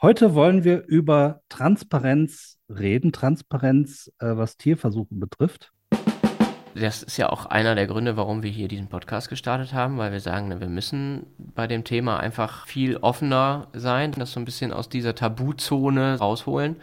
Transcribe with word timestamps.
Heute 0.00 0.34
wollen 0.34 0.62
wir 0.62 0.86
über 0.86 1.40
Transparenz 1.48 2.56
reden, 2.68 3.10
Transparenz, 3.10 4.12
äh, 4.20 4.36
was 4.36 4.56
Tierversuche 4.56 5.08
betrifft. 5.10 5.72
Das 6.76 7.02
ist 7.02 7.16
ja 7.16 7.30
auch 7.30 7.46
einer 7.46 7.74
der 7.74 7.88
Gründe, 7.88 8.16
warum 8.16 8.44
wir 8.44 8.50
hier 8.50 8.68
diesen 8.68 8.88
Podcast 8.88 9.28
gestartet 9.28 9.72
haben, 9.72 9.98
weil 9.98 10.12
wir 10.12 10.20
sagen, 10.20 10.60
wir 10.60 10.68
müssen 10.68 11.26
bei 11.36 11.66
dem 11.66 11.82
Thema 11.82 12.20
einfach 12.20 12.68
viel 12.68 12.98
offener 12.98 13.66
sein, 13.72 14.12
das 14.12 14.30
so 14.30 14.38
ein 14.38 14.44
bisschen 14.44 14.72
aus 14.72 14.88
dieser 14.88 15.16
Tabuzone 15.16 16.18
rausholen 16.18 16.76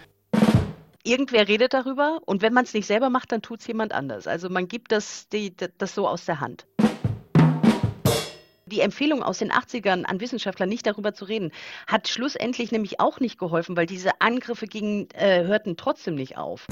irgendwer 1.05 1.47
redet 1.47 1.73
darüber 1.73 2.19
und 2.25 2.41
wenn 2.41 2.51
man 2.51 2.65
es 2.65 2.73
nicht 2.73 2.87
selber 2.87 3.09
macht, 3.09 3.31
dann 3.31 3.41
tut 3.41 3.59
es 3.59 3.67
jemand 3.67 3.93
anders. 3.93 4.27
Also 4.27 4.49
man 4.49 4.67
gibt 4.67 4.91
das, 4.91 5.29
die, 5.29 5.55
das 5.55 5.93
so 5.93 6.07
aus 6.07 6.25
der 6.25 6.39
Hand. 6.39 6.65
Die 8.67 8.79
Empfehlung 8.79 9.21
aus 9.21 9.37
den 9.37 9.51
80ern 9.51 10.05
an 10.05 10.19
Wissenschaftler 10.19 10.65
nicht 10.65 10.87
darüber 10.87 11.13
zu 11.13 11.25
reden, 11.25 11.51
hat 11.85 12.07
schlussendlich 12.07 12.71
nämlich 12.71 12.99
auch 12.99 13.19
nicht 13.19 13.37
geholfen, 13.37 13.77
weil 13.77 13.85
diese 13.85 14.21
Angriffe 14.21 14.65
gegen, 14.65 15.07
äh, 15.13 15.43
hörten 15.43 15.77
trotzdem 15.77 16.15
nicht 16.15 16.35
auf. 16.35 16.65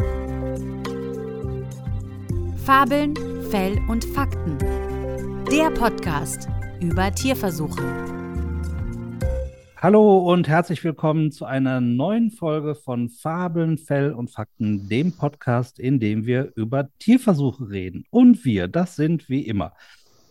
Fabeln, 2.66 3.14
Fell 3.52 3.78
und 3.88 4.06
Fakten. 4.06 4.58
Der 5.52 5.70
Podcast 5.70 6.48
über 6.82 7.12
Tierversuche. 7.12 7.84
Hallo 9.78 10.18
und 10.18 10.48
herzlich 10.48 10.84
willkommen 10.84 11.32
zu 11.32 11.46
einer 11.46 11.80
neuen 11.80 12.32
Folge 12.32 12.74
von 12.74 13.10
Fabeln, 13.10 13.78
Fell 13.78 14.14
und 14.14 14.32
Fakten, 14.32 14.90
dem 14.90 15.16
Podcast, 15.16 15.78
in 15.78 16.00
dem 16.00 16.26
wir 16.26 16.54
über 16.56 16.90
Tierversuche 16.98 17.70
reden. 17.70 18.06
Und 18.10 18.46
wir, 18.46 18.68
das 18.68 18.96
sind 18.96 19.30
wie 19.30 19.46
immer 19.46 19.74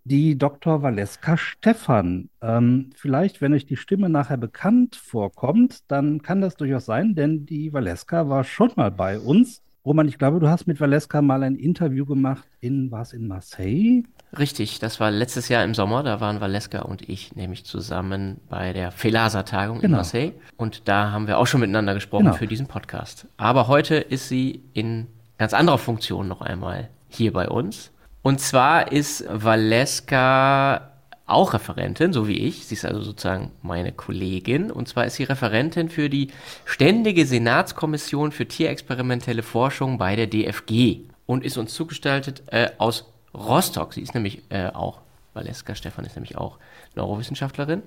die 0.06 0.38
Dr. 0.38 0.82
Valeska 0.84 1.36
Stephan. 1.36 2.30
Ähm, 2.42 2.92
vielleicht, 2.96 3.42
wenn 3.42 3.54
euch 3.54 3.66
die 3.66 3.76
Stimme 3.76 4.08
nachher 4.08 4.38
bekannt 4.38 4.96
vorkommt, 4.96 5.92
dann 5.92 6.22
kann 6.22 6.40
das 6.40 6.56
durchaus 6.56 6.86
sein, 6.86 7.14
denn 7.14 7.46
die 7.46 7.74
Valeska 7.74 8.30
war 8.30 8.46
schon 8.46 8.72
mal 8.78 8.92
bei 8.92 9.20
uns. 9.20 9.62
Roman, 9.88 10.10
ich 10.10 10.18
glaube, 10.18 10.42
du 10.42 10.50
hast 10.50 10.68
mit 10.68 10.82
Valeska 10.82 11.22
mal 11.22 11.44
ein 11.44 11.56
Interview 11.56 12.06
gemacht 12.06 12.46
in, 12.60 12.92
war 12.92 13.04
es 13.04 13.14
in 13.14 13.26
Marseille? 13.26 14.04
Richtig, 14.38 14.80
das 14.80 15.00
war 15.00 15.12
letztes 15.12 15.48
Jahr 15.48 15.64
im 15.64 15.74
Sommer, 15.74 16.04
da 16.04 16.20
waren 16.20 16.42
Valeska 16.42 16.82
und 16.82 17.08
ich 17.08 17.38
nämlich 17.38 17.64
zusammen 17.64 18.42
bei 18.50 18.74
der 18.74 18.92
Felasa-Tagung 18.92 19.78
genau. 19.78 19.86
in 19.86 19.92
Marseille. 19.92 20.32
Und 20.58 20.90
da 20.90 21.12
haben 21.12 21.28
wir 21.28 21.38
auch 21.38 21.48
schon 21.48 21.62
miteinander 21.62 21.94
gesprochen 21.94 22.26
genau. 22.26 22.36
für 22.36 22.48
diesen 22.48 22.68
Podcast. 22.68 23.28
Aber 23.38 23.70
heute 23.70 23.96
ist 23.96 24.28
sie 24.28 24.62
in 24.74 25.08
ganz 25.38 25.54
anderer 25.54 25.78
Funktion 25.78 26.28
noch 26.28 26.42
einmal 26.42 26.90
hier 27.08 27.32
bei 27.32 27.48
uns. 27.48 27.94
Und 28.24 28.42
zwar 28.42 28.92
ist 28.92 29.24
Valeska 29.32 30.97
auch 31.28 31.54
Referentin, 31.54 32.14
so 32.14 32.28
wie 32.28 32.38
ich. 32.38 32.66
Sie 32.66 32.76
ist 32.76 32.86
also 32.86 33.02
sozusagen 33.02 33.52
meine 33.62 33.92
Kollegin. 33.92 34.72
Und 34.72 34.88
zwar 34.88 35.06
ist 35.06 35.16
sie 35.16 35.24
Referentin 35.24 35.90
für 35.90 36.10
die 36.10 36.30
Ständige 36.66 37.26
Senatskommission 37.26 38.32
für 38.32 38.48
tierexperimentelle 38.48 39.44
Forschung 39.44 39.98
bei 39.98 40.16
der 40.16 40.28
DFG 40.28 41.02
und 41.26 41.44
ist 41.44 41.58
uns 41.58 41.74
zugestaltet 41.74 42.44
äh, 42.48 42.70
aus 42.78 43.12
Rostock. 43.34 43.94
Sie 43.94 44.02
ist 44.02 44.16
nämlich 44.16 44.42
äh, 44.50 44.68
auch, 44.68 45.02
Valeska 45.34 45.76
Stefan 45.76 46.06
ist 46.06 46.16
nämlich 46.16 46.38
auch 46.38 46.58
Neurowissenschaftlerin 46.96 47.84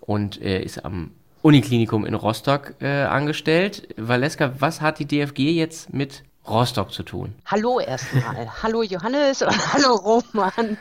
und 0.00 0.42
äh, 0.42 0.60
ist 0.60 0.84
am 0.84 1.12
Uniklinikum 1.42 2.04
in 2.04 2.14
Rostock 2.14 2.74
äh, 2.80 3.02
angestellt. 3.04 3.88
Valeska, 3.96 4.54
was 4.58 4.80
hat 4.80 4.98
die 4.98 5.06
DFG 5.06 5.38
jetzt 5.52 5.92
mit 5.92 6.24
Rostock 6.48 6.92
zu 6.92 7.04
tun? 7.04 7.34
Hallo 7.46 7.78
erstmal. 7.78 8.50
hallo 8.62 8.82
Johannes 8.82 9.42
und 9.42 9.72
hallo 9.72 9.94
Roman. 9.94 10.76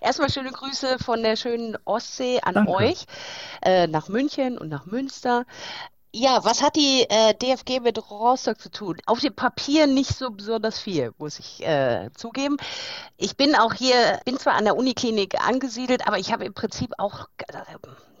Erstmal 0.00 0.30
schöne 0.30 0.52
Grüße 0.52 0.98
von 0.98 1.22
der 1.22 1.36
schönen 1.36 1.76
Ostsee 1.84 2.40
an 2.42 2.54
Danke. 2.54 2.72
euch, 2.72 3.06
äh, 3.62 3.86
nach 3.86 4.08
München 4.08 4.58
und 4.58 4.68
nach 4.68 4.86
Münster. 4.86 5.44
Ja, 6.12 6.44
was 6.44 6.60
hat 6.60 6.74
die 6.74 7.06
äh, 7.08 7.34
DFG 7.34 7.78
mit 7.78 8.10
Rostock 8.10 8.60
zu 8.60 8.68
tun? 8.68 8.96
Auf 9.06 9.20
dem 9.20 9.32
Papier 9.32 9.86
nicht 9.86 10.10
so 10.10 10.32
besonders 10.32 10.80
viel, 10.80 11.12
muss 11.18 11.38
ich 11.38 11.64
äh, 11.64 12.10
zugeben. 12.16 12.56
Ich 13.16 13.36
bin 13.36 13.54
auch 13.54 13.74
hier, 13.74 14.20
bin 14.24 14.36
zwar 14.36 14.54
an 14.54 14.64
der 14.64 14.76
Uniklinik 14.76 15.40
angesiedelt, 15.46 16.08
aber 16.08 16.18
ich 16.18 16.32
habe 16.32 16.44
im 16.44 16.52
Prinzip 16.52 16.94
auch 16.98 17.28
äh, 17.46 17.54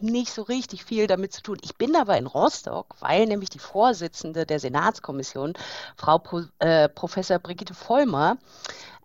nicht 0.00 0.32
so 0.32 0.42
richtig 0.42 0.84
viel 0.84 1.08
damit 1.08 1.32
zu 1.32 1.42
tun. 1.42 1.58
Ich 1.62 1.74
bin 1.76 1.96
aber 1.96 2.16
in 2.16 2.28
Rostock, 2.28 2.94
weil 3.00 3.26
nämlich 3.26 3.50
die 3.50 3.58
Vorsitzende 3.58 4.46
der 4.46 4.60
Senatskommission, 4.60 5.54
Frau 5.96 6.18
Pro, 6.18 6.42
äh, 6.60 6.88
Professor 6.88 7.40
Brigitte 7.40 7.74
Vollmer, 7.74 8.38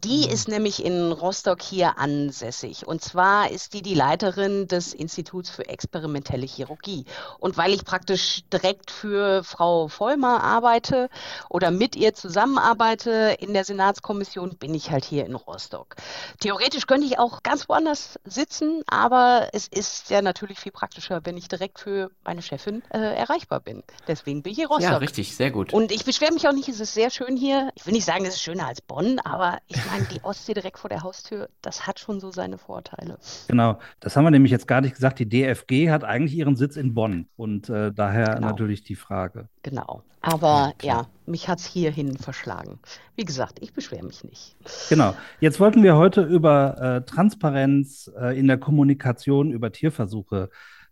die 0.05 0.25
mhm. 0.25 0.33
ist 0.33 0.47
nämlich 0.47 0.83
in 0.83 1.11
Rostock 1.11 1.61
hier 1.61 1.97
ansässig. 1.97 2.87
Und 2.87 3.01
zwar 3.03 3.51
ist 3.51 3.73
die 3.73 3.81
die 3.81 3.93
Leiterin 3.93 4.67
des 4.67 4.93
Instituts 4.93 5.49
für 5.49 5.67
experimentelle 5.67 6.45
Chirurgie. 6.45 7.05
Und 7.39 7.57
weil 7.57 7.73
ich 7.73 7.83
praktisch 7.83 8.43
direkt 8.51 8.91
für 8.91 9.43
Frau 9.43 9.87
Vollmer 9.87 10.43
arbeite 10.43 11.09
oder 11.49 11.71
mit 11.71 11.95
ihr 11.95 12.13
zusammenarbeite 12.13 13.37
in 13.39 13.53
der 13.53 13.65
Senatskommission, 13.65 14.57
bin 14.57 14.73
ich 14.73 14.91
halt 14.91 15.05
hier 15.05 15.25
in 15.25 15.35
Rostock. 15.35 15.95
Theoretisch 16.39 16.87
könnte 16.87 17.07
ich 17.07 17.19
auch 17.19 17.43
ganz 17.43 17.67
woanders 17.67 18.19
sitzen, 18.23 18.83
aber 18.87 19.49
es 19.53 19.67
ist 19.67 20.09
ja 20.09 20.21
natürlich 20.21 20.59
viel 20.59 20.71
praktischer, 20.71 21.21
wenn 21.23 21.37
ich 21.37 21.47
direkt 21.47 21.79
für 21.79 22.11
meine 22.23 22.41
Chefin 22.41 22.83
äh, 22.89 22.97
erreichbar 22.97 23.59
bin. 23.59 23.83
Deswegen 24.07 24.43
bin 24.43 24.51
ich 24.51 24.57
hier 24.57 24.65
in 24.65 24.71
Rostock. 24.71 24.91
Ja, 24.91 24.97
richtig, 24.97 25.35
sehr 25.35 25.51
gut. 25.51 25.73
Und 25.73 25.91
ich 25.91 26.05
beschwere 26.05 26.33
mich 26.33 26.47
auch 26.47 26.53
nicht, 26.53 26.69
es 26.69 26.79
ist 26.79 26.93
sehr 26.93 27.09
schön 27.09 27.35
hier. 27.37 27.71
Ich 27.75 27.85
will 27.85 27.93
nicht 27.93 28.05
sagen, 28.05 28.25
es 28.25 28.35
ist 28.35 28.41
schöner 28.41 28.67
als 28.67 28.81
Bonn, 28.81 29.19
aber 29.19 29.59
ich 29.67 29.75
ich 29.75 29.91
meine, 29.95 30.07
die 30.13 30.23
Ostsee 30.23 30.53
direkt 30.53 30.79
vor 30.79 30.89
der 30.89 31.03
Haustür, 31.03 31.49
das 31.61 31.87
hat 31.87 31.99
schon 31.99 32.19
so 32.19 32.31
seine 32.31 32.57
Vorteile. 32.57 33.17
Genau, 33.47 33.79
das 33.99 34.15
haben 34.15 34.23
wir 34.23 34.31
nämlich 34.31 34.51
jetzt 34.51 34.67
gar 34.67 34.81
nicht 34.81 34.95
gesagt. 34.95 35.19
Die 35.19 35.29
DFG 35.29 35.89
hat 35.89 36.03
eigentlich 36.03 36.35
ihren 36.35 36.55
Sitz 36.55 36.75
in 36.75 36.93
Bonn 36.93 37.27
und 37.35 37.69
äh, 37.69 37.91
daher 37.93 38.35
genau. 38.35 38.47
natürlich 38.47 38.83
die 38.83 38.95
Frage. 38.95 39.49
Genau, 39.63 40.03
aber 40.21 40.73
ja, 40.81 40.87
ja 40.87 41.07
mich 41.25 41.47
hat 41.47 41.59
es 41.59 41.65
hierhin 41.65 42.17
verschlagen. 42.17 42.79
Wie 43.15 43.25
gesagt, 43.25 43.59
ich 43.61 43.73
beschwere 43.73 44.05
mich 44.05 44.23
nicht. 44.23 44.55
Genau, 44.89 45.15
jetzt 45.39 45.59
wollten 45.59 45.83
wir 45.83 45.95
heute 45.95 46.21
über 46.21 46.77
äh, 46.79 47.05
Transparenz 47.05 48.11
äh, 48.19 48.37
in 48.37 48.47
der 48.47 48.57
Kommunikation 48.57 49.51
über 49.51 49.71
Tierversuche 49.71 50.49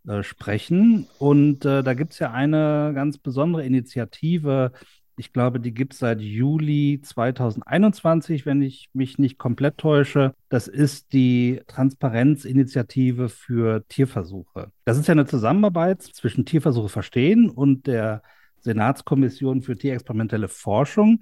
äh, 0.07 0.23
sprechen 0.23 1.07
und 1.19 1.65
äh, 1.65 1.83
da 1.83 1.93
gibt 1.93 2.13
es 2.13 2.19
ja 2.19 2.31
eine 2.31 2.91
ganz 2.93 3.17
besondere 3.17 3.65
Initiative, 3.65 4.71
Ich 5.15 5.31
glaube, 5.31 5.59
die 5.59 5.73
gibt 5.73 5.93
es 5.93 5.99
seit 5.99 6.21
Juli 6.21 6.99
2021, 7.03 8.45
wenn 8.45 8.61
ich 8.63 8.89
mich 8.93 9.19
nicht 9.19 9.37
komplett 9.37 9.77
täusche. 9.77 10.33
Das 10.49 10.67
ist 10.67 11.13
die 11.13 11.61
Transparenzinitiative 11.67 13.29
für 13.29 13.87
Tierversuche. 13.87 14.71
Das 14.85 14.97
ist 14.97 15.07
ja 15.07 15.11
eine 15.11 15.27
Zusammenarbeit 15.27 16.01
zwischen 16.01 16.45
Tierversuche 16.45 16.89
verstehen 16.89 17.49
und 17.49 17.85
der 17.85 18.23
Senatskommission 18.61 19.61
für 19.61 19.75
tierexperimentelle 19.75 20.47
Forschung. 20.47 21.19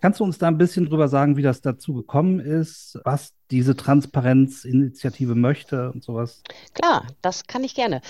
Kannst 0.00 0.20
du 0.20 0.24
uns 0.24 0.38
da 0.38 0.48
ein 0.48 0.58
bisschen 0.58 0.86
drüber 0.86 1.08
sagen, 1.08 1.36
wie 1.36 1.42
das 1.42 1.60
dazu 1.60 1.94
gekommen 1.94 2.40
ist, 2.40 2.98
was 3.04 3.34
diese 3.50 3.76
Transparenzinitiative 3.76 5.34
möchte 5.34 5.90
und 5.92 6.04
sowas? 6.04 6.42
Klar, 6.74 7.06
das 7.22 7.46
kann 7.46 7.64
ich 7.64 7.74
gerne. 7.74 8.02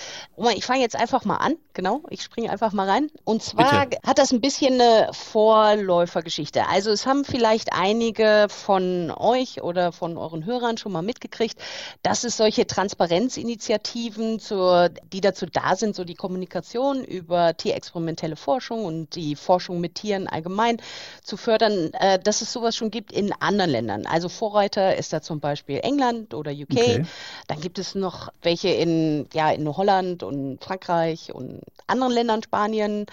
Ich 0.55 0.65
fange 0.65 0.81
jetzt 0.81 0.95
einfach 0.95 1.23
mal 1.23 1.37
an, 1.37 1.55
genau, 1.73 2.03
ich 2.09 2.21
springe 2.21 2.49
einfach 2.49 2.73
mal 2.73 2.89
rein. 2.89 3.09
Und 3.23 3.41
zwar 3.41 3.85
Bitte. 3.85 4.01
hat 4.05 4.17
das 4.17 4.33
ein 4.33 4.41
bisschen 4.41 4.73
eine 4.73 5.09
Vorläufergeschichte. 5.13 6.67
Also 6.67 6.91
es 6.91 7.05
haben 7.05 7.23
vielleicht 7.23 7.69
einige 7.71 8.47
von 8.49 9.11
euch 9.15 9.61
oder 9.61 9.91
von 9.91 10.17
euren 10.17 10.45
Hörern 10.45 10.77
schon 10.77 10.91
mal 10.91 11.01
mitgekriegt, 11.01 11.57
dass 12.03 12.25
es 12.25 12.35
solche 12.35 12.67
Transparenzinitiativen, 12.67 14.39
zur, 14.39 14.89
die 15.13 15.21
dazu 15.21 15.45
da 15.45 15.75
sind, 15.75 15.95
so 15.95 16.03
die 16.03 16.15
Kommunikation 16.15 17.03
über 17.03 17.55
tierexperimentelle 17.55 18.35
Forschung 18.35 18.83
und 18.83 19.15
die 19.15 19.35
Forschung 19.37 19.79
mit 19.79 19.95
Tieren 19.95 20.27
allgemein 20.27 20.81
zu 21.23 21.37
fördern, 21.37 21.91
äh, 21.93 22.19
dass 22.19 22.41
es 22.41 22.51
sowas 22.51 22.75
schon 22.75 22.91
gibt 22.91 23.13
in 23.13 23.31
anderen 23.39 23.71
Ländern. 23.71 24.05
Also 24.05 24.27
Vorreiter 24.27 24.97
ist 24.97 25.13
dazu 25.13 25.28
zum 25.29 25.39
Beispiel 25.39 25.79
England 25.83 26.33
oder 26.33 26.51
UK. 26.51 26.71
Okay. 26.71 27.05
Dann 27.45 27.61
gibt 27.61 27.77
es 27.77 27.93
noch 27.93 28.29
welche 28.41 28.69
in, 28.69 29.27
ja, 29.31 29.51
in 29.51 29.77
Holland 29.77 30.23
und 30.23 30.57
Frankreich 30.63 31.31
und 31.35 31.61
anderen 31.85 32.11
Ländern, 32.11 32.41
Spanien. 32.41 33.05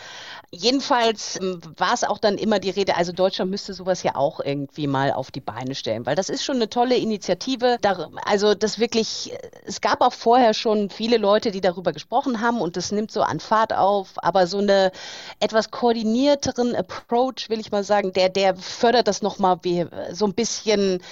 Jedenfalls 0.51 1.39
ähm, 1.39 1.61
war 1.77 1.93
es 1.93 2.05
auch 2.05 2.17
dann 2.17 2.39
immer 2.39 2.59
die 2.59 2.71
Rede, 2.71 2.97
also 2.97 3.13
Deutschland 3.13 3.51
müsste 3.51 3.75
sowas 3.75 4.03
ja 4.03 4.15
auch 4.15 4.41
irgendwie 4.41 4.87
mal 4.87 5.13
auf 5.13 5.31
die 5.31 5.43
Beine 5.43 5.75
stellen, 5.75 6.07
weil 6.07 6.17
das 6.17 6.31
ist 6.31 6.43
schon 6.43 6.57
eine 6.57 6.71
tolle 6.71 6.97
Initiative. 6.97 7.77
Also 8.25 8.55
das 8.55 8.79
wirklich, 8.79 9.35
es 9.67 9.83
gab 9.83 10.01
auch 10.01 10.15
vorher 10.15 10.55
schon 10.55 10.89
viele 10.89 11.19
Leute, 11.19 11.51
die 11.51 11.61
darüber 11.61 11.93
gesprochen 11.93 12.41
haben 12.41 12.63
und 12.63 12.79
das 12.79 12.93
nimmt 12.93 13.11
so 13.11 13.21
an 13.21 13.41
Fahrt 13.41 13.75
auf, 13.75 14.15
aber 14.17 14.47
so 14.47 14.59
eine 14.59 14.91
etwas 15.39 15.71
koordinierteren 15.71 16.75
Approach, 16.75 17.51
will 17.51 17.61
ich 17.61 17.71
mal 17.71 17.85
sagen, 17.85 18.15
der, 18.15 18.31
der 18.31 18.57
fördert 18.57 19.07
das 19.07 19.21
nochmal 19.21 19.61
so 20.13 20.25
ein 20.25 20.33
bisschen 20.33 21.03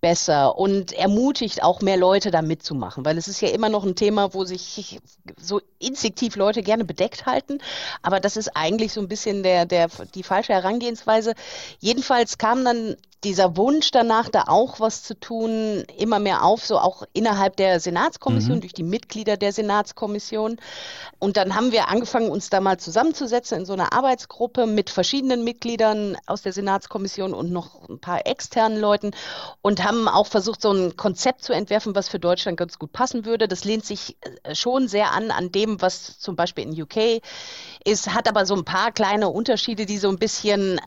besser 0.00 0.56
und 0.56 0.92
ermutigt 0.92 1.62
auch 1.62 1.80
mehr 1.80 1.96
Leute 1.96 2.30
da 2.30 2.42
mitzumachen, 2.42 3.04
weil 3.04 3.18
es 3.18 3.28
ist 3.28 3.40
ja 3.40 3.48
immer 3.48 3.68
noch 3.68 3.84
ein 3.84 3.96
Thema, 3.96 4.32
wo 4.32 4.44
sich 4.44 5.00
so 5.36 5.60
instinktiv 5.78 6.36
Leute 6.36 6.62
gerne 6.62 6.84
bedeckt 6.84 7.26
halten, 7.26 7.58
aber 8.02 8.20
das 8.20 8.36
ist 8.36 8.56
eigentlich 8.56 8.92
so 8.92 9.00
ein 9.00 9.08
bisschen 9.08 9.42
der, 9.42 9.66
der, 9.66 9.88
die 10.14 10.22
falsche 10.22 10.52
Herangehensweise. 10.52 11.34
Jedenfalls 11.80 12.38
kam 12.38 12.64
dann 12.64 12.96
dieser 13.24 13.56
Wunsch 13.56 13.90
danach, 13.90 14.28
da 14.28 14.44
auch 14.46 14.78
was 14.78 15.02
zu 15.02 15.18
tun, 15.18 15.84
immer 15.96 16.20
mehr 16.20 16.44
auf, 16.44 16.64
so 16.64 16.78
auch 16.78 17.02
innerhalb 17.12 17.56
der 17.56 17.80
Senatskommission, 17.80 18.56
mhm. 18.56 18.60
durch 18.60 18.72
die 18.72 18.84
Mitglieder 18.84 19.36
der 19.36 19.52
Senatskommission. 19.52 20.58
Und 21.18 21.36
dann 21.36 21.56
haben 21.56 21.72
wir 21.72 21.88
angefangen, 21.88 22.30
uns 22.30 22.48
da 22.48 22.60
mal 22.60 22.78
zusammenzusetzen 22.78 23.58
in 23.58 23.66
so 23.66 23.72
einer 23.72 23.92
Arbeitsgruppe 23.92 24.66
mit 24.66 24.90
verschiedenen 24.90 25.42
Mitgliedern 25.42 26.16
aus 26.26 26.42
der 26.42 26.52
Senatskommission 26.52 27.34
und 27.34 27.50
noch 27.50 27.88
ein 27.88 27.98
paar 27.98 28.24
externen 28.26 28.78
Leuten 28.78 29.10
und 29.62 29.82
haben 29.82 30.06
auch 30.06 30.28
versucht, 30.28 30.62
so 30.62 30.72
ein 30.72 30.96
Konzept 30.96 31.42
zu 31.42 31.52
entwerfen, 31.52 31.96
was 31.96 32.08
für 32.08 32.20
Deutschland 32.20 32.56
ganz 32.56 32.78
gut 32.78 32.92
passen 32.92 33.24
würde. 33.24 33.48
Das 33.48 33.64
lehnt 33.64 33.84
sich 33.84 34.16
äh, 34.44 34.54
schon 34.54 34.86
sehr 34.86 35.12
an 35.12 35.32
an 35.32 35.50
dem, 35.50 35.82
was 35.82 36.18
zum 36.20 36.36
Beispiel 36.36 36.64
in 36.64 36.82
UK 36.82 37.20
ist, 37.84 38.14
hat 38.14 38.28
aber 38.28 38.46
so 38.46 38.54
ein 38.54 38.64
paar 38.64 38.92
kleine 38.92 39.28
Unterschiede, 39.28 39.86
die 39.86 39.98
so 39.98 40.08
ein 40.08 40.18
bisschen 40.18 40.80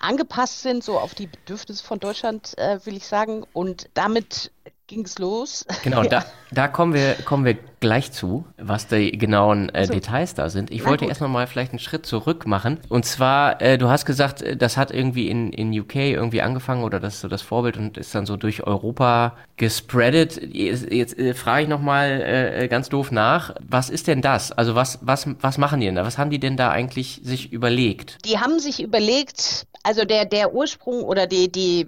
angepasst 0.00 0.62
sind, 0.62 0.82
so 0.82 0.98
auf 0.98 1.14
die 1.14 1.26
Bedürfnisse 1.26 1.84
von 1.84 2.00
Deutschland, 2.00 2.58
äh, 2.58 2.84
will 2.84 2.96
ich 2.96 3.06
sagen. 3.06 3.44
Und 3.52 3.88
damit 3.94 4.50
ging 4.90 5.04
es 5.04 5.18
los. 5.18 5.64
Genau, 5.84 6.02
da, 6.10 6.24
da 6.50 6.68
kommen 6.68 6.92
wir, 6.92 7.14
kommen 7.24 7.44
wir 7.44 7.56
gleich 7.78 8.12
zu, 8.12 8.44
was 8.58 8.88
die 8.88 9.12
genauen 9.12 9.68
äh, 9.70 9.86
so. 9.86 9.94
Details 9.94 10.34
da 10.34 10.50
sind. 10.50 10.70
Ich 10.70 10.82
Na 10.82 10.90
wollte 10.90 11.06
erstmal 11.06 11.30
mal 11.30 11.46
vielleicht 11.46 11.72
einen 11.72 11.78
Schritt 11.78 12.04
zurück 12.04 12.46
machen. 12.46 12.78
Und 12.88 13.06
zwar, 13.06 13.62
äh, 13.62 13.78
du 13.78 13.88
hast 13.88 14.04
gesagt, 14.04 14.42
äh, 14.42 14.56
das 14.56 14.76
hat 14.76 14.90
irgendwie 14.90 15.28
in, 15.28 15.52
in 15.52 15.78
UK 15.78 15.94
irgendwie 15.96 16.42
angefangen 16.42 16.82
oder 16.82 17.00
das 17.00 17.14
ist 17.14 17.20
so 17.20 17.28
das 17.28 17.40
Vorbild 17.40 17.76
und 17.76 17.96
ist 17.96 18.14
dann 18.14 18.26
so 18.26 18.36
durch 18.36 18.64
Europa 18.64 19.36
gespreadet. 19.56 20.40
Jetzt, 20.52 20.90
jetzt 20.90 21.16
äh, 21.18 21.34
frage 21.34 21.62
ich 21.62 21.68
nochmal 21.68 22.20
äh, 22.20 22.68
ganz 22.68 22.88
doof 22.88 23.12
nach, 23.12 23.54
was 23.66 23.90
ist 23.90 24.08
denn 24.08 24.20
das? 24.20 24.50
Also 24.50 24.74
was, 24.74 24.98
was, 25.02 25.28
was 25.40 25.56
machen 25.56 25.80
die 25.80 25.86
denn 25.86 25.94
da? 25.94 26.04
Was 26.04 26.18
haben 26.18 26.30
die 26.30 26.40
denn 26.40 26.56
da 26.56 26.70
eigentlich 26.70 27.20
sich 27.22 27.52
überlegt? 27.52 28.18
Die 28.26 28.38
haben 28.38 28.58
sich 28.58 28.82
überlegt, 28.82 29.66
also 29.84 30.04
der, 30.04 30.24
der 30.24 30.52
Ursprung 30.52 31.04
oder 31.04 31.28
die, 31.28 31.50
die 31.50 31.86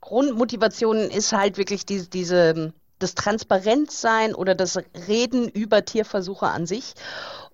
Grundmotivation 0.00 0.96
ist 0.96 1.32
halt 1.32 1.58
wirklich 1.58 1.86
die, 1.86 2.08
diese, 2.08 2.72
das 2.98 3.14
Transparenzsein 3.14 4.34
oder 4.34 4.54
das 4.54 4.78
Reden 5.08 5.48
über 5.48 5.84
Tierversuche 5.84 6.46
an 6.46 6.66
sich. 6.66 6.94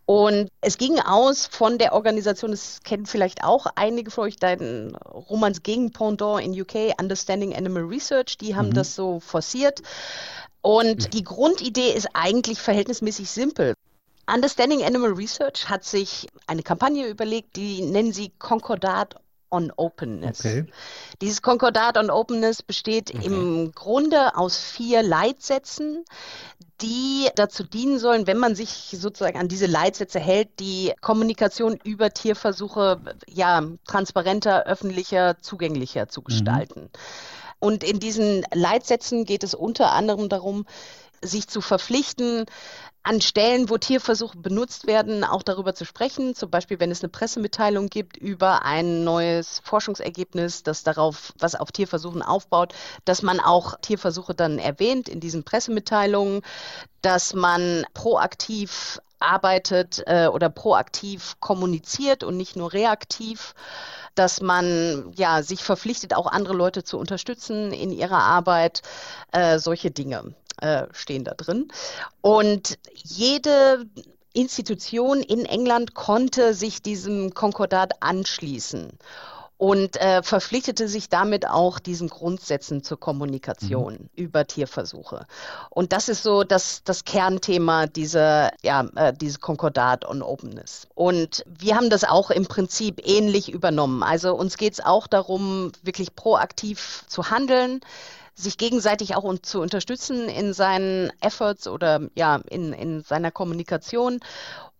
Und 0.06 0.50
es 0.60 0.78
ging 0.78 1.00
aus 1.00 1.46
von 1.46 1.78
der 1.78 1.92
Organisation, 1.92 2.52
das 2.52 2.80
kennen 2.84 3.06
vielleicht 3.06 3.42
auch 3.42 3.66
einige 3.74 4.12
von 4.12 4.24
euch, 4.24 4.36
dein 4.36 4.94
Romans 4.94 5.64
Gegenpendant 5.64 6.44
in 6.44 6.60
UK, 6.60 7.00
Understanding 7.00 7.56
Animal 7.56 7.82
Research, 7.82 8.38
die 8.38 8.54
haben 8.54 8.68
mhm. 8.68 8.74
das 8.74 8.94
so 8.94 9.18
forciert. 9.18 9.82
Und 10.62 11.12
die 11.12 11.24
Grundidee 11.24 11.90
ist 11.90 12.08
eigentlich 12.14 12.60
verhältnismäßig 12.60 13.28
simpel. 13.28 13.74
Understanding 14.32 14.84
Animal 14.84 15.12
Research 15.12 15.68
hat 15.68 15.84
sich 15.84 16.28
eine 16.46 16.62
Kampagne 16.62 17.08
überlegt, 17.08 17.56
die 17.56 17.82
nennen 17.82 18.12
sie 18.12 18.32
Concordat 18.38 19.16
on 19.50 19.72
Openness. 19.76 20.40
Okay. 20.40 20.66
Dieses 21.20 21.42
Konkordat 21.42 21.96
on 21.96 22.10
Openness 22.10 22.62
besteht 22.62 23.14
okay. 23.14 23.26
im 23.26 23.72
Grunde 23.72 24.36
aus 24.36 24.58
vier 24.58 25.02
Leitsätzen, 25.02 26.04
die 26.80 27.28
dazu 27.36 27.62
dienen 27.64 27.98
sollen, 27.98 28.26
wenn 28.26 28.38
man 28.38 28.54
sich 28.54 28.96
sozusagen 28.98 29.38
an 29.38 29.48
diese 29.48 29.66
Leitsätze 29.66 30.20
hält, 30.20 30.60
die 30.60 30.92
Kommunikation 31.00 31.78
über 31.84 32.10
Tierversuche 32.10 33.00
ja 33.28 33.62
transparenter, 33.86 34.66
öffentlicher, 34.66 35.38
zugänglicher 35.40 36.08
zu 36.08 36.20
mhm. 36.20 36.24
gestalten. 36.24 36.80
Mhm. 36.82 36.90
Und 37.58 37.84
in 37.84 38.00
diesen 38.00 38.44
Leitsätzen 38.52 39.24
geht 39.24 39.42
es 39.42 39.54
unter 39.54 39.92
anderem 39.92 40.28
darum, 40.28 40.66
sich 41.22 41.48
zu 41.48 41.60
verpflichten, 41.60 42.46
an 43.06 43.20
Stellen, 43.20 43.70
wo 43.70 43.78
Tierversuche 43.78 44.36
benutzt 44.36 44.88
werden, 44.88 45.22
auch 45.22 45.44
darüber 45.44 45.74
zu 45.74 45.84
sprechen. 45.84 46.34
Zum 46.34 46.50
Beispiel, 46.50 46.80
wenn 46.80 46.90
es 46.90 47.02
eine 47.02 47.08
Pressemitteilung 47.08 47.88
gibt 47.88 48.16
über 48.16 48.64
ein 48.64 49.04
neues 49.04 49.60
Forschungsergebnis, 49.62 50.64
das 50.64 50.82
darauf, 50.82 51.32
was 51.38 51.54
auf 51.54 51.70
Tierversuchen 51.70 52.20
aufbaut, 52.20 52.74
dass 53.04 53.22
man 53.22 53.38
auch 53.38 53.78
Tierversuche 53.80 54.34
dann 54.34 54.58
erwähnt 54.58 55.08
in 55.08 55.20
diesen 55.20 55.44
Pressemitteilungen, 55.44 56.42
dass 57.00 57.32
man 57.32 57.84
proaktiv 57.94 59.00
arbeitet 59.20 60.02
äh, 60.06 60.26
oder 60.26 60.50
proaktiv 60.50 61.36
kommuniziert 61.38 62.24
und 62.24 62.36
nicht 62.36 62.56
nur 62.56 62.72
reaktiv 62.72 63.54
dass 64.16 64.40
man 64.40 65.12
ja 65.14 65.42
sich 65.42 65.62
verpflichtet, 65.62 66.14
auch 66.14 66.26
andere 66.26 66.54
Leute 66.54 66.82
zu 66.82 66.98
unterstützen 66.98 67.70
in 67.70 67.92
ihrer 67.92 68.22
Arbeit, 68.22 68.80
äh, 69.30 69.58
solche 69.58 69.90
Dinge 69.90 70.34
äh, 70.60 70.86
stehen 70.92 71.24
da 71.24 71.34
drin. 71.34 71.68
Und 72.20 72.78
jede 72.94 73.86
Institution 74.32 75.22
in 75.22 75.46
England 75.46 75.94
konnte 75.94 76.54
sich 76.54 76.82
diesem 76.82 77.32
Konkordat 77.32 78.02
anschließen 78.02 78.92
und 79.58 79.96
äh, 79.96 80.22
verpflichtete 80.22 80.86
sich 80.88 81.08
damit 81.08 81.48
auch 81.48 81.78
diesen 81.78 82.08
Grundsätzen 82.08 82.82
zur 82.82 83.00
Kommunikation 83.00 83.94
mhm. 83.94 84.08
über 84.14 84.46
Tierversuche. 84.46 85.26
Und 85.70 85.92
das 85.92 86.08
ist 86.08 86.22
so 86.22 86.44
das, 86.44 86.82
das 86.84 87.04
Kernthema 87.04 87.86
dieser, 87.86 88.52
ja, 88.62 88.86
äh, 88.96 89.14
dieses 89.14 89.40
Konkordat 89.40 90.04
on 90.04 90.22
Openness. 90.22 90.86
Und 90.94 91.42
wir 91.46 91.76
haben 91.76 91.88
das 91.88 92.04
auch 92.04 92.30
im 92.30 92.46
Prinzip 92.46 93.00
ähnlich 93.06 93.50
übernommen. 93.50 94.02
Also 94.02 94.34
uns 94.34 94.58
geht 94.58 94.74
es 94.74 94.84
auch 94.84 95.06
darum, 95.06 95.72
wirklich 95.82 96.14
proaktiv 96.14 97.04
zu 97.08 97.30
handeln 97.30 97.80
sich 98.36 98.58
gegenseitig 98.58 99.16
auch 99.16 99.38
zu 99.40 99.60
unterstützen 99.60 100.28
in 100.28 100.52
seinen 100.52 101.10
Efforts 101.20 101.66
oder 101.66 102.08
ja, 102.14 102.36
in, 102.50 102.72
in 102.72 103.02
seiner 103.02 103.30
Kommunikation 103.30 104.20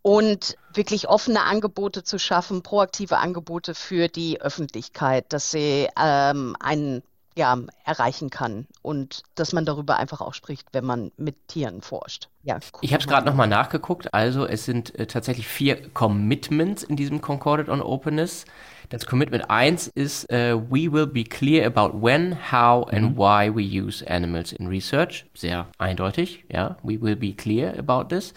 und 0.02 0.56
wirklich 0.72 1.08
offene 1.08 1.42
Angebote 1.42 2.04
zu 2.04 2.18
schaffen, 2.18 2.62
proaktive 2.62 3.16
Angebote 3.16 3.75
für 3.75 4.08
die 4.08 4.40
Öffentlichkeit, 4.40 5.32
dass 5.32 5.50
sie 5.50 5.88
ähm, 6.00 6.54
einen 6.60 7.02
ja, 7.36 7.56
erreichen 7.84 8.30
kann 8.30 8.66
und 8.82 9.22
dass 9.34 9.52
man 9.52 9.66
darüber 9.66 9.98
einfach 9.98 10.20
auch 10.22 10.32
spricht, 10.32 10.68
wenn 10.72 10.84
man 10.84 11.12
mit 11.18 11.48
Tieren 11.48 11.82
forscht. 11.82 12.28
Ja, 12.42 12.58
ich 12.80 12.92
habe 12.92 13.00
es 13.02 13.06
gerade 13.06 13.26
nochmal 13.26 13.48
nachgeguckt. 13.48 14.14
Also 14.14 14.46
es 14.46 14.64
sind 14.64 14.98
äh, 14.98 15.06
tatsächlich 15.06 15.46
vier 15.46 15.88
Commitments 15.90 16.82
in 16.82 16.96
diesem 16.96 17.20
Concorded 17.20 17.68
on 17.68 17.82
Openness. 17.82 18.46
Das 18.88 19.04
Commitment 19.04 19.50
1 19.50 19.88
ist, 19.88 20.32
uh, 20.32 20.62
we 20.70 20.90
will 20.90 21.08
be 21.08 21.24
clear 21.24 21.66
about 21.66 22.00
when, 22.00 22.36
how 22.52 22.86
and 22.92 23.10
mhm. 23.10 23.16
why 23.16 23.52
we 23.52 23.62
use 23.62 24.04
animals 24.08 24.52
in 24.52 24.68
research. 24.68 25.26
Sehr 25.34 25.66
eindeutig, 25.78 26.44
ja. 26.48 26.76
We 26.84 27.00
will 27.02 27.16
be 27.16 27.34
clear 27.34 27.76
about 27.78 28.14
this. 28.14 28.32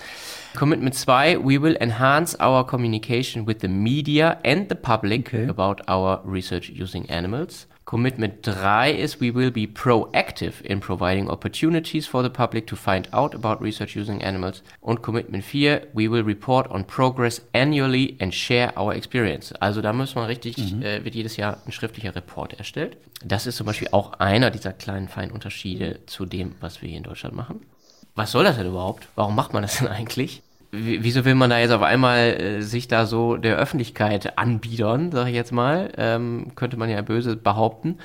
Commitment 0.57 0.95
2, 0.95 1.37
we 1.45 1.61
will 1.61 1.77
enhance 1.79 2.35
our 2.41 2.65
communication 2.65 3.45
with 3.47 3.57
the 3.61 3.67
media 3.67 4.39
and 4.43 4.67
the 4.69 4.75
public 4.75 5.27
okay. 5.27 5.47
about 5.47 5.87
our 5.87 6.21
research 6.25 6.69
using 6.69 7.07
animals. 7.11 7.67
Commitment 7.89 8.43
3 8.43 8.91
is 8.91 9.19
we 9.19 9.31
will 9.31 9.49
be 9.49 9.65
proactive 9.65 10.61
in 10.61 10.79
providing 10.79 11.27
opportunities 11.27 12.05
for 12.05 12.21
the 12.21 12.29
public 12.29 12.67
to 12.67 12.75
find 12.75 13.07
out 13.11 13.33
about 13.33 13.59
research 13.59 13.95
using 13.95 14.21
animals. 14.23 14.61
Und 14.79 15.01
Commitment 15.01 15.43
4, 15.43 15.87
we 15.95 16.07
will 16.07 16.23
report 16.23 16.69
on 16.69 16.83
progress 16.83 17.41
annually 17.51 18.15
and 18.19 18.31
share 18.31 18.71
our 18.77 18.93
experience. 18.93 19.51
Also 19.59 19.81
da 19.81 19.91
muss 19.91 20.13
man 20.13 20.25
richtig, 20.25 20.57
mhm. 20.57 20.83
äh, 20.83 21.03
wird 21.03 21.15
jedes 21.15 21.35
Jahr 21.35 21.57
ein 21.65 21.71
schriftlicher 21.71 22.15
Report 22.15 22.53
erstellt. 22.53 22.95
Das 23.25 23.47
ist 23.47 23.55
zum 23.55 23.65
Beispiel 23.65 23.87
auch 23.91 24.13
einer 24.19 24.51
dieser 24.51 24.73
kleinen 24.73 25.07
feinen 25.07 25.31
Unterschiede 25.31 26.05
zu 26.05 26.27
dem, 26.27 26.53
was 26.59 26.83
wir 26.83 26.89
hier 26.89 26.99
in 26.99 27.03
Deutschland 27.03 27.35
machen. 27.35 27.65
Was 28.13 28.33
soll 28.33 28.43
das 28.43 28.57
denn 28.57 28.67
überhaupt? 28.67 29.07
Warum 29.15 29.33
macht 29.33 29.53
man 29.53 29.63
das 29.63 29.79
denn 29.79 29.87
eigentlich? 29.87 30.43
Wieso 30.71 31.25
will 31.25 31.35
man 31.35 31.49
da 31.49 31.59
jetzt 31.59 31.71
auf 31.71 31.81
einmal 31.81 32.19
äh, 32.19 32.61
sich 32.61 32.87
da 32.87 33.05
so 33.05 33.37
der 33.37 33.57
Öffentlichkeit 33.57 34.37
anbiedern, 34.37 35.11
sage 35.11 35.29
ich 35.29 35.35
jetzt 35.35 35.51
mal, 35.51 35.91
ähm, 35.97 36.51
könnte 36.55 36.77
man 36.77 36.89
ja 36.89 37.01
böse 37.01 37.35
behaupten. 37.35 37.97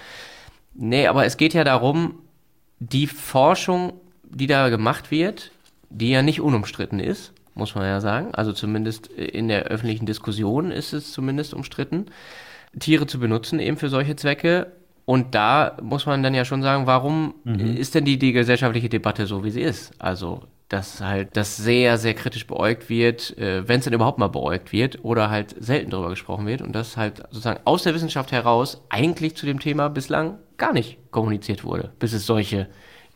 Nee, 0.75 1.06
aber 1.06 1.26
es 1.26 1.37
geht 1.37 1.54
ja 1.54 1.64
darum, 1.64 2.21
die 2.80 3.06
Forschung, 3.06 3.92
die 4.25 4.47
da 4.47 4.68
gemacht 4.68 5.11
wird, 5.11 5.52
die 5.90 6.11
ja 6.11 6.23
nicht 6.23 6.40
unumstritten 6.40 7.00
ist, 7.00 7.33
muss 7.54 7.75
man 7.75 7.85
ja 7.85 8.00
sagen, 8.00 8.35
also 8.35 8.52
zumindest 8.52 9.06
in 9.06 9.49
der 9.49 9.64
öffentlichen 9.64 10.06
Diskussion 10.06 10.73
ist 10.73 10.92
es 10.92 11.12
zumindest 11.12 11.54
umstritten, 11.54 12.06
Tiere 12.78 13.06
zu 13.06 13.21
benutzen 13.21 13.61
eben 13.61 13.76
für 13.76 13.88
solche 13.88 14.16
Zwecke. 14.16 14.73
Und 15.04 15.35
da 15.35 15.76
muss 15.83 16.06
man 16.06 16.23
dann 16.23 16.35
ja 16.35 16.44
schon 16.44 16.62
sagen, 16.62 16.87
warum 16.87 17.35
mhm. 17.44 17.76
ist 17.76 17.94
denn 17.94 18.04
die, 18.04 18.18
die 18.18 18.33
gesellschaftliche 18.33 18.88
Debatte 18.88 19.26
so, 19.26 19.44
wie 19.44 19.50
sie 19.50 19.61
ist? 19.61 19.92
Also 20.00 20.42
dass 20.75 21.00
halt 21.00 21.37
das 21.37 21.57
sehr, 21.57 21.99
sehr 21.99 22.14
kritisch 22.14 22.49
beäugt 22.49 22.90
wird, 22.90 23.38
äh, 23.38 23.66
wenn 23.69 23.78
es 23.78 23.85
denn 23.85 23.93
überhaupt 23.93 24.19
mal 24.19 24.28
beäugt 24.28 24.73
wird 24.73 25.04
oder 25.04 25.31
halt 25.31 25.54
selten 25.62 25.90
darüber 25.90 26.11
gesprochen 26.11 26.47
wird 26.47 26.62
und 26.62 26.73
das 26.75 26.97
halt 26.97 27.19
sozusagen 27.31 27.61
aus 27.64 27.85
der 27.85 27.95
Wissenschaft 27.95 28.33
heraus 28.33 28.85
eigentlich 28.90 29.37
zu 29.37 29.47
dem 29.47 29.61
Thema 29.61 29.88
bislang 29.88 30.38
gar 30.57 30.73
nicht 30.73 30.99
kommuniziert 31.12 31.62
wurde, 31.62 31.93
bis 32.00 32.12
es 32.12 32.26
solche 32.26 32.66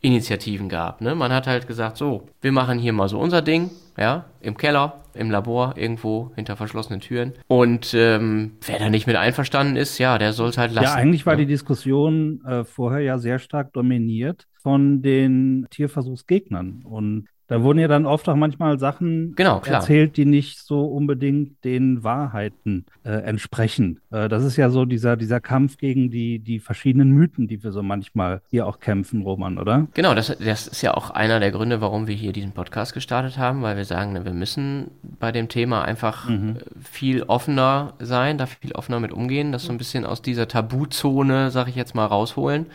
Initiativen 0.00 0.68
gab. 0.68 1.00
Ne? 1.00 1.16
Man 1.16 1.32
hat 1.32 1.48
halt 1.48 1.66
gesagt, 1.66 1.96
so, 1.96 2.28
wir 2.40 2.52
machen 2.52 2.78
hier 2.78 2.92
mal 2.92 3.08
so 3.08 3.18
unser 3.18 3.42
Ding, 3.42 3.70
ja, 3.96 4.26
im 4.40 4.56
Keller, 4.56 5.02
im 5.14 5.28
Labor, 5.28 5.74
irgendwo 5.76 6.30
hinter 6.36 6.54
verschlossenen 6.54 7.00
Türen. 7.00 7.32
Und 7.48 7.92
ähm, 7.94 8.52
wer 8.64 8.78
da 8.78 8.88
nicht 8.88 9.08
mit 9.08 9.16
einverstanden 9.16 9.74
ist, 9.74 9.98
ja, 9.98 10.16
der 10.18 10.32
soll 10.32 10.50
es 10.50 10.58
halt 10.58 10.72
lassen. 10.72 10.84
Ja, 10.84 10.94
eigentlich 10.94 11.26
war 11.26 11.32
ja. 11.32 11.40
die 11.40 11.46
Diskussion 11.46 12.40
äh, 12.46 12.62
vorher 12.62 13.00
ja 13.00 13.18
sehr 13.18 13.40
stark 13.40 13.72
dominiert 13.72 14.46
von 14.62 15.02
den 15.02 15.66
Tierversuchsgegnern. 15.70 16.84
Und 16.84 17.26
da 17.48 17.62
wurden 17.62 17.78
ja 17.78 17.88
dann 17.88 18.04
oft 18.04 18.28
auch 18.28 18.36
manchmal 18.36 18.78
Sachen 18.78 19.34
genau, 19.34 19.62
erzählt, 19.64 20.18
die 20.18 20.26
nicht 20.26 20.58
so 20.58 20.84
unbedingt 20.84 21.64
den 21.64 22.04
Wahrheiten 22.04 22.84
äh, 23.04 23.10
entsprechen. 23.10 24.00
Äh, 24.10 24.28
das 24.28 24.44
ist 24.44 24.58
ja 24.58 24.68
so 24.68 24.84
dieser, 24.84 25.16
dieser 25.16 25.40
Kampf 25.40 25.78
gegen 25.78 26.10
die, 26.10 26.40
die 26.40 26.60
verschiedenen 26.60 27.10
Mythen, 27.10 27.48
die 27.48 27.64
wir 27.64 27.72
so 27.72 27.82
manchmal 27.82 28.42
hier 28.50 28.66
auch 28.66 28.80
kämpfen, 28.80 29.22
Roman, 29.22 29.56
oder? 29.56 29.88
Genau, 29.94 30.14
das, 30.14 30.36
das 30.38 30.68
ist 30.68 30.82
ja 30.82 30.92
auch 30.92 31.08
einer 31.08 31.40
der 31.40 31.50
Gründe, 31.50 31.80
warum 31.80 32.06
wir 32.06 32.14
hier 32.14 32.34
diesen 32.34 32.52
Podcast 32.52 32.92
gestartet 32.92 33.38
haben, 33.38 33.62
weil 33.62 33.78
wir 33.78 33.86
sagen, 33.86 34.12
ne, 34.12 34.26
wir 34.26 34.34
müssen 34.34 34.90
bei 35.18 35.32
dem 35.32 35.48
Thema 35.48 35.82
einfach 35.82 36.28
mhm. 36.28 36.56
Äh, 36.56 36.60
viel 36.82 37.22
offener 37.22 37.94
sein, 37.98 38.36
da 38.36 38.44
viel 38.44 38.72
offener 38.72 39.00
mit 39.00 39.12
umgehen, 39.12 39.52
das 39.52 39.64
so 39.64 39.72
ein 39.72 39.78
bisschen 39.78 40.04
aus 40.04 40.20
dieser 40.20 40.48
Tabuzone, 40.48 41.50
sag 41.50 41.68
ich 41.68 41.76
jetzt 41.76 41.94
mal, 41.94 42.04
rausholen. 42.04 42.66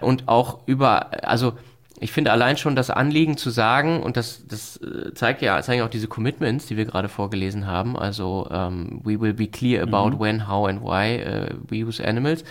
Und 0.00 0.28
auch 0.28 0.66
über, 0.66 1.28
also 1.28 1.52
ich 2.02 2.12
finde 2.12 2.32
allein 2.32 2.56
schon 2.56 2.74
das 2.74 2.88
Anliegen 2.88 3.36
zu 3.36 3.50
sagen, 3.50 4.02
und 4.02 4.16
das, 4.16 4.42
das 4.48 4.78
äh, 4.78 5.12
zeigt 5.12 5.42
ja, 5.42 5.60
zeigen 5.62 5.82
auch 5.82 5.90
diese 5.90 6.08
Commitments, 6.08 6.66
die 6.66 6.78
wir 6.78 6.86
gerade 6.86 7.10
vorgelesen 7.10 7.66
haben, 7.66 7.96
also 7.96 8.46
um, 8.46 8.54
ähm, 8.54 9.00
we 9.04 9.20
will 9.20 9.34
be 9.34 9.46
clear 9.46 9.82
about 9.82 10.16
mhm. 10.16 10.20
when, 10.20 10.48
how 10.48 10.66
and 10.66 10.82
why 10.82 11.20
uh, 11.22 11.54
we 11.68 11.84
use 11.84 12.02
animals. 12.02 12.42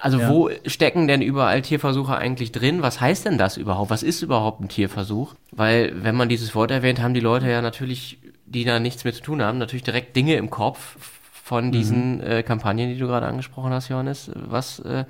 Also 0.00 0.20
ja. 0.20 0.30
wo 0.30 0.50
stecken 0.66 1.08
denn 1.08 1.20
überall 1.20 1.62
Tierversuche 1.62 2.16
eigentlich 2.16 2.52
drin? 2.52 2.80
Was 2.80 3.00
heißt 3.00 3.26
denn 3.26 3.38
das 3.38 3.56
überhaupt? 3.56 3.90
Was 3.90 4.04
ist 4.04 4.22
überhaupt 4.22 4.60
ein 4.60 4.68
Tierversuch? 4.68 5.34
Weil 5.50 5.92
wenn 6.04 6.14
man 6.14 6.28
dieses 6.28 6.54
Wort 6.54 6.70
erwähnt, 6.70 7.02
haben 7.02 7.12
die 7.12 7.18
Leute 7.18 7.50
ja 7.50 7.60
natürlich, 7.60 8.18
die 8.46 8.64
da 8.64 8.78
nichts 8.78 9.02
mehr 9.02 9.12
zu 9.12 9.22
tun 9.22 9.42
haben, 9.42 9.58
natürlich 9.58 9.82
direkt 9.82 10.14
Dinge 10.14 10.36
im 10.36 10.48
Kopf 10.48 10.96
von 11.32 11.72
diesen 11.72 12.18
mhm. 12.18 12.22
äh, 12.22 12.42
Kampagnen, 12.44 12.88
die 12.88 12.98
du 12.98 13.08
gerade 13.08 13.26
angesprochen 13.26 13.72
hast, 13.72 13.88
Johannes, 13.88 14.30
was 14.34 14.78
äh, 14.78 15.04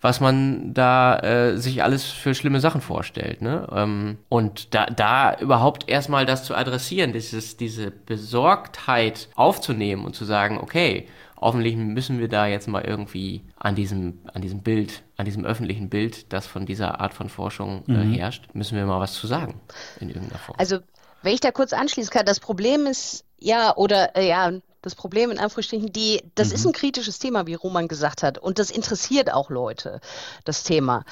was 0.00 0.20
man 0.20 0.72
da 0.72 1.18
äh, 1.18 1.58
sich 1.58 1.82
alles 1.82 2.04
für 2.04 2.34
schlimme 2.34 2.60
Sachen 2.60 2.80
vorstellt. 2.80 3.42
Ne? 3.42 3.68
Ähm, 3.72 4.18
und 4.28 4.74
da, 4.74 4.86
da 4.86 5.36
überhaupt 5.38 5.88
erstmal 5.88 6.26
das 6.26 6.44
zu 6.44 6.54
adressieren, 6.54 7.12
dieses, 7.12 7.56
diese 7.56 7.90
Besorgtheit 7.90 9.28
aufzunehmen 9.34 10.04
und 10.04 10.14
zu 10.14 10.24
sagen, 10.24 10.58
okay, 10.58 11.06
hoffentlich 11.40 11.76
müssen 11.76 12.18
wir 12.18 12.28
da 12.28 12.46
jetzt 12.46 12.68
mal 12.68 12.84
irgendwie 12.84 13.42
an 13.56 13.74
diesem, 13.74 14.20
an 14.32 14.42
diesem 14.42 14.62
Bild, 14.62 15.02
an 15.16 15.24
diesem 15.24 15.44
öffentlichen 15.44 15.88
Bild, 15.88 16.32
das 16.32 16.46
von 16.46 16.66
dieser 16.66 17.00
Art 17.00 17.14
von 17.14 17.28
Forschung 17.28 17.84
äh, 17.88 17.92
mhm. 17.92 18.14
herrscht, 18.14 18.54
müssen 18.54 18.76
wir 18.76 18.86
mal 18.86 19.00
was 19.00 19.14
zu 19.14 19.26
sagen 19.26 19.60
in 20.00 20.08
irgendeiner 20.08 20.38
Form. 20.38 20.58
Also 20.58 20.78
wenn 21.22 21.34
ich 21.34 21.40
da 21.40 21.50
kurz 21.50 21.72
anschließen 21.72 22.10
kann, 22.10 22.24
das 22.24 22.40
Problem 22.40 22.86
ist 22.86 23.24
ja, 23.38 23.74
oder 23.76 24.16
äh, 24.16 24.28
ja, 24.28 24.52
das 24.82 24.94
Problem 24.94 25.30
in 25.30 25.38
Anführungsstrichen, 25.38 25.92
die, 25.92 26.22
das 26.34 26.48
mhm. 26.48 26.54
ist 26.54 26.66
ein 26.66 26.72
kritisches 26.72 27.18
Thema, 27.18 27.46
wie 27.46 27.54
Roman 27.54 27.88
gesagt 27.88 28.22
hat. 28.22 28.38
Und 28.38 28.58
das 28.58 28.70
interessiert 28.70 29.32
auch 29.32 29.50
Leute, 29.50 30.00
das 30.44 30.62
Thema. 30.62 31.04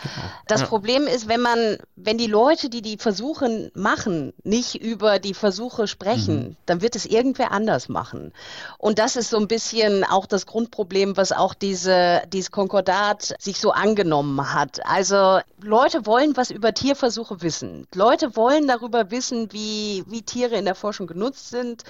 Das 0.47 0.63
ja. 0.63 0.67
Problem 0.67 1.07
ist, 1.07 1.29
wenn 1.29 1.41
man, 1.41 1.79
wenn 1.97 2.19
die 2.19 2.27
Leute, 2.27 2.71
die 2.71 2.83
die 2.83 2.97
Versuche 2.97 3.71
machen, 3.75 4.33
nicht 4.43 4.77
über 4.77 5.19
die 5.19 5.35
Versuche 5.35 5.87
sprechen, 5.87 6.37
mhm. 6.37 6.57
dann 6.67 6.81
wird 6.81 6.97
es 6.97 7.05
irgendwer 7.05 7.53
anders 7.53 7.89
machen. 7.89 8.33
Und 8.79 8.99
das 8.99 9.17
ist 9.17 9.31
so 9.31 9.37
ein 9.37 9.49
bisschen 9.49 10.05
auch 10.05 10.27
das 10.27 10.47
Grundproblem, 10.47 11.17
was 11.17 11.33
auch 11.33 11.55
diese, 11.55 12.23
dieses 12.33 12.51
Konkordat 12.51 13.35
sich 13.39 13.61
so 13.61 13.73
angenommen 13.73 14.55
hat. 14.55 14.85
Also 14.87 15.41
Leute 15.61 16.07
wollen 16.07 16.37
was 16.37 16.51
über 16.51 16.73
Tierversuche 16.73 17.43
wissen. 17.43 17.87
Leute 17.95 18.35
wollen 18.37 18.67
darüber 18.67 19.11
wissen, 19.11 19.53
wie, 19.53 20.05
wie 20.07 20.23
Tiere 20.23 20.57
in 20.57 20.65
der 20.65 20.75
Forschung 20.75 21.07
genutzt 21.07 21.51
sind 21.51 21.85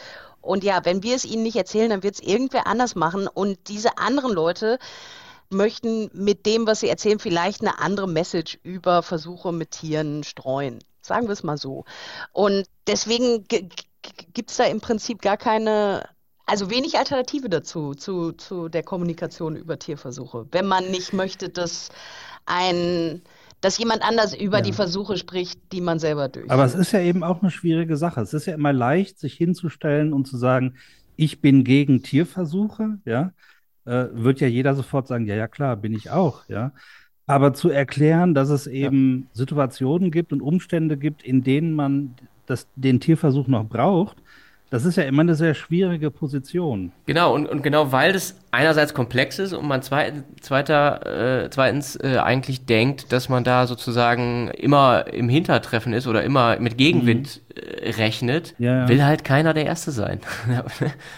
und 0.49 0.65
ja, 0.65 0.83
wenn 0.87 1.03
wir 1.03 1.15
es 1.15 1.27
ihnen 1.27 1.43
nicht 1.43 1.57
erzählen, 1.57 1.91
dann 1.91 2.03
wird 2.03 2.15
es 2.15 2.21
irgendwer 2.21 2.67
anders 2.67 2.95
machen. 2.95 3.29
Und 3.29 3.69
diese 3.69 3.99
anderen 3.99 4.33
Leute 4.33 4.79
möchten 5.51 6.09
mit 6.15 6.47
dem, 6.47 6.67
was 6.67 6.81
sie 6.81 6.89
erzählen, 6.89 7.19
vielleicht 7.19 7.61
eine 7.61 7.79
andere 7.81 8.09
Message 8.09 8.59
über 8.63 9.03
Versuche 9.03 9.53
mit 9.53 9.73
Tieren 9.73 10.25
streuen. 10.25 10.79
Sagen 11.03 11.27
wir 11.27 11.35
es 11.35 11.43
mal 11.43 11.59
so. 11.59 11.85
Und 12.33 12.65
deswegen 12.87 13.45
gibt 13.47 14.51
es 14.51 14.57
da 14.57 14.65
im 14.65 14.81
Prinzip 14.81 15.21
gar 15.21 15.37
keine, 15.37 16.09
also 16.47 16.71
wenig 16.71 16.97
Alternative 16.97 17.51
dazu, 17.51 17.93
zu, 17.93 18.33
zu 18.33 18.71
der 18.71 18.83
Kommunikation 18.83 19.55
über 19.55 19.79
Tierversuche. 19.79 20.47
Wenn 20.51 20.67
man 20.67 20.91
nicht 20.91 21.13
möchte, 21.13 21.51
dass 21.51 21.91
ein 22.47 23.21
dass 23.61 23.79
jemand 23.79 24.03
anders 24.03 24.35
über 24.35 24.59
ja. 24.59 24.63
die 24.63 24.73
Versuche 24.73 25.17
spricht, 25.17 25.61
die 25.73 25.81
man 25.81 25.99
selber 25.99 26.29
durchführt. 26.29 26.53
Aber 26.53 26.65
es 26.65 26.75
ist 26.75 26.93
ja 26.93 27.01
eben 27.01 27.25
auch 27.25 27.43
eine 27.43 27.51
schwierige 27.51 27.97
Sache. 27.97 28.21
Es 28.21 28.33
ist 28.33 28.47
ja 28.47 28.55
immer 28.55 28.73
leicht, 28.73 29.19
sich 29.19 29.35
hinzustellen 29.35 30.13
und 30.13 30.27
zu 30.27 30.37
sagen, 30.37 30.75
ich 31.17 31.41
bin 31.41 31.65
gegen 31.65 32.03
Tierversuche, 32.03 32.99
ja, 33.05 33.33
äh, 33.85 34.07
wird 34.13 34.41
ja 34.41 34.47
jeder 34.47 34.75
sofort 34.75 35.09
sagen, 35.09 35.27
ja, 35.27 35.35
ja, 35.35 35.49
klar, 35.49 35.77
bin 35.77 35.93
ich 35.93 36.11
auch, 36.11 36.49
ja. 36.49 36.73
Aber 37.27 37.53
zu 37.53 37.69
erklären, 37.69 38.33
dass 38.35 38.49
es 38.49 38.67
eben 38.67 39.21
ja. 39.21 39.27
Situationen 39.33 40.11
gibt 40.11 40.33
und 40.33 40.41
Umstände 40.41 40.97
gibt, 40.97 41.23
in 41.23 41.43
denen 41.43 41.75
man 41.75 42.15
das, 42.47 42.67
den 42.77 43.01
Tierversuch 43.01 43.49
noch 43.49 43.65
braucht, 43.65 44.17
das 44.71 44.85
ist 44.85 44.97
ja 44.97 45.05
immer 45.05 45.23
eine 45.23 45.35
sehr 45.35 45.55
schwierige 45.55 46.11
Position. 46.11 46.93
Genau, 47.07 47.35
und, 47.35 47.47
und 47.47 47.63
genau 47.63 47.91
weil 47.91 48.13
das 48.13 48.37
einerseits 48.51 48.93
komplex 48.93 49.39
ist 49.39 49.53
und 49.55 49.67
man 49.67 49.83
zweit, 49.83 50.25
zweiter, 50.41 51.45
äh, 51.45 51.51
zweitens 51.51 51.97
äh, 51.97 52.19
eigentlich 52.23 52.67
denkt, 52.67 53.13
dass 53.13 53.29
man 53.29 53.45
da 53.45 53.67
sozusagen 53.67 54.49
immer 54.49 55.07
im 55.07 55.29
Hintertreffen 55.29 55.93
ist 55.93 56.07
oder 56.07 56.23
immer 56.23 56.59
mit 56.59 56.77
Gegenwind 56.77 57.41
mhm. 57.48 57.48
Rechnet, 57.99 58.55
ja, 58.59 58.81
ja. 58.81 58.89
will 58.89 59.05
halt 59.05 59.25
keiner 59.25 59.55
der 59.55 59.67
Erste 59.67 59.91
sein. 59.91 60.21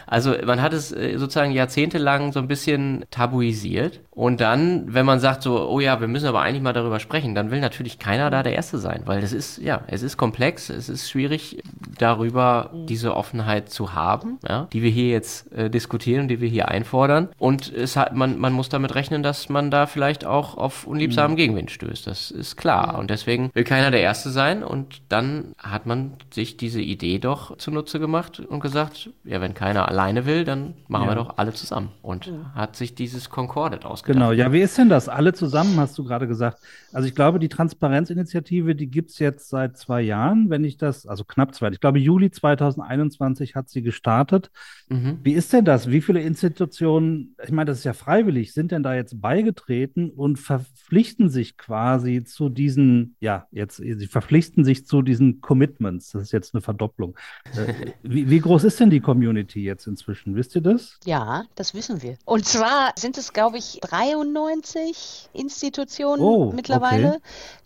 also 0.07 0.35
man 0.45 0.61
hat 0.63 0.73
es 0.73 0.93
äh, 0.93 1.17
sozusagen 1.17 1.53
jahrzehntelang 1.53 2.33
so 2.33 2.41
ein 2.41 2.49
bisschen 2.49 3.05
tabuisiert 3.11 4.01
Und 4.11 4.41
dann, 4.41 4.93
wenn 4.93 5.07
man 5.07 5.21
sagt 5.21 5.43
so, 5.43 5.69
oh 5.69 5.81
ja, 5.81 6.01
wir 6.01 6.09
müssen 6.09 6.27
aber 6.27 6.43
eigentlich 6.43 6.63
mal 6.63 6.73
darüber 6.73 7.01
sprechen, 7.01 7.35
dann 7.35 7.51
will 7.51 7.61
natürlich 7.61 7.99
keiner 7.99 8.31
da 8.31 8.43
der 8.43 8.53
Erste 8.53 8.79
sein, 8.79 9.03
weil 9.07 9.21
das 9.21 9.33
ist, 9.33 9.59
ja, 9.59 9.83
es 9.87 10.03
ist 10.03 10.17
komplex, 10.17 10.69
es 10.69 10.89
ist 10.89 11.09
schwierig, 11.11 11.63
darüber 11.99 12.71
diese 12.89 13.15
Offenheit 13.17 13.71
zu 13.71 13.95
haben, 13.95 14.39
ja, 14.47 14.69
die 14.73 14.83
wir 14.83 14.91
hier 14.91 15.11
jetzt 15.11 15.53
äh, 15.53 15.71
diskutieren, 15.71 16.29
die 16.29 16.41
wir 16.41 16.49
hier 16.49 16.69
einfordern. 16.69 17.29
Und 17.39 17.73
es 17.73 17.97
hat, 17.97 18.15
man, 18.15 18.39
man 18.39 18.53
muss 18.53 18.69
damit 18.69 18.95
rechnen, 18.95 19.23
dass 19.23 19.49
man 19.49 19.71
da 19.71 19.87
vielleicht 19.87 20.25
auch 20.25 20.57
auf 20.57 20.87
unliebsamen 20.87 21.33
mhm. 21.33 21.37
Gegenwind 21.37 21.71
stößt. 21.71 22.07
Das 22.07 22.31
ist 22.31 22.57
klar. 22.57 22.99
Und 22.99 23.11
deswegen 23.11 23.51
will 23.55 23.65
keiner 23.65 23.91
der 23.91 24.01
Erste 24.01 24.31
sein. 24.31 24.63
Und 24.63 25.03
dann 25.09 25.55
hat 25.59 25.87
man 25.87 26.13
sich 26.35 26.57
diese 26.57 26.81
Idee 26.81 27.19
doch 27.19 27.57
zunutze 27.59 27.99
gemacht 27.99 28.41
und 28.41 28.61
gesagt, 28.61 29.11
ja, 29.25 29.41
wenn 29.41 29.55
keiner 29.55 29.89
alleine 29.89 30.27
will, 30.27 30.45
dann 30.45 30.75
machen 30.89 31.05
ja. 31.05 31.11
wir 31.11 31.15
doch 31.17 31.39
alle 31.39 31.53
zusammen. 31.53 31.91
Und 32.03 32.27
ja. 32.27 32.33
hat 32.55 32.77
sich 32.77 32.95
dieses 32.95 33.31
Concordet 33.31 33.85
ausgedacht. 33.85 34.21
Genau, 34.21 34.33
ja, 34.33 34.53
wie 34.53 34.61
ist 34.61 34.79
denn 34.79 34.89
das? 34.89 35.09
Alle 35.09 35.33
zusammen, 35.33 35.79
hast 35.79 35.99
du 35.99 36.05
gerade 36.05 36.27
gesagt. 36.27 36.59
Also 36.93 37.07
ich 37.07 37.15
glaube, 37.15 37.39
die 37.39 37.49
Transparenzinitiative, 37.49 38.75
die 38.75 38.89
gibt 38.89 39.11
es 39.11 39.19
jetzt 39.19 39.49
seit 39.49 39.77
zwei 39.77 40.03
Jahren, 40.03 40.51
wenn 40.51 40.65
ich 40.65 40.77
das, 40.77 41.07
also 41.07 41.25
knapp 41.25 41.55
zwei, 41.55 41.71
ich 41.71 41.81
glaube 41.81 41.99
Juli 41.99 42.31
2021 42.31 43.55
hat 43.55 43.69
sie 43.69 43.83
gestartet. 43.83 44.51
Mhm. 44.89 45.21
Wie 45.23 45.33
ist 45.33 45.53
denn 45.53 45.65
das? 45.65 45.89
Wie 45.89 46.01
viele 46.01 46.21
Institutionen, 46.21 47.37
ich 47.43 47.53
meine, 47.53 47.67
das 47.67 47.79
ist 47.79 47.85
ja 47.85 47.93
freiwillig, 47.93 48.53
sind 48.53 48.73
denn 48.73 48.83
da 48.83 48.95
jetzt 48.95 49.21
beigetreten 49.21 50.11
und 50.11 50.39
verpflichten 50.39 51.29
sich 51.29 51.57
quasi 51.57 52.25
zu 52.25 52.49
diesen, 52.49 53.17
ja, 53.21 53.47
jetzt, 53.53 53.77
sie 53.77 54.07
verpflichten 54.09 54.65
sich 54.65 54.87
zu 54.87 55.03
diesen 55.03 55.41
Commitments. 55.41 56.11
Das 56.11 56.23
ist 56.23 56.33
jetzt 56.33 56.55
eine 56.55 56.61
Verdopplung. 56.61 57.17
Äh, 57.57 57.93
wie, 58.03 58.29
wie 58.29 58.41
groß 58.41 58.65
ist 58.65 58.81
denn 58.81 58.91
die 58.91 59.01
Community 59.01 59.63
jetzt 59.63 59.87
inzwischen? 59.87 60.35
Wisst 60.35 60.57
ihr 60.57 60.63
das? 60.63 60.99
Ja, 61.05 61.45
das 61.55 61.75
wissen 61.75 62.03
wir. 62.03 62.17
Und 62.25 62.47
zwar 62.47 62.93
sind 62.97 63.17
es, 63.17 63.33
glaube 63.33 63.59
ich, 63.59 63.79
93 63.83 65.29
Institutionen 65.33 66.23
oh, 66.23 66.53
mittlerweile, 66.53 66.80
okay 66.81 67.21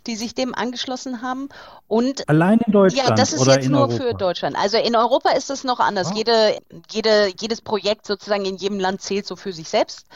die 0.06 0.16
sich 0.16 0.35
dem 0.35 0.54
angeschlossen 0.54 1.23
haben. 1.23 1.49
Und 1.88 2.28
allein 2.28 2.61
in 2.61 2.73
Deutschland. 2.73 3.09
Ja, 3.09 3.14
das 3.14 3.33
ist 3.33 3.47
jetzt 3.47 3.68
nur 3.68 3.83
Europa? 3.83 3.97
für 3.97 4.14
Deutschland. 4.14 4.56
Also 4.56 4.78
in 4.78 4.97
Europa 4.97 5.30
ist 5.30 5.50
es 5.50 5.64
noch 5.64 5.80
anders. 5.80 6.11
Oh. 6.12 6.16
Jede, 6.16 6.59
jede, 6.90 7.33
jedes 7.38 7.61
Projekt 7.61 8.06
sozusagen 8.06 8.44
in 8.44 8.56
jedem 8.56 8.80
Land 8.80 9.00
zählt 9.00 9.26
so 9.26 9.37
für 9.37 9.52
sich 9.52 9.68
selbst. 9.68 10.06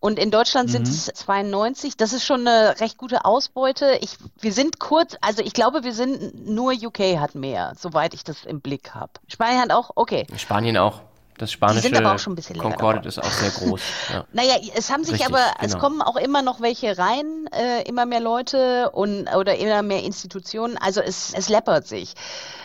Und 0.00 0.18
in 0.18 0.30
Deutschland 0.30 0.68
mhm. 0.68 0.72
sind 0.72 0.88
es 0.88 1.06
92. 1.06 1.96
Das 1.96 2.12
ist 2.12 2.24
schon 2.24 2.46
eine 2.46 2.80
recht 2.80 2.98
gute 2.98 3.24
Ausbeute. 3.24 3.98
Ich, 4.00 4.16
wir 4.40 4.52
sind 4.52 4.78
kurz, 4.78 5.16
also 5.20 5.42
ich 5.42 5.52
glaube, 5.52 5.84
wir 5.84 5.94
sind 5.94 6.46
nur 6.46 6.72
UK 6.72 7.18
hat 7.18 7.34
mehr, 7.34 7.72
soweit 7.78 8.14
ich 8.14 8.24
das 8.24 8.44
im 8.44 8.60
Blick 8.60 8.94
habe. 8.94 9.12
Spanien 9.28 9.60
hat 9.60 9.72
auch, 9.72 9.90
okay. 9.94 10.26
Spanien 10.36 10.76
auch. 10.76 11.00
Das 11.42 11.50
spanische 11.50 11.88
die 11.88 11.96
sind 11.96 11.96
aber 11.96 12.14
auch 12.14 12.20
schon 12.20 12.34
ein 12.34 12.36
bisschen 12.36 12.56
Concordet 12.56 13.04
ist 13.04 13.18
auch 13.18 13.32
sehr 13.32 13.50
groß. 13.50 13.80
Ja. 14.12 14.24
naja, 14.32 14.54
es 14.76 14.92
haben 14.92 15.02
sich 15.02 15.14
Richtig, 15.14 15.26
aber, 15.26 15.44
genau. 15.58 15.74
es 15.74 15.76
kommen 15.76 16.00
auch 16.00 16.14
immer 16.14 16.40
noch 16.40 16.60
welche 16.60 16.96
rein, 16.96 17.48
äh, 17.52 17.82
immer 17.88 18.06
mehr 18.06 18.20
Leute 18.20 18.90
und 18.90 19.26
oder 19.34 19.56
immer 19.56 19.82
mehr 19.82 20.04
Institutionen. 20.04 20.78
Also 20.78 21.00
es, 21.00 21.32
es 21.34 21.48
läppert 21.48 21.88
sich. 21.88 22.14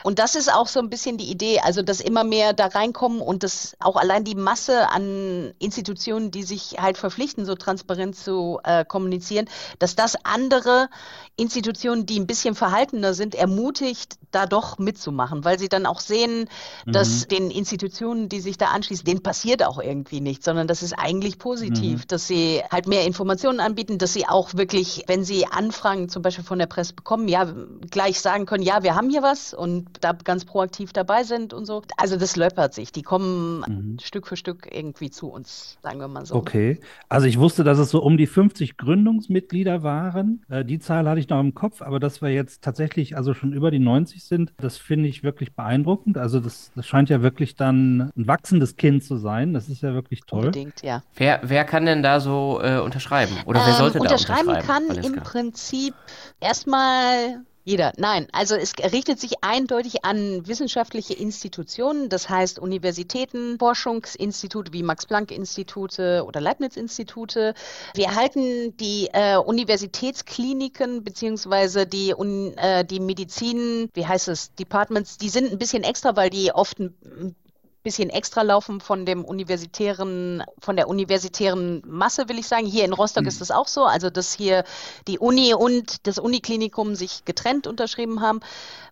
Und 0.08 0.20
das 0.20 0.36
ist 0.36 0.50
auch 0.50 0.68
so 0.68 0.80
ein 0.80 0.90
bisschen 0.90 1.18
die 1.18 1.30
Idee, 1.30 1.60
also 1.60 1.82
dass 1.82 2.00
immer 2.00 2.24
mehr 2.24 2.54
da 2.54 2.68
reinkommen 2.68 3.20
und 3.20 3.44
dass 3.44 3.76
auch 3.82 3.98
allein 3.98 4.24
die 4.24 4.36
Masse 4.36 4.88
an 4.88 5.54
Institutionen, 5.60 6.32
die 6.32 6.44
sich 6.44 6.78
halt 6.80 6.98
verpflichten, 6.98 7.44
so 7.44 7.56
transparent 7.56 8.16
zu 8.16 8.62
äh, 8.64 8.86
kommunizieren, 8.86 9.50
dass 9.80 9.98
das 9.98 10.16
andere 10.24 10.88
Institutionen, 11.36 12.06
die 12.06 12.22
ein 12.22 12.26
bisschen 12.26 12.56
verhaltener 12.56 13.14
sind, 13.14 13.36
ermutigt, 13.36 14.18
da 14.32 14.46
doch 14.46 14.78
mitzumachen, 14.78 15.44
weil 15.44 15.60
sie 15.60 15.70
dann 15.70 15.86
auch 15.86 16.00
sehen, 16.00 16.50
dass 16.86 17.26
mhm. 17.26 17.28
den 17.28 17.52
Institutionen, 17.52 18.30
die 18.30 18.40
sich 18.40 18.58
da 18.58 18.68
anschließen, 18.68 19.06
denen 19.06 19.24
passiert 19.24 19.64
auch 19.64 19.80
irgendwie 19.80 20.22
nichts, 20.22 20.46
sondern 20.46 20.68
das 20.68 20.84
ist 20.84 20.94
eigentlich 20.94 21.38
positiv, 21.38 22.00
mhm. 22.00 22.08
dass 22.08 22.28
sie 22.28 22.62
halt 22.72 22.88
mehr 22.88 23.06
Informationen 23.06 23.60
anbieten, 23.60 23.98
dass 23.98 24.14
sie 24.14 24.28
auch 24.28 24.54
wirklich, 24.54 25.04
wenn 25.08 25.24
sie 25.24 25.46
Anfragen 25.48 26.10
zum 26.10 26.22
Beispiel 26.22 26.44
von 26.44 26.60
der 26.60 26.66
Presse 26.66 26.94
bekommen, 26.94 27.28
ja, 27.28 27.52
gleich 27.90 28.22
sagen 28.22 28.46
können, 28.46 28.64
ja, 28.64 28.84
wir 28.84 28.96
haben 28.96 29.10
hier 29.10 29.22
was 29.22 29.54
und 29.54 29.97
da 30.00 30.14
ganz 30.14 30.46
proaktiv 30.46 30.94
dabei 30.94 31.24
sind 31.24 31.54
und 31.54 31.66
so. 31.66 31.82
Also 31.98 32.18
das 32.18 32.36
löppert 32.36 32.74
sich. 32.74 32.92
Die 32.92 33.02
kommen 33.02 33.64
mhm. 33.68 33.98
Stück 34.02 34.28
für 34.28 34.38
Stück 34.38 34.68
irgendwie 34.72 35.10
zu 35.10 35.30
uns, 35.30 35.78
sagen 35.82 36.00
wir 36.00 36.08
mal 36.08 36.26
so. 36.26 36.36
Okay. 36.36 36.80
Also 37.10 37.28
ich 37.28 37.40
wusste, 37.40 37.64
dass 37.64 37.78
es 37.78 37.90
so 37.90 38.02
um 38.02 38.18
die 38.18 38.28
50 38.28 38.78
Gründungsmitglieder 38.78 39.84
waren. 39.84 40.44
Äh, 40.50 40.66
die 40.66 40.80
Zahl 40.80 41.08
hatte 41.08 41.20
ich 41.20 41.30
noch 41.30 41.40
im 41.40 41.54
Kopf, 41.54 41.82
aber 41.82 42.00
dass 42.00 42.22
wir 42.22 42.30
jetzt 42.30 42.64
tatsächlich 42.64 43.16
also 43.16 43.34
schon 43.34 43.54
über 43.54 43.72
die 43.72 43.80
90 43.80 44.24
sind, 44.24 44.54
das 44.58 44.78
finde 44.78 45.10
ich 45.10 45.24
wirklich 45.24 45.54
beeindruckend. 45.56 46.18
Also 46.18 46.40
das, 46.40 46.72
das 46.76 46.86
scheint 46.86 47.10
ja 47.10 47.22
wirklich 47.22 47.56
dann 47.56 48.12
ein 48.16 48.28
wachsendes 48.28 48.76
Kind 48.76 49.04
zu 49.04 49.18
sein. 49.18 49.54
Das 49.54 49.70
ist 49.70 49.82
ja 49.82 49.94
wirklich 49.94 50.22
toll. 50.22 50.46
Unbedingt, 50.46 50.82
ja. 50.82 51.04
Wer, 51.16 51.42
wer 51.44 51.66
kann 51.66 51.86
denn 51.86 52.04
da 52.04 52.20
so 52.20 52.60
äh, 52.62 52.80
unterschreiben? 52.80 53.36
Oder 53.46 53.62
wer 53.62 53.70
ähm, 53.70 53.76
sollte 53.76 54.00
unterschreiben 54.00 54.48
da 54.48 54.54
unterschreiben? 54.54 54.88
kann 54.88 55.04
im 55.04 55.16
Prinzip 55.24 55.94
erstmal 56.40 57.42
jeder. 57.68 57.92
Nein, 57.98 58.28
also 58.32 58.56
es 58.56 58.74
richtet 58.78 59.20
sich 59.20 59.44
eindeutig 59.44 60.06
an 60.06 60.48
wissenschaftliche 60.48 61.14
Institutionen, 61.14 62.08
das 62.08 62.30
heißt 62.30 62.60
Universitäten, 62.60 63.60
Forschungsinstitute 63.60 64.72
wie 64.72 64.84
Max-Planck-Institute 64.84 66.24
oder 66.26 66.40
Leibniz-Institute. 66.40 67.54
Wir 67.94 68.16
halten 68.16 68.78
die 68.78 69.10
äh, 69.12 69.36
Universitätskliniken 69.36 71.04
beziehungsweise 71.04 71.86
die, 71.86 72.12
äh, 72.12 72.86
die 72.86 73.02
Medizin, 73.02 73.90
wie 73.94 74.06
heißt 74.06 74.30
es, 74.30 74.56
Departments, 74.56 75.18
die 75.18 75.28
sind 75.28 75.52
ein 75.52 75.58
bisschen 75.58 75.84
extra, 75.84 76.16
weil 76.16 76.30
die 76.30 76.54
oft 76.54 76.80
ein 76.80 77.36
bisschen 77.84 78.10
extra 78.10 78.42
laufen 78.42 78.82
von 78.82 79.06
dem 79.06 79.24
universitären, 79.24 80.44
von 80.60 80.76
der 80.76 80.88
universitären 80.88 81.82
Masse, 81.86 82.28
will 82.28 82.40
ich 82.40 82.48
sagen. 82.48 82.66
Hier 82.66 82.86
in 82.86 82.94
Rostock 82.94 83.24
mhm. 83.24 83.30
ist 83.30 83.42
das 83.42 83.52
auch 83.52 83.68
so, 83.68 83.86
also 83.86 84.10
dass 84.10 84.34
hier 84.34 84.64
die 85.08 85.20
Uni 85.20 85.54
und 85.54 86.06
das 86.08 86.20
Uniklinikum 86.20 86.96
sich 86.96 87.26
getrennt 87.26 87.68
unterschrieben 87.68 88.22
haben. 88.22 88.42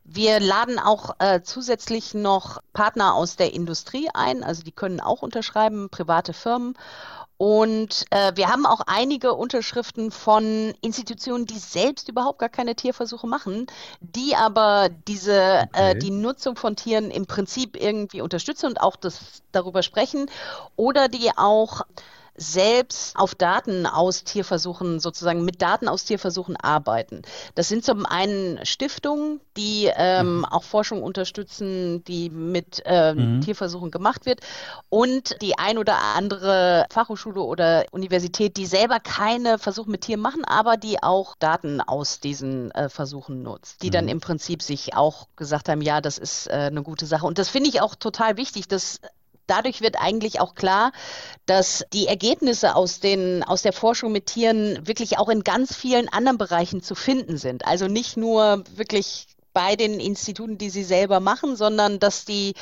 Wir 0.04 0.40
laden 0.40 0.80
auch 0.80 1.16
äh, 1.20 1.42
zusätzlich 1.42 2.14
noch 2.14 2.60
Partner 2.74 3.16
aus 3.16 3.36
der 3.36 3.54
Industrie 3.54 4.08
ein, 4.14 4.44
also 4.44 4.64
die 4.64 4.72
können 4.72 5.00
auch 5.00 5.24
unterschreiben, 5.24 5.90
private 5.90 6.34
Firmen. 6.34 6.76
Und 7.38 8.06
äh, 8.12 8.32
wir 8.36 8.48
haben 8.48 8.66
auch 8.66 8.82
einige 8.88 9.34
Unterschriften 9.34 10.12
von 10.12 10.74
Institutionen, 10.82 11.46
die 11.46 11.60
selbst 11.60 12.08
überhaupt 12.08 12.40
gar 12.40 12.50
keine 12.50 12.76
Tierversuche 12.76 13.28
machen, 13.28 13.68
die 14.00 14.36
aber 14.36 14.90
diese 15.08 15.34
äh, 15.34 15.66
okay. 15.68 15.92
äh, 15.92 15.96
die 15.96 16.12
Nutzung 16.12 16.56
von 16.56 16.78
Tieren 16.78 17.12
im 17.12 17.26
Prinzip 17.26 17.76
irgendwie 17.76 18.22
unterstützen 18.22 18.68
und 18.68 18.82
auch 18.82 18.96
das 18.96 19.44
darüber 19.52 19.84
sprechen 19.84 20.28
oder 20.78 21.10
die 21.10 21.30
auch 21.36 21.82
selbst 22.38 23.16
auf 23.16 23.36
Daten 23.36 23.86
aus 23.86 24.24
Tierversuchen, 24.24 25.00
sozusagen 25.00 25.46
mit 25.46 25.62
Daten 25.62 25.88
aus 25.88 26.04
Tierversuchen 26.04 26.58
arbeiten. 26.58 27.22
Das 27.56 27.70
sind 27.70 27.86
zum 27.86 28.06
einen 28.06 28.66
Stiftungen, 28.66 29.40
die 29.56 29.90
ähm, 29.96 30.40
mhm. 30.40 30.46
auch 30.46 30.64
Forschung 30.64 31.02
unterstützen, 31.02 32.04
die 32.04 32.30
mit 32.30 32.82
äh, 32.86 33.14
mhm. 33.14 33.42
Tierversuchen 33.42 33.92
gemacht 33.92 34.26
wird 34.26 34.42
und 34.90 35.42
die 35.42 35.58
ein 35.58 35.78
oder 35.78 35.98
andere 36.16 36.86
Fachhochschule 36.92 37.42
oder 37.42 37.86
Universität, 37.92 38.58
die 38.58 38.66
selber 38.66 39.00
keine 39.00 39.58
Versuche 39.58 39.90
mit 39.90 40.02
Tieren 40.02 40.22
machen, 40.22 40.44
aber 40.44 40.78
die 40.78 41.02
auch 41.02 41.36
Daten 41.40 41.80
aus 41.82 42.20
diesen 42.20 42.72
äh, 42.72 42.90
Versuchen 42.90 43.44
nutzt, 43.44 43.82
die 43.82 43.88
mhm. 43.88 43.92
dann 43.92 44.08
im 44.10 44.20
Prinzip 44.20 44.62
sich 44.62 44.96
auch 44.96 45.28
gesagt 45.36 45.70
haben, 45.70 45.82
ja, 45.82 46.02
das 46.02 46.18
ist 46.18 46.48
äh, 46.48 46.54
eine 46.54 46.84
gute 46.84 47.06
Sache. 47.06 47.26
Und 47.26 47.38
das 47.38 47.50
finde 47.50 47.70
ich 47.70 47.82
auch 47.82 47.96
total 47.96 48.38
wichtig, 48.38 48.68
dass 48.68 49.00
dadurch 49.48 49.82
wird 49.82 49.96
eigentlich 50.00 50.40
auch 50.40 50.56
klar, 50.56 50.92
dass 51.46 51.84
die 51.94 52.08
Ergebnisse 52.08 52.76
aus, 52.76 53.00
den, 53.00 53.44
aus 53.44 53.62
der 53.62 53.74
Forschung 53.74 54.12
mit 54.12 54.28
Tieren 54.28 54.88
wirklich 54.88 55.18
auch 55.18 55.30
in 55.30 55.44
ganz 55.44 55.76
vielen 55.76 56.10
anderen 56.10 56.38
Bereichen 56.38 56.82
zu 56.82 56.96
finden 56.96 57.38
sind. 57.38 57.66
Also 57.66 57.88
nicht 57.88 58.18
nur 58.18 58.64
wirklich 58.76 59.28
bei 59.54 59.76
den 59.76 60.00
Instituten, 60.00 60.58
die 60.58 60.70
sie 60.70 60.84
selber 60.84 61.20
machen, 61.20 61.56
sondern 61.56 62.00
dass 62.00 62.26
die 62.26 62.54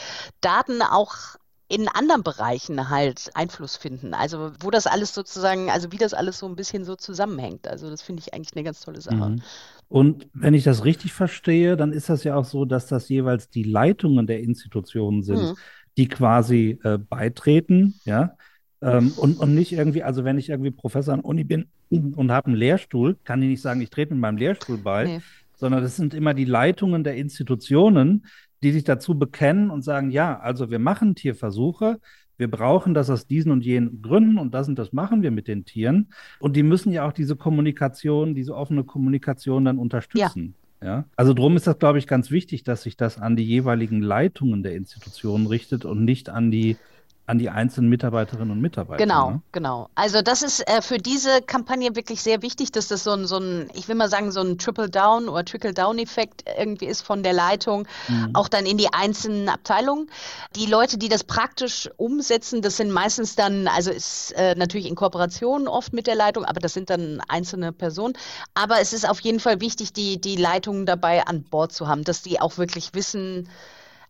Daten 0.41 0.81
auch 0.81 1.35
in 1.69 1.87
anderen 1.87 2.21
Bereichen 2.21 2.89
halt 2.89 3.31
Einfluss 3.33 3.77
finden. 3.77 4.13
Also 4.13 4.51
wo 4.59 4.69
das 4.69 4.85
alles 4.85 5.13
sozusagen, 5.15 5.71
also 5.71 5.91
wie 5.91 5.97
das 5.97 6.13
alles 6.13 6.37
so 6.37 6.45
ein 6.45 6.55
bisschen 6.55 6.85
so 6.85 6.95
zusammenhängt. 6.95 7.67
Also 7.67 7.89
das 7.89 8.03
finde 8.03 8.21
ich 8.21 8.33
eigentlich 8.33 8.55
eine 8.55 8.63
ganz 8.63 8.81
tolle 8.81 9.01
Sache. 9.01 9.15
Mhm. 9.15 9.41
Und 9.87 10.27
wenn 10.33 10.53
ich 10.53 10.63
das 10.63 10.85
richtig 10.85 11.13
verstehe, 11.13 11.75
dann 11.75 11.91
ist 11.91 12.09
das 12.09 12.23
ja 12.23 12.35
auch 12.35 12.45
so, 12.45 12.65
dass 12.65 12.87
das 12.87 13.09
jeweils 13.09 13.49
die 13.49 13.63
Leitungen 13.63 14.27
der 14.27 14.41
Institutionen 14.41 15.23
sind. 15.23 15.41
Mhm 15.41 15.55
die 15.97 16.07
quasi 16.07 16.79
äh, 16.83 16.97
beitreten, 16.97 17.95
ja. 18.05 18.35
Ähm, 18.81 19.13
und, 19.15 19.39
und 19.39 19.55
nicht 19.55 19.71
irgendwie, 19.71 20.03
also 20.03 20.25
wenn 20.25 20.37
ich 20.37 20.49
irgendwie 20.49 20.71
Professor 20.71 21.13
an 21.13 21.21
Uni 21.21 21.45
bin 21.45 21.67
und 21.89 22.31
habe 22.31 22.47
einen 22.47 22.55
Lehrstuhl, 22.57 23.17
kann 23.23 23.41
ich 23.41 23.47
nicht 23.47 23.61
sagen, 23.61 23.79
ich 23.79 23.89
trete 23.89 24.13
mit 24.13 24.19
meinem 24.19 24.37
Lehrstuhl 24.37 24.77
bei, 24.77 25.05
nee. 25.05 25.19
sondern 25.55 25.81
das 25.81 25.95
sind 25.95 26.13
immer 26.13 26.33
die 26.33 26.45
Leitungen 26.45 27.05
der 27.05 27.15
Institutionen, 27.15 28.25
die 28.61 28.71
sich 28.71 28.83
dazu 28.83 29.17
bekennen 29.17 29.69
und 29.69 29.83
sagen, 29.83 30.11
ja, 30.11 30.37
also 30.37 30.69
wir 30.69 30.79
machen 30.79 31.15
Tierversuche, 31.15 31.99
wir 32.37 32.49
brauchen 32.49 32.93
das 32.93 33.09
aus 33.09 33.27
diesen 33.27 33.51
und 33.51 33.63
jenen 33.63 34.01
Gründen 34.01 34.37
und 34.37 34.53
das 34.53 34.67
und 34.67 34.77
das 34.77 34.91
machen 34.91 35.21
wir 35.21 35.31
mit 35.31 35.47
den 35.47 35.65
Tieren. 35.65 36.09
Und 36.39 36.55
die 36.55 36.63
müssen 36.63 36.91
ja 36.91 37.07
auch 37.07 37.13
diese 37.13 37.35
Kommunikation, 37.35 38.35
diese 38.35 38.55
offene 38.55 38.83
Kommunikation 38.83 39.65
dann 39.65 39.77
unterstützen. 39.77 40.55
Ja? 40.83 41.05
Also 41.15 41.33
drum 41.33 41.55
ist 41.55 41.67
das, 41.67 41.79
glaube 41.79 41.99
ich, 41.99 42.07
ganz 42.07 42.29
wichtig, 42.29 42.63
dass 42.63 42.83
sich 42.83 42.97
das 42.97 43.17
an 43.17 43.35
die 43.35 43.45
jeweiligen 43.45 44.01
Leitungen 44.01 44.63
der 44.63 44.75
Institutionen 44.75 45.47
richtet 45.47 45.85
und 45.85 46.03
nicht 46.03 46.29
an 46.29 46.51
die 46.51 46.77
an 47.25 47.39
die 47.39 47.49
einzelnen 47.49 47.89
Mitarbeiterinnen 47.89 48.51
und 48.51 48.59
Mitarbeiter. 48.59 49.01
Genau, 49.01 49.31
ne? 49.31 49.41
genau. 49.53 49.89
Also 49.95 50.21
das 50.21 50.43
ist 50.43 50.59
äh, 50.67 50.81
für 50.81 50.97
diese 50.97 51.41
Kampagne 51.41 51.95
wirklich 51.95 52.21
sehr 52.21 52.41
wichtig, 52.41 52.73
dass 52.73 52.89
das 52.89 53.05
so 53.05 53.11
ein, 53.11 53.25
so 53.27 53.37
ein, 53.37 53.69
ich 53.73 53.87
will 53.87 53.95
mal 53.95 54.09
sagen, 54.09 54.31
so 54.33 54.41
ein 54.41 54.57
Triple-Down 54.57 55.29
oder 55.29 55.45
Trickle-Down-Effekt 55.45 56.43
irgendwie 56.57 56.85
ist 56.85 57.01
von 57.01 57.23
der 57.23 57.31
Leitung, 57.31 57.87
mhm. 58.09 58.31
auch 58.33 58.49
dann 58.49 58.65
in 58.65 58.77
die 58.77 58.91
einzelnen 58.91 59.47
Abteilungen. 59.47 60.09
Die 60.57 60.65
Leute, 60.65 60.97
die 60.97 61.07
das 61.07 61.23
praktisch 61.23 61.89
umsetzen, 61.95 62.61
das 62.61 62.75
sind 62.75 62.91
meistens 62.91 63.35
dann, 63.37 63.69
also 63.69 63.91
ist 63.91 64.33
äh, 64.33 64.55
natürlich 64.55 64.87
in 64.87 64.95
Kooperation 64.95 65.69
oft 65.69 65.93
mit 65.93 66.07
der 66.07 66.15
Leitung, 66.15 66.43
aber 66.43 66.59
das 66.59 66.73
sind 66.73 66.89
dann 66.89 67.21
einzelne 67.29 67.71
Personen. 67.71 68.15
Aber 68.53 68.81
es 68.81 68.91
ist 68.91 69.07
auf 69.07 69.21
jeden 69.21 69.39
Fall 69.39 69.61
wichtig, 69.61 69.93
die, 69.93 70.19
die 70.19 70.35
Leitungen 70.35 70.85
dabei 70.85 71.25
an 71.25 71.43
Bord 71.43 71.71
zu 71.71 71.87
haben, 71.87 72.03
dass 72.03 72.21
die 72.21 72.41
auch 72.41 72.57
wirklich 72.57 72.93
wissen, 72.93 73.47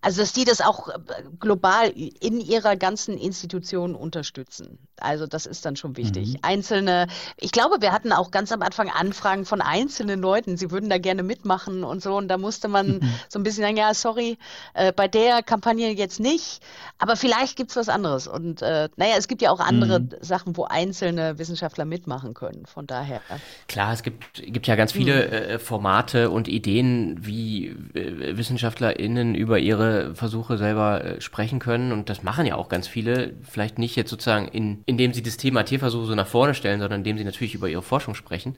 also, 0.03 0.21
dass 0.21 0.33
die 0.33 0.43
das 0.43 0.59
auch 0.59 0.89
äh, 0.89 0.93
global 1.39 1.87
in 1.89 2.41
ihrer 2.41 2.75
ganzen 2.75 3.17
Institution 3.17 3.95
unterstützen. 3.95 4.77
Also, 4.99 5.27
das 5.27 5.45
ist 5.45 5.65
dann 5.65 5.77
schon 5.77 5.95
wichtig. 5.95 6.33
Mhm. 6.33 6.39
Einzelne, 6.41 7.07
ich 7.37 7.53
glaube, 7.53 7.77
wir 7.79 7.93
hatten 7.93 8.11
auch 8.11 8.29
ganz 8.29 8.51
am 8.51 8.61
Anfang 8.61 8.89
Anfragen 8.89 9.45
von 9.45 9.61
einzelnen 9.61 10.19
Leuten, 10.19 10.57
sie 10.57 10.71
würden 10.71 10.89
da 10.89 10.97
gerne 10.97 11.23
mitmachen 11.23 11.85
und 11.85 12.03
so. 12.03 12.17
Und 12.17 12.27
da 12.27 12.37
musste 12.37 12.67
man 12.67 12.97
mhm. 12.97 13.13
so 13.29 13.39
ein 13.39 13.43
bisschen 13.43 13.63
sagen, 13.63 13.77
ja, 13.77 13.93
sorry, 13.93 14.37
äh, 14.73 14.91
bei 14.91 15.07
der 15.07 15.41
Kampagne 15.41 15.89
jetzt 15.91 16.19
nicht, 16.19 16.59
aber 16.97 17.15
vielleicht 17.15 17.55
gibt 17.55 17.69
es 17.69 17.77
was 17.77 17.87
anderes. 17.87 18.27
Und 18.27 18.61
äh, 18.61 18.89
naja, 18.97 19.15
es 19.17 19.29
gibt 19.29 19.41
ja 19.41 19.51
auch 19.51 19.61
andere 19.61 20.01
mhm. 20.01 20.09
Sachen, 20.19 20.57
wo 20.57 20.65
einzelne 20.65 21.39
Wissenschaftler 21.39 21.85
mitmachen 21.85 22.33
können. 22.33 22.65
Von 22.65 22.87
daher. 22.87 23.21
Klar, 23.69 23.93
es 23.93 24.03
gibt, 24.03 24.33
gibt 24.33 24.67
ja 24.67 24.75
ganz 24.75 24.91
viele 24.91 25.27
mhm. 25.27 25.31
äh, 25.31 25.59
Formate 25.59 26.29
und 26.29 26.49
Ideen, 26.49 27.25
wie 27.25 27.67
äh, 27.93 28.35
WissenschaftlerInnen 28.35 29.33
über 29.33 29.59
ihre 29.59 29.92
Versuche 30.13 30.57
selber 30.57 31.03
äh, 31.03 31.21
sprechen 31.21 31.59
können. 31.59 31.91
Und 31.91 32.09
das 32.09 32.23
machen 32.23 32.45
ja 32.45 32.55
auch 32.55 32.69
ganz 32.69 32.87
viele. 32.87 33.33
Vielleicht 33.43 33.79
nicht 33.79 33.95
jetzt 33.95 34.09
sozusagen, 34.09 34.47
in, 34.47 34.83
indem 34.85 35.13
sie 35.13 35.23
das 35.23 35.37
Thema 35.37 35.63
Tierversuche 35.63 36.05
so 36.05 36.15
nach 36.15 36.27
vorne 36.27 36.53
stellen, 36.53 36.79
sondern 36.79 37.01
indem 37.01 37.17
sie 37.17 37.23
natürlich 37.23 37.55
über 37.55 37.69
ihre 37.69 37.81
Forschung 37.81 38.15
sprechen. 38.15 38.55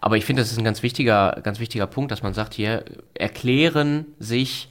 Aber 0.00 0.16
ich 0.16 0.24
finde, 0.24 0.42
das 0.42 0.52
ist 0.52 0.58
ein 0.58 0.64
ganz 0.64 0.82
wichtiger, 0.82 1.40
ganz 1.42 1.60
wichtiger 1.60 1.86
Punkt, 1.86 2.10
dass 2.10 2.22
man 2.22 2.34
sagt, 2.34 2.54
hier 2.54 2.84
erklären 3.14 4.06
sich 4.18 4.68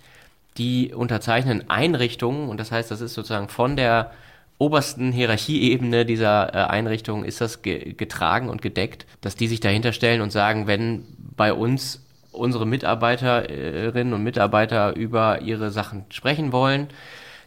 die 0.58 0.94
unterzeichnenden 0.94 1.70
Einrichtungen, 1.70 2.50
und 2.50 2.60
das 2.60 2.72
heißt, 2.72 2.92
das 2.92 3.02
ist 3.02 3.14
sozusagen 3.14 3.48
von 3.48 3.76
der 3.76 4.12
obersten 4.60 5.14
Hierarchieebene 5.14 6.06
dieser 6.06 6.54
äh, 6.54 6.58
Einrichtung 6.70 7.24
ist 7.24 7.42
das 7.42 7.62
ge 7.62 7.94
getragen 7.94 8.50
und 8.50 8.62
gedeckt, 8.62 9.06
dass 9.22 9.36
die 9.36 9.48
sich 9.48 9.62
dahinter 9.62 9.94
stellen 9.94 10.22
und 10.22 10.32
sagen, 10.32 10.68
wenn 10.68 11.06
bei 11.18 11.54
uns 11.54 12.06
unsere 12.32 12.66
Mitarbeiterinnen 12.66 14.14
und 14.14 14.24
Mitarbeiter 14.24 14.96
über 14.96 15.42
ihre 15.42 15.72
Sachen 15.72 16.06
sprechen 16.10 16.52
wollen, 16.52 16.88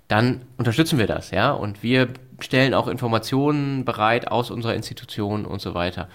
dann 0.09 0.42
unterstützen 0.59 0.99
wir 0.99 1.07
das, 1.07 1.31
ja. 1.31 1.53
Und 1.53 1.83
wir 1.83 2.09
stellen 2.40 2.75
auch 2.75 2.88
Informationen 2.88 3.85
bereit 3.85 4.29
aus 4.29 4.51
unserer 4.51 4.75
Institution 4.75 5.45
und 5.45 5.61
so 5.61 5.75
weiter. 5.75 6.09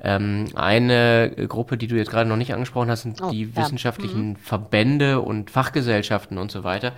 Ähm, 0.00 0.44
eine 0.54 1.32
Gruppe, 1.48 1.76
die 1.76 1.88
du 1.88 1.96
jetzt 1.96 2.10
gerade 2.10 2.28
noch 2.28 2.36
nicht 2.36 2.54
angesprochen 2.54 2.88
hast, 2.88 3.02
sind 3.02 3.20
oh, 3.20 3.30
die 3.30 3.44
ja. 3.44 3.56
wissenschaftlichen 3.56 4.30
mhm. 4.30 4.36
Verbände 4.36 5.20
und 5.20 5.50
Fachgesellschaften 5.50 6.38
und 6.38 6.52
so 6.52 6.62
weiter, 6.62 6.92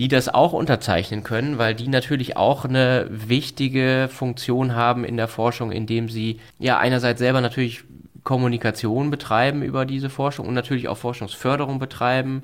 die 0.00 0.08
das 0.08 0.28
auch 0.28 0.52
unterzeichnen 0.52 1.22
können, 1.22 1.58
weil 1.58 1.76
die 1.76 1.86
natürlich 1.86 2.36
auch 2.36 2.64
eine 2.64 3.06
wichtige 3.08 4.08
Funktion 4.10 4.74
haben 4.74 5.04
in 5.04 5.16
der 5.16 5.28
Forschung, 5.28 5.70
indem 5.70 6.08
sie 6.08 6.40
ja 6.58 6.78
einerseits 6.78 7.20
selber 7.20 7.40
natürlich 7.40 7.84
Kommunikation 8.24 9.10
betreiben 9.10 9.62
über 9.62 9.86
diese 9.86 10.10
Forschung 10.10 10.46
und 10.46 10.54
natürlich 10.54 10.88
auch 10.88 10.98
Forschungsförderung 10.98 11.78
betreiben, 11.78 12.42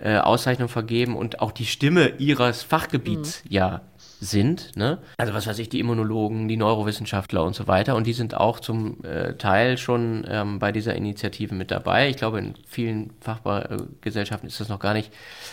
äh, 0.00 0.16
Auszeichnung 0.18 0.68
vergeben 0.68 1.16
und 1.16 1.40
auch 1.40 1.52
die 1.52 1.66
Stimme 1.66 2.14
ihres 2.18 2.62
Fachgebiets 2.62 3.44
mhm. 3.44 3.52
ja 3.52 3.80
sind. 4.20 4.76
Ne? 4.76 4.98
Also 5.16 5.32
was 5.34 5.46
weiß 5.46 5.58
ich, 5.58 5.68
die 5.68 5.80
Immunologen, 5.80 6.46
die 6.46 6.56
Neurowissenschaftler 6.56 7.42
und 7.42 7.54
so 7.54 7.66
weiter. 7.66 7.96
Und 7.96 8.06
die 8.06 8.12
sind 8.12 8.36
auch 8.36 8.60
zum 8.60 9.02
äh, 9.04 9.34
Teil 9.34 9.78
schon 9.78 10.24
ähm, 10.28 10.58
bei 10.58 10.72
dieser 10.72 10.94
Initiative 10.94 11.54
mit 11.54 11.70
dabei. 11.70 12.10
Ich 12.10 12.16
glaube, 12.16 12.38
in 12.38 12.54
vielen 12.66 13.12
Fachgesellschaften 13.20 14.46
ist 14.48 14.60
das 14.60 14.68
noch 14.68 14.78
gar 14.78 14.92
nicht 14.92 15.10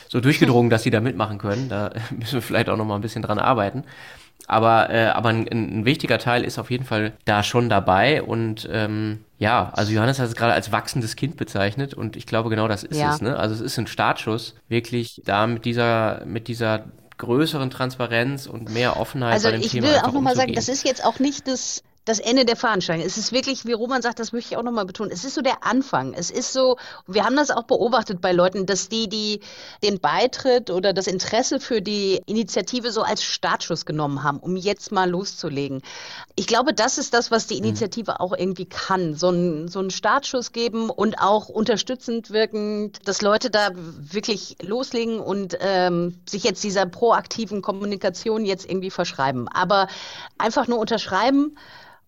so 0.09 0.19
durchgedrungen, 0.19 0.69
dass 0.69 0.83
sie 0.83 0.91
da 0.91 0.99
mitmachen 0.99 1.37
können. 1.37 1.69
Da 1.69 1.91
müssen 2.11 2.35
wir 2.35 2.41
vielleicht 2.41 2.69
auch 2.69 2.77
noch 2.77 2.85
mal 2.85 2.95
ein 2.95 3.01
bisschen 3.01 3.21
dran 3.21 3.39
arbeiten. 3.39 3.83
Aber, 4.49 4.89
äh, 4.89 5.07
aber 5.07 5.29
ein, 5.29 5.45
ein, 5.51 5.85
wichtiger 5.85 6.19
Teil 6.19 6.45
ist 6.45 6.57
auf 6.57 6.71
jeden 6.71 6.85
Fall 6.85 7.11
da 7.25 7.43
schon 7.43 7.67
dabei. 7.67 8.23
Und 8.23 8.67
ähm, 8.71 9.25
ja, 9.37 9.71
also 9.73 9.91
Johannes 9.91 10.19
hat 10.19 10.27
es 10.29 10.35
gerade 10.35 10.53
als 10.53 10.71
wachsendes 10.71 11.17
Kind 11.17 11.35
bezeichnet 11.35 11.93
und 11.93 12.15
ich 12.15 12.25
glaube 12.25 12.49
genau 12.49 12.69
das 12.69 12.83
ist 12.83 12.97
ja. 12.97 13.13
es. 13.13 13.21
Ne? 13.21 13.37
Also 13.37 13.55
es 13.55 13.61
ist 13.61 13.77
ein 13.77 13.87
Startschuss, 13.87 14.55
wirklich 14.69 15.21
da 15.25 15.47
mit 15.47 15.65
dieser, 15.65 16.23
mit 16.25 16.47
dieser 16.47 16.85
größeren 17.17 17.69
Transparenz 17.69 18.47
und 18.47 18.69
mehr 18.73 18.97
Offenheit 18.97 19.33
also 19.33 19.49
bei 19.49 19.57
dem 19.57 19.61
Thema. 19.63 19.87
Also 19.87 19.97
ich 19.97 20.03
will 20.03 20.09
auch 20.09 20.13
nochmal 20.13 20.35
sagen, 20.35 20.53
das 20.53 20.69
ist 20.69 20.85
jetzt 20.85 21.03
auch 21.03 21.19
nicht 21.19 21.47
das 21.47 21.83
das 22.07 22.19
Ende 22.19 22.45
der 22.45 22.55
Veranstaltung. 22.55 23.05
Es 23.05 23.17
ist 23.17 23.33
wirklich, 23.33 23.65
wie 23.65 23.73
Roman 23.73 24.01
sagt, 24.01 24.19
das 24.19 24.31
möchte 24.31 24.53
ich 24.53 24.57
auch 24.57 24.63
nochmal 24.63 24.85
betonen, 24.85 25.11
es 25.11 25.25
ist 25.25 25.35
so 25.35 25.41
der 25.41 25.65
Anfang. 25.65 26.13
Es 26.13 26.31
ist 26.31 26.53
so, 26.53 26.77
wir 27.05 27.25
haben 27.25 27.35
das 27.35 27.51
auch 27.51 27.63
beobachtet 27.63 28.21
bei 28.21 28.31
Leuten, 28.31 28.65
dass 28.65 28.87
die, 28.87 29.09
die 29.09 29.41
den 29.83 29.99
Beitritt 29.99 30.69
oder 30.69 30.93
das 30.93 31.07
Interesse 31.07 31.59
für 31.59 31.81
die 31.81 32.21
Initiative 32.25 32.91
so 32.91 33.01
als 33.01 33.23
Startschuss 33.23 33.85
genommen 33.85 34.23
haben, 34.23 34.39
um 34.39 34.55
jetzt 34.55 34.93
mal 34.93 35.09
loszulegen. 35.09 35.81
Ich 36.35 36.47
glaube, 36.47 36.73
das 36.73 36.97
ist 36.97 37.13
das, 37.13 37.29
was 37.29 37.47
die 37.47 37.55
mhm. 37.55 37.65
Initiative 37.65 38.11
mhm. 38.11 38.17
auch 38.17 38.33
irgendwie 38.33 38.65
kann. 38.65 39.13
So 39.13 39.27
einen 39.27 39.67
so 39.67 39.79
einen 39.79 39.91
Startschuss 39.91 40.53
geben 40.53 40.89
und 40.89 41.19
auch 41.19 41.49
unterstützend 41.49 42.31
wirken, 42.31 42.93
dass 43.03 43.21
Leute 43.21 43.49
da 43.49 43.71
wirklich 43.73 44.55
loslegen 44.61 45.19
und 45.19 45.57
ähm, 45.59 46.21
sich 46.25 46.43
jetzt 46.43 46.63
dieser 46.63 46.85
proaktiven 46.85 47.61
Kommunikation 47.61 48.45
jetzt 48.45 48.65
irgendwie 48.65 48.91
verschreiben. 48.91 49.49
Aber 49.49 49.87
einfach 50.37 50.67
nur 50.67 50.79
unterschreiben, 50.79 51.57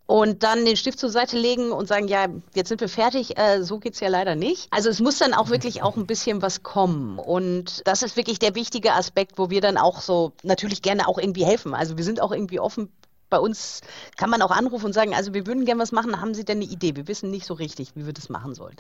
und 0.10 0.42
dann 0.42 0.66
den 0.66 0.76
Stift 0.76 0.98
zur 0.98 1.12
Seite 1.12 1.38
legen 1.38 1.72
und 1.72 1.88
sagen, 1.88 2.08
ja, 2.08 2.26
jetzt 2.56 2.70
sind 2.70 2.82
wir 2.82 2.90
fertig. 2.90 3.38
Äh, 3.38 3.62
so 3.62 3.78
geht's 3.78 4.00
ja 4.00 4.08
leider 4.08 4.34
nicht. 4.34 4.68
Also 4.72 4.90
es 4.90 5.00
muss 5.00 5.20
dann 5.20 5.36
auch 5.36 5.52
wirklich 5.52 5.84
auch 5.84 5.98
ein 5.98 6.08
bisschen 6.08 6.42
was 6.42 6.64
kommen. 6.64 7.20
Und 7.20 7.84
das 7.86 8.02
ist 8.02 8.18
wirklich 8.18 8.40
der 8.40 8.56
wichtige 8.56 8.94
Aspekt, 8.94 9.38
wo 9.38 9.52
wir 9.52 9.62
dann 9.62 9.78
auch 9.78 10.02
so 10.02 10.32
natürlich 10.42 10.82
gerne 10.82 11.08
auch 11.08 11.20
irgendwie 11.20 11.46
helfen. 11.46 11.76
Also 11.76 11.96
wir 11.96 12.04
sind 12.04 12.24
auch 12.24 12.32
irgendwie 12.32 12.60
offen 12.60 12.92
bei 13.30 13.38
uns 13.38 13.82
kann 14.18 14.32
man 14.32 14.42
auch 14.42 14.50
anrufen 14.50 14.88
und 14.88 14.94
sagen, 14.94 15.14
also 15.14 15.36
wir 15.36 15.46
würden 15.46 15.66
gerne 15.66 15.80
was 15.80 15.92
machen, 15.92 16.20
haben 16.20 16.34
Sie 16.34 16.44
denn 16.44 16.58
eine 16.58 16.66
Idee? 16.66 16.96
Wir 16.96 17.08
wissen 17.08 17.30
nicht 17.30 17.46
so 17.46 17.54
richtig, 17.54 17.96
wie 17.96 18.08
wir 18.08 18.14
das 18.14 18.28
machen 18.28 18.56
sollen 18.56 18.76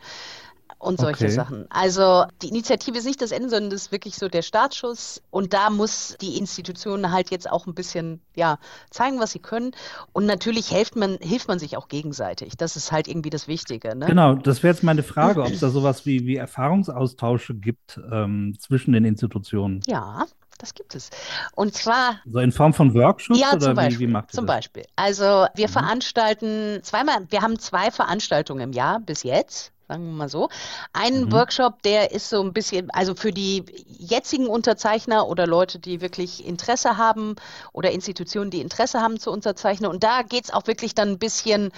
und 0.77 0.99
solche 0.99 1.25
okay. 1.25 1.34
Sachen. 1.34 1.65
Also 1.69 2.25
die 2.41 2.49
Initiative 2.49 2.97
ist 2.97 3.05
nicht 3.05 3.21
das 3.21 3.32
Ende, 3.32 3.49
sondern 3.49 3.71
das 3.71 3.84
ist 3.84 3.91
wirklich 3.91 4.15
so 4.15 4.29
der 4.29 4.41
Startschuss. 4.41 5.21
Und 5.29 5.53
da 5.53 5.69
muss 5.69 6.15
die 6.21 6.38
Institution 6.38 7.12
halt 7.12 7.32
jetzt 7.32 7.49
auch 7.49 7.67
ein 7.67 7.73
bisschen 7.73 8.21
ja, 8.36 8.60
zeigen, 8.89 9.19
was 9.19 9.32
sie 9.32 9.39
können. 9.39 9.71
Und 10.13 10.25
natürlich 10.25 10.67
hilft 10.67 10.95
man, 10.95 11.17
hilft 11.19 11.47
man 11.47 11.60
sich 11.60 11.77
auch 11.77 11.88
gegenseitig. 11.88 12.53
Das 12.58 12.75
ist 12.75 12.91
halt 12.91 13.08
irgendwie 13.08 13.29
das 13.29 13.47
Wichtige. 13.47 13.95
Ne? 13.95 14.05
Genau, 14.05 14.36
das 14.36 14.63
wäre 14.63 14.73
jetzt 14.73 14.84
meine 14.84 15.03
Frage, 15.03 15.41
ob 15.41 15.51
es 15.51 15.60
da 15.60 15.69
sowas 15.69 16.05
wie, 16.05 16.25
wie 16.25 16.36
Erfahrungsaustausche 16.36 17.55
gibt 17.55 17.99
ähm, 18.12 18.55
zwischen 18.60 18.93
den 18.93 19.05
Institutionen. 19.05 19.82
Ja, 19.88 20.25
das 20.60 20.73
gibt 20.73 20.93
es. 20.93 21.10
Und 21.55 21.73
zwar. 21.73 22.19
So 22.25 22.39
in 22.39 22.51
Form 22.51 22.73
von 22.73 22.93
Workshops? 22.93 23.39
Ja, 23.39 23.51
oder 23.51 23.60
zum 23.60 23.75
Beispiel. 23.75 23.99
Wie, 23.99 24.08
wie 24.08 24.12
macht 24.12 24.29
ihr 24.32 24.36
zum 24.36 24.45
das? 24.45 24.55
Beispiel. 24.55 24.86
Also 24.95 25.47
wir 25.55 25.67
mhm. 25.67 25.71
veranstalten 25.71 26.79
zweimal, 26.84 27.25
wir 27.29 27.41
haben 27.41 27.58
zwei 27.60 27.91
Veranstaltungen 27.91 28.62
im 28.62 28.71
Jahr 28.73 28.99
bis 28.99 29.23
jetzt 29.23 29.73
sagen 29.89 30.06
wir 30.06 30.13
mal 30.13 30.30
so. 30.30 30.49
Ein 30.93 31.25
mhm. 31.25 31.32
Workshop, 31.32 31.82
der 31.82 32.12
ist 32.12 32.30
so 32.30 32.41
ein 32.41 32.54
bisschen, 32.54 32.91
also 32.91 33.15
für 33.15 33.32
die 33.32 33.65
jetzigen 33.88 34.45
Unterzeichner 34.47 35.28
oder 35.28 35.47
Leute, 35.47 35.80
die 35.80 35.99
wirklich 35.99 36.45
Interesse 36.45 36.97
haben 36.97 37.36
oder 37.73 37.91
Institutionen, 37.91 38.52
die 38.52 38.62
Interesse 38.62 39.02
haben 39.02 39.19
zu 39.19 39.32
unterzeichnen. 39.32 39.89
Und 39.89 40.04
da 40.04 40.21
geht 40.21 40.45
es 40.45 40.54
auch 40.54 40.67
wirklich 40.67 40.93
dann 40.93 41.10
ein 41.10 41.19
bisschen 41.19 41.71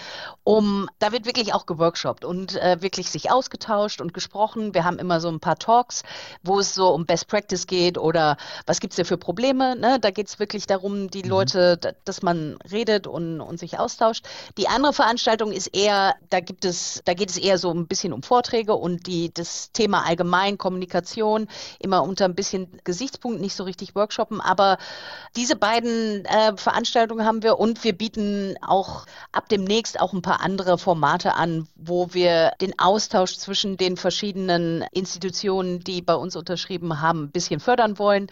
um, 0.44 0.90
da 1.00 1.14
wird 1.14 1.26
wirklich 1.26 1.54
auch 1.54 1.66
geworkshopt 1.66 2.26
und 2.26 2.58
äh, 2.58 2.82
wirklich 2.82 3.10
sich 3.10 3.32
ausgetauscht 3.32 4.02
und 4.02 4.14
gesprochen. 4.14 4.74
Wir 4.74 4.84
haben 4.84 5.00
immer 5.00 5.22
so 5.22 5.30
ein 5.30 5.40
paar 5.40 5.58
Talks, 5.58 6.04
wo 6.44 6.60
es 6.60 6.76
so 6.76 6.90
um 6.90 7.06
Best 7.06 7.30
Practice 7.30 7.66
geht 7.66 7.98
oder 7.98 8.36
was 8.66 8.82
gibt 8.82 8.92
es 8.92 8.98
da 8.98 9.06
für 9.06 9.18
Probleme. 9.18 9.78
Ne? 9.78 10.00
Da 10.02 10.12
geht 10.12 10.28
es 10.28 10.38
wirklich 10.38 10.68
darum, 10.68 11.10
die 11.10 11.24
mhm. 11.24 11.30
Leute, 11.30 11.96
dass 12.04 12.22
man 12.22 12.58
redet 12.70 13.08
und, 13.08 13.40
und 13.40 13.58
sich 13.58 13.80
austauscht. 13.80 14.26
Die 14.58 14.68
andere 14.68 14.92
Veranstaltung 14.92 15.54
ist 15.54 15.68
eher, 15.68 16.16
da 16.30 16.42
gibt 16.42 16.66
es, 16.66 17.02
da 17.06 17.14
geht 17.14 17.30
es 17.30 17.38
eher 17.38 17.58
so 17.58 17.72
ein 17.72 17.88
bisschen 17.88 18.01
bisschen 18.02 18.14
um 18.14 18.24
Vorträge 18.24 18.74
und 18.74 19.06
die, 19.06 19.32
das 19.32 19.72
Thema 19.74 20.06
allgemein 20.06 20.58
Kommunikation 20.58 21.48
immer 21.80 22.04
unter 22.04 22.26
ein 22.26 22.34
bisschen 22.34 22.68
Gesichtspunkt, 22.84 23.40
nicht 23.40 23.56
so 23.56 23.64
richtig 23.64 23.94
Workshoppen. 23.94 24.42
Aber 24.42 24.78
diese 25.36 25.56
beiden 25.56 26.26
äh, 26.26 26.58
Veranstaltungen 26.58 27.26
haben 27.26 27.44
wir 27.44 27.60
und 27.60 27.84
wir 27.84 27.94
bieten 27.94 28.56
auch 28.62 29.06
ab 29.32 29.50
demnächst 29.50 30.00
auch 30.00 30.14
ein 30.14 30.24
paar 30.24 30.42
andere 30.42 30.80
Formate 30.80 31.36
an, 31.36 31.68
wo 31.76 32.14
wir 32.14 32.54
den 32.60 32.78
Austausch 32.80 33.38
zwischen 33.38 33.78
den 33.78 33.98
verschiedenen 33.98 34.84
Institutionen, 34.92 35.82
die 35.84 36.02
bei 36.02 36.16
uns 36.16 36.36
unterschrieben 36.36 37.02
haben, 37.02 37.26
ein 37.26 37.32
bisschen 37.32 37.60
fördern 37.60 38.00
wollen. 38.00 38.28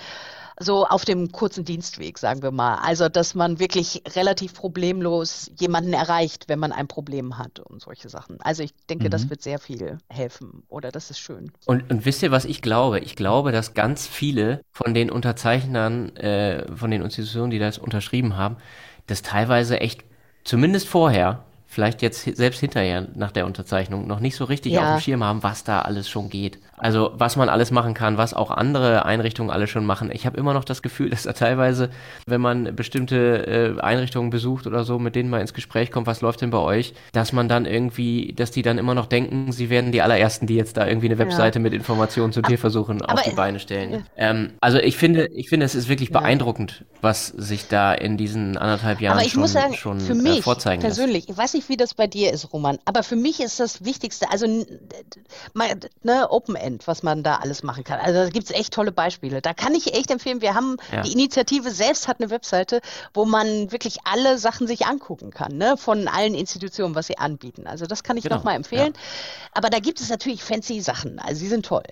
So 0.60 0.86
auf 0.86 1.06
dem 1.06 1.32
kurzen 1.32 1.66
Dienstweg, 1.66 2.18
sagen 2.18 2.44
wir 2.44 2.52
mal. 2.52 2.76
Also, 2.76 3.10
dass 3.10 3.34
man 3.36 3.60
wirklich 3.60 4.04
relativ 4.16 4.54
problemlos 4.54 5.50
jemanden 5.58 5.94
erreicht, 5.94 6.46
wenn 6.48 6.60
man 6.60 6.72
ein 6.72 6.88
Problem 6.88 7.38
hat 7.38 7.60
und 7.60 7.82
solche 7.82 8.10
Sachen. 8.10 8.38
Also, 8.42 8.64
ich 8.64 8.74
denke, 8.90 9.06
mhm. 9.06 9.10
das 9.12 9.30
wird 9.30 9.42
sehr 9.42 9.60
viel 9.60 9.98
helfen 10.10 10.64
oder 10.68 10.92
das 10.92 11.10
ist 11.10 11.20
schön. 11.20 11.52
Und, 11.66 11.90
und 11.90 12.06
wisst 12.06 12.22
ihr, 12.24 12.32
was 12.32 12.46
ich 12.46 12.62
glaube? 12.62 13.00
Ich 13.00 13.16
glaube, 13.16 13.52
dass 13.52 13.74
ganz 13.74 14.06
viele 14.06 14.62
von 14.72 14.94
den 14.94 15.10
Unterzeichnern, 15.10 16.16
äh, 16.18 16.76
von 16.76 16.92
den 16.92 17.02
Institutionen, 17.02 17.50
die 17.50 17.60
das 17.60 17.78
unterschrieben 17.78 18.38
haben, 18.38 18.58
das 19.08 19.22
teilweise 19.22 19.80
echt, 19.80 20.04
zumindest 20.44 20.88
vorher, 20.88 21.46
vielleicht 21.70 22.02
jetzt 22.02 22.24
selbst 22.36 22.60
hinterher 22.60 23.08
nach 23.14 23.32
der 23.32 23.46
Unterzeichnung 23.46 24.08
noch 24.08 24.20
nicht 24.20 24.36
so 24.36 24.44
richtig 24.46 24.74
ja. 24.74 24.96
auf 24.96 25.00
dem 25.00 25.04
Schirm 25.04 25.24
haben, 25.24 25.44
was 25.44 25.64
da 25.64 25.82
alles 25.82 26.10
schon 26.10 26.30
geht. 26.30 26.58
Also 26.80 27.12
was 27.14 27.36
man 27.36 27.48
alles 27.48 27.70
machen 27.70 27.94
kann, 27.94 28.18
was 28.18 28.34
auch 28.34 28.50
andere 28.50 29.06
Einrichtungen 29.06 29.52
alle 29.52 29.68
schon 29.68 29.86
machen. 29.86 30.10
Ich 30.12 30.26
habe 30.26 30.38
immer 30.38 30.54
noch 30.54 30.64
das 30.64 30.82
Gefühl, 30.82 31.10
dass 31.12 31.24
da 31.24 31.34
teilweise, 31.34 31.92
wenn 32.26 32.42
man 32.42 32.76
bestimmte 32.76 33.78
äh, 33.78 33.82
Einrichtungen 33.82 34.32
besucht 34.32 34.66
oder 34.66 34.84
so, 34.84 34.98
mit 34.98 35.16
denen 35.16 35.30
man 35.30 35.42
ins 35.42 35.54
Gespräch 35.54 35.92
kommt, 35.92 36.08
was 36.08 36.22
läuft 36.22 36.42
denn 36.42 36.50
bei 36.50 36.58
euch, 36.58 36.94
dass 37.12 37.34
man 37.34 37.48
dann 37.48 37.66
irgendwie, 37.66 38.34
dass 38.34 38.50
die 38.50 38.64
dann 38.64 38.80
immer 38.80 38.96
noch 38.96 39.06
denken, 39.06 39.52
sie 39.52 39.70
werden 39.70 39.92
die 39.92 40.02
allerersten, 40.02 40.48
die 40.48 40.56
jetzt 40.56 40.76
da 40.76 40.88
irgendwie 40.88 41.08
eine 41.08 41.20
Webseite 41.20 41.60
ja. 41.60 41.64
mit 41.64 41.74
Informationen 41.74 42.34
zu 42.34 42.42
Tierversuchen 42.42 43.04
aber, 43.04 43.14
auf 43.14 43.22
die 43.22 43.36
Beine 43.36 43.60
stellen. 43.60 43.92
Ja. 43.92 44.00
Ähm, 44.16 44.54
also 44.60 44.80
ich 44.80 44.98
finde, 44.98 45.28
ich 45.28 45.50
finde, 45.50 45.68
es 45.68 45.76
ist 45.76 45.88
wirklich 45.88 46.12
beeindruckend, 46.12 46.86
was 47.02 47.28
sich 47.28 47.68
da 47.68 47.94
in 47.94 48.18
diesen 48.18 48.58
anderthalb 48.58 49.02
Jahren 49.02 49.24
schon, 49.30 49.48
sagen, 49.48 49.74
schon 49.76 50.00
für 50.00 50.14
äh, 50.14 50.16
mich 50.16 50.42
vorzeigen 50.42 50.82
persönlich, 50.82 51.28
lässt. 51.28 51.30
ich 51.30 51.38
weiß 51.38 51.54
nicht, 51.54 51.59
wie 51.68 51.76
das 51.76 51.94
bei 51.94 52.08
dir 52.08 52.32
ist, 52.32 52.54
Roman, 52.54 52.80
aber 52.86 53.04
für 53.04 53.16
mich 53.18 53.42
ist 53.42 53.60
das 53.60 53.84
Wichtigste, 53.84 54.32
also 54.32 54.48
ne, 54.48 56.30
Open 56.30 56.56
End 56.56 56.88
was 56.88 57.04
man 57.04 57.24
da 57.24 57.38
alles 57.38 57.64
machen 57.64 57.84
kann. 57.84 58.00
Also 58.00 58.24
da 58.24 58.30
gibt 58.30 58.50
es 58.50 58.56
echt 58.56 58.74
tolle 58.74 58.92
Beispiele. 58.92 59.42
Da 59.42 59.54
kann 59.54 59.76
ich 59.76 59.94
echt 59.94 60.12
empfehlen, 60.12 60.42
wir 60.42 60.56
haben, 60.56 60.78
ja. 60.92 61.02
die 61.02 61.12
Initiative 61.12 61.72
selbst 61.72 62.08
hat 62.08 62.22
eine 62.22 62.30
Webseite, 62.30 62.82
wo 63.14 63.26
man 63.26 63.72
wirklich 63.72 63.98
alle 64.06 64.38
Sachen 64.38 64.68
sich 64.68 64.86
angucken 64.86 65.32
kann, 65.32 65.58
ne? 65.58 65.76
von 65.76 66.08
allen 66.08 66.36
Institutionen, 66.36 66.96
was 66.96 67.08
sie 67.08 67.18
anbieten. 67.18 67.68
Also 67.68 67.86
das 67.86 68.04
kann 68.04 68.16
ich 68.16 68.24
genau. 68.24 68.38
nochmal 68.38 68.56
empfehlen. 68.56 68.94
Ja. 68.96 69.02
Aber 69.54 69.70
da 69.70 69.80
gibt 69.80 70.00
es 70.00 70.10
natürlich 70.10 70.44
fancy 70.44 70.80
Sachen, 70.80 71.20
also 71.20 71.40
sie 71.40 71.50
sind 71.50 71.66
toll. 71.66 71.84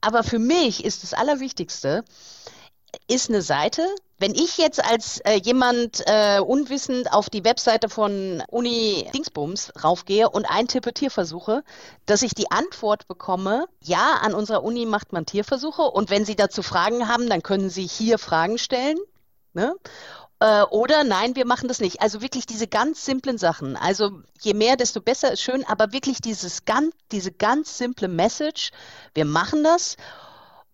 Aber 0.00 0.22
für 0.22 0.38
mich 0.38 0.84
ist 0.84 1.02
das 1.02 1.14
Allerwichtigste, 1.14 2.04
ist 3.08 3.28
eine 3.28 3.42
Seite. 3.42 3.86
Wenn 4.18 4.34
ich 4.34 4.56
jetzt 4.56 4.82
als 4.82 5.18
äh, 5.20 5.34
jemand 5.34 6.02
äh, 6.06 6.40
unwissend 6.40 7.12
auf 7.12 7.28
die 7.28 7.44
Webseite 7.44 7.90
von 7.90 8.42
Uni 8.48 9.06
Dingsbums 9.14 9.72
raufgehe 9.84 10.30
und 10.30 10.46
eintippe 10.46 10.94
Tierversuche, 10.94 11.62
dass 12.06 12.22
ich 12.22 12.34
die 12.34 12.50
Antwort 12.50 13.08
bekomme, 13.08 13.66
ja, 13.82 14.14
an 14.22 14.32
unserer 14.32 14.64
Uni 14.64 14.86
macht 14.86 15.12
man 15.12 15.26
Tierversuche 15.26 15.82
und 15.82 16.08
wenn 16.08 16.24
Sie 16.24 16.34
dazu 16.34 16.62
Fragen 16.62 17.08
haben, 17.08 17.28
dann 17.28 17.42
können 17.42 17.68
Sie 17.68 17.86
hier 17.86 18.18
Fragen 18.18 18.56
stellen. 18.56 18.98
Ne? 19.52 19.74
Äh, 20.40 20.62
oder 20.62 21.04
nein, 21.04 21.36
wir 21.36 21.46
machen 21.46 21.68
das 21.68 21.80
nicht. 21.80 22.00
Also 22.02 22.20
wirklich 22.20 22.46
diese 22.46 22.66
ganz 22.66 23.04
simplen 23.04 23.38
Sachen. 23.38 23.76
Also 23.76 24.22
je 24.40 24.54
mehr, 24.54 24.76
desto 24.76 25.00
besser 25.00 25.32
ist 25.32 25.42
schön, 25.42 25.64
aber 25.66 25.92
wirklich 25.92 26.20
dieses 26.20 26.64
ganz, 26.64 26.94
diese 27.12 27.32
ganz 27.32 27.78
simple 27.78 28.08
Message, 28.08 28.70
wir 29.14 29.24
machen 29.24 29.64
das 29.64 29.96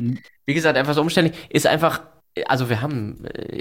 wie 0.46 0.54
gesagt, 0.54 0.78
einfach 0.78 0.94
so 0.94 1.02
umständlich. 1.02 1.36
Ist 1.50 1.66
einfach, 1.66 2.02
also 2.48 2.70
wir 2.70 2.82
haben, 2.82 3.26
äh, 3.26 3.54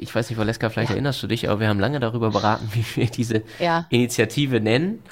ich 0.00 0.12
weiß 0.14 0.30
nicht, 0.30 0.38
Valeska, 0.38 0.70
vielleicht 0.70 0.88
ja. 0.90 0.96
erinnerst 0.96 1.22
du 1.22 1.26
dich, 1.26 1.48
aber 1.48 1.60
wir 1.60 1.68
haben 1.68 1.78
lange 1.78 2.00
darüber 2.00 2.30
beraten, 2.30 2.68
wie 2.72 2.84
wir 2.96 3.06
diese 3.06 3.42
ja. 3.60 3.86
Initiative 3.90 4.60
nennen 4.60 5.02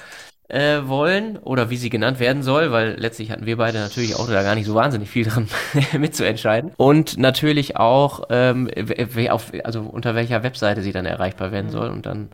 äh, 0.49 0.87
wollen 0.87 1.37
oder 1.37 1.69
wie 1.69 1.77
sie 1.77 1.89
genannt 1.89 2.19
werden 2.19 2.41
soll, 2.43 2.71
weil 2.71 2.95
letztlich 2.97 3.31
hatten 3.31 3.45
wir 3.45 3.57
beide 3.57 3.79
natürlich 3.79 4.15
auch 4.15 4.27
da 4.27 4.43
gar 4.43 4.55
nicht 4.55 4.65
so 4.65 4.75
wahnsinnig 4.75 5.09
viel 5.09 5.25
dran 5.25 5.49
mitzuentscheiden. 5.97 6.71
Und 6.77 7.17
natürlich 7.17 7.75
auch, 7.75 8.23
ähm, 8.29 8.69
auf, 9.29 9.51
also 9.63 9.81
unter 9.81 10.15
welcher 10.15 10.43
Webseite 10.43 10.81
sie 10.81 10.93
dann 10.93 11.05
erreichbar 11.05 11.51
werden 11.51 11.67
mhm. 11.67 11.71
soll 11.71 11.89
und 11.89 12.05
dann 12.05 12.29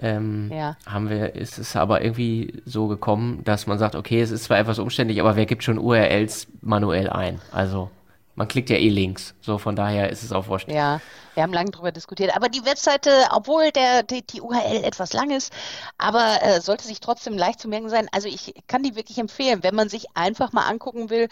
ähm, 0.00 0.50
ja. 0.52 0.76
haben 0.86 1.10
wir, 1.10 1.34
ist 1.34 1.58
es 1.58 1.74
aber 1.74 2.02
irgendwie 2.02 2.62
so 2.64 2.86
gekommen, 2.86 3.42
dass 3.44 3.66
man 3.66 3.78
sagt, 3.78 3.96
okay, 3.96 4.20
es 4.20 4.30
ist 4.30 4.44
zwar 4.44 4.58
etwas 4.58 4.78
umständlich, 4.78 5.20
aber 5.20 5.34
wer 5.34 5.46
gibt 5.46 5.64
schon 5.64 5.78
URLs 5.78 6.48
manuell 6.60 7.08
ein? 7.10 7.40
Also 7.50 7.90
man 8.38 8.46
klickt 8.46 8.70
ja 8.70 8.76
eh 8.76 8.88
links, 8.88 9.34
so 9.40 9.58
von 9.58 9.74
daher 9.74 10.10
ist 10.10 10.22
es 10.22 10.30
auch 10.30 10.46
wurscht. 10.46 10.70
Ja, 10.70 11.00
wir 11.34 11.42
haben 11.42 11.52
lange 11.52 11.72
darüber 11.72 11.90
diskutiert. 11.90 12.36
Aber 12.36 12.48
die 12.48 12.64
Webseite, 12.64 13.10
obwohl 13.32 13.72
der, 13.72 14.04
die, 14.04 14.22
die 14.22 14.40
URL 14.40 14.84
etwas 14.84 15.12
lang 15.12 15.30
ist, 15.30 15.52
aber 15.98 16.38
äh, 16.42 16.60
sollte 16.60 16.84
sich 16.86 17.00
trotzdem 17.00 17.36
leicht 17.36 17.58
zu 17.58 17.68
merken 17.68 17.88
sein. 17.88 18.08
Also 18.12 18.28
ich 18.28 18.54
kann 18.68 18.84
die 18.84 18.94
wirklich 18.94 19.18
empfehlen, 19.18 19.64
wenn 19.64 19.74
man 19.74 19.88
sich 19.88 20.06
einfach 20.14 20.52
mal 20.52 20.68
angucken 20.68 21.10
will, 21.10 21.28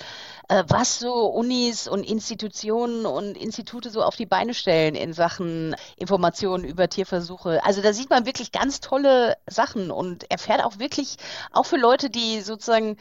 äh, 0.48 0.64
was 0.66 0.98
so 0.98 1.26
Unis 1.26 1.86
und 1.86 2.02
Institutionen 2.02 3.06
und 3.06 3.36
Institute 3.36 3.90
so 3.90 4.02
auf 4.02 4.16
die 4.16 4.26
Beine 4.26 4.52
stellen 4.54 4.96
in 4.96 5.12
Sachen 5.12 5.76
Informationen 5.96 6.64
über 6.64 6.88
Tierversuche. 6.88 7.64
Also 7.64 7.82
da 7.82 7.92
sieht 7.92 8.10
man 8.10 8.26
wirklich 8.26 8.50
ganz 8.50 8.80
tolle 8.80 9.36
Sachen 9.46 9.92
und 9.92 10.28
erfährt 10.28 10.64
auch 10.64 10.80
wirklich, 10.80 11.18
auch 11.52 11.66
für 11.66 11.76
Leute, 11.76 12.10
die 12.10 12.40
sozusagen 12.40 12.96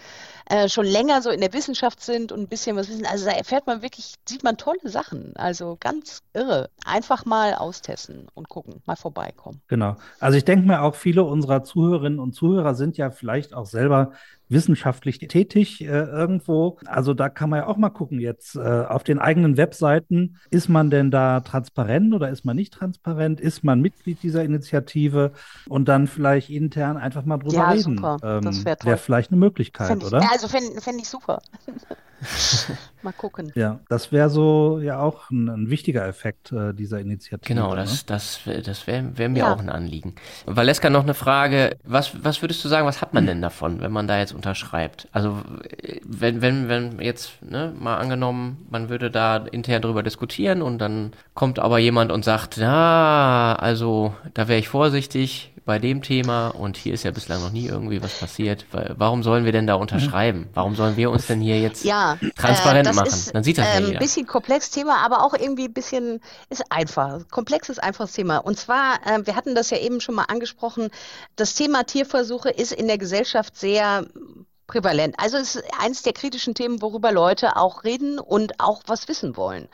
äh, 0.46 0.70
schon 0.70 0.86
länger 0.86 1.22
so 1.22 1.30
in 1.30 1.42
der 1.42 1.54
Wissenschaft 1.54 2.02
sind 2.02 2.32
und 2.32 2.42
ein 2.42 2.48
bisschen 2.48 2.76
was 2.76 2.90
wissen. 2.90 3.06
Also 3.06 3.26
da 3.26 3.32
erfährt 3.32 3.68
man 3.68 3.82
wirklich, 3.82 4.16
sieht 4.28 4.44
man 4.44 4.58
tolle 4.58 4.80
Sachen. 4.84 5.34
Also 5.36 5.78
ganz 5.80 6.22
irre 6.34 6.70
einfach 6.86 7.26
mal 7.26 7.56
austesten 7.56 8.28
und 8.34 8.50
gucken, 8.50 8.82
mal 8.86 8.96
vorbeikommen. 8.96 9.62
Genau. 9.68 9.96
Also 10.20 10.38
ich 10.38 10.46
denke 10.46 10.68
mir 10.68 10.82
auch, 10.82 10.96
viele 10.96 11.24
unserer 11.24 11.64
Zuhörerinnen 11.64 12.20
und 12.20 12.34
Zuhörer 12.34 12.76
sind 12.76 12.98
ja 12.98 13.12
vielleicht 13.12 13.54
auch 13.54 13.66
selber 13.66 14.12
wissenschaftlich 14.50 15.20
tätig 15.20 15.82
äh, 15.82 15.88
irgendwo. 15.88 16.78
Also 16.86 17.14
da 17.14 17.30
kann 17.30 17.50
man 17.50 17.60
ja 17.60 17.68
auch 17.68 17.78
mal 17.78 17.90
gucken 17.90 18.20
jetzt 18.20 18.56
äh, 18.56 18.60
auf 18.60 19.04
den 19.04 19.20
eigenen 19.20 19.58
Webseiten. 19.58 20.38
Ist 20.52 20.70
man 20.70 20.90
denn 20.90 21.12
da 21.12 21.40
transparent 21.40 22.14
oder 22.14 22.30
ist 22.30 22.46
man 22.46 22.56
nicht 22.56 22.74
transparent? 22.74 23.40
Ist 23.40 23.64
man 23.64 23.82
Mitglied 23.82 24.22
dieser 24.24 24.44
Initiative? 24.44 25.32
Und 25.68 25.88
dann 25.88 26.08
vielleicht 26.08 26.50
intern 26.50 26.98
einfach 26.98 27.26
mal 27.26 27.38
drüber 27.38 27.56
ja, 27.56 27.70
reden. 27.72 27.98
Super. 27.98 28.18
Ähm, 28.24 28.42
das 28.44 28.66
wäre 28.66 28.78
wär 28.84 28.98
vielleicht 28.98 29.32
eine 29.32 29.40
Möglichkeit, 29.40 29.98
ich, 29.98 30.06
oder? 30.06 30.32
Also 30.32 30.48
fände 30.48 30.80
fänd 30.82 31.02
ich 31.02 31.10
super. 31.10 31.42
Mal 33.06 33.12
gucken. 33.12 33.52
Ja, 33.54 33.82
das 33.88 34.12
wäre 34.12 34.32
so 34.32 34.80
ja 34.82 35.00
auch 35.00 35.30
ein, 35.30 35.48
ein 35.48 35.70
wichtiger 35.70 36.08
Effekt 36.08 36.52
äh, 36.52 36.74
dieser 36.74 37.00
Initiative. 37.00 37.54
Genau, 37.54 37.76
das, 37.76 37.92
ne? 37.92 38.00
das, 38.08 38.40
das 38.66 38.88
wäre 38.88 39.16
wär 39.16 39.30
mir 39.30 39.40
ja. 39.40 39.54
auch 39.54 39.60
ein 39.60 39.70
Anliegen. 39.70 40.16
Valeska, 40.48 40.90
noch 40.90 41.04
eine 41.04 41.14
Frage. 41.14 41.78
Was, 41.84 42.24
was 42.24 42.42
würdest 42.42 42.66
du 42.66 42.68
sagen, 42.68 42.88
was 42.88 43.04
hat 43.04 43.14
man 43.14 43.28
denn 43.28 43.44
davon, 43.44 43.80
wenn 43.80 43.92
man 43.92 44.08
da 44.08 44.18
jetzt 44.18 44.34
unterschreibt? 44.34 45.08
Also, 45.12 45.38
wenn, 46.04 46.42
wenn, 46.42 46.68
wenn 46.68 47.00
jetzt, 47.00 47.44
ne, 47.44 47.76
mal 47.80 47.98
angenommen, 47.98 48.66
man 48.72 48.90
würde 48.90 49.12
da 49.12 49.38
intern 49.38 49.84
drüber 49.84 50.02
diskutieren 50.02 50.64
und 50.64 50.80
dann 50.80 51.12
kommt 51.36 51.60
aber 51.60 51.78
jemand 51.78 52.12
und 52.12 52.26
sagt, 52.26 52.58
ja, 52.58 53.56
also, 53.60 54.16
da 54.34 54.48
wäre 54.48 54.58
ich 54.58 54.68
vorsichtig, 54.68 55.54
bei 55.66 55.80
dem 55.80 56.04
Thema 56.04 56.50
und 56.50 56.78
hier 56.78 56.94
ist 56.94 57.04
ja 57.04 57.12
bislang 57.12 57.42
noch 57.42 57.52
nie 57.52 57.66
irgendwie 57.66 58.02
was 58.02 58.20
passiert. 58.20 58.66
Warum 58.72 59.24
sollen 59.24 59.46
wir 59.46 59.52
denn 59.52 59.66
da 59.66 59.74
unterschreiben? 59.74 60.48
Warum 60.54 60.76
sollen 60.76 60.96
wir 60.96 61.10
uns 61.10 61.26
denn 61.26 61.42
hier 61.42 61.60
jetzt 61.60 61.84
ja, 61.84 62.18
transparent 62.36 62.88
äh, 62.88 62.94
machen? 62.96 63.08
Ist, 63.08 63.36
Dann 63.36 63.44
sieht 63.44 63.58
das 63.58 63.66
äh, 63.66 63.74
ja 63.74 63.80
jeder. 63.80 63.92
Ein 63.94 64.00
bisschen 64.00 64.26
komplexes 64.26 64.72
Thema, 64.72 64.98
aber 65.06 65.24
auch 65.24 65.34
irgendwie 65.34 65.66
ein 65.66 65.74
bisschen 65.74 66.22
ist 66.50 66.64
einfach. 66.70 67.28
Komplexes, 67.30 67.80
einfaches 67.80 68.14
Thema. 68.14 68.38
Und 68.38 68.58
zwar, 68.58 68.96
äh, 69.06 69.26
wir 69.26 69.36
hatten 69.36 69.56
das 69.56 69.70
ja 69.70 69.78
eben 69.78 70.02
schon 70.02 70.16
mal 70.16 70.26
angesprochen, 70.26 70.90
das 71.36 71.54
Thema 71.54 71.84
Tierversuche 71.84 72.50
ist 72.50 72.72
in 72.72 72.88
der 72.88 72.98
Gesellschaft 72.98 73.58
sehr 73.58 74.06
prävalent. 74.68 75.16
Also 75.18 75.38
es 75.38 75.56
ist 75.56 75.66
eines 75.80 76.02
der 76.02 76.14
kritischen 76.14 76.56
Themen, 76.56 76.82
worüber 76.82 77.12
Leute 77.12 77.56
auch 77.56 77.84
reden 77.84 78.20
und 78.20 78.60
auch 78.60 78.82
was 78.88 79.08
wissen 79.08 79.38
wollen, 79.38 79.68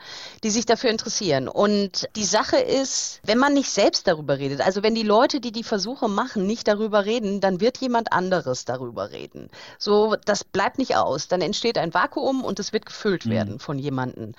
die 0.44 0.50
sich 0.50 0.66
dafür 0.66 0.90
interessieren. 0.90 1.48
Und 1.48 2.08
die 2.16 2.24
Sache 2.24 2.58
ist, 2.58 3.20
wenn 3.24 3.38
man 3.38 3.54
nicht 3.54 3.70
selbst 3.70 4.06
darüber 4.06 4.38
redet, 4.38 4.60
also 4.60 4.82
wenn 4.82 4.94
die 4.94 5.02
Leute, 5.02 5.40
die 5.40 5.52
die 5.52 5.64
Versuche 5.64 6.08
machen, 6.08 6.46
nicht 6.46 6.68
darüber 6.68 7.04
reden, 7.04 7.40
dann 7.40 7.60
wird 7.60 7.78
jemand 7.78 8.12
anderes 8.12 8.64
darüber 8.64 9.10
reden. 9.10 9.48
So, 9.78 10.16
das 10.24 10.44
bleibt 10.44 10.78
nicht 10.78 10.96
aus. 10.96 11.28
Dann 11.28 11.40
entsteht 11.40 11.78
ein 11.78 11.94
Vakuum 11.94 12.44
und 12.44 12.58
es 12.60 12.72
wird 12.72 12.86
gefüllt 12.86 13.26
mhm. 13.26 13.30
werden 13.30 13.58
von 13.58 13.78
jemandem. 13.78 14.34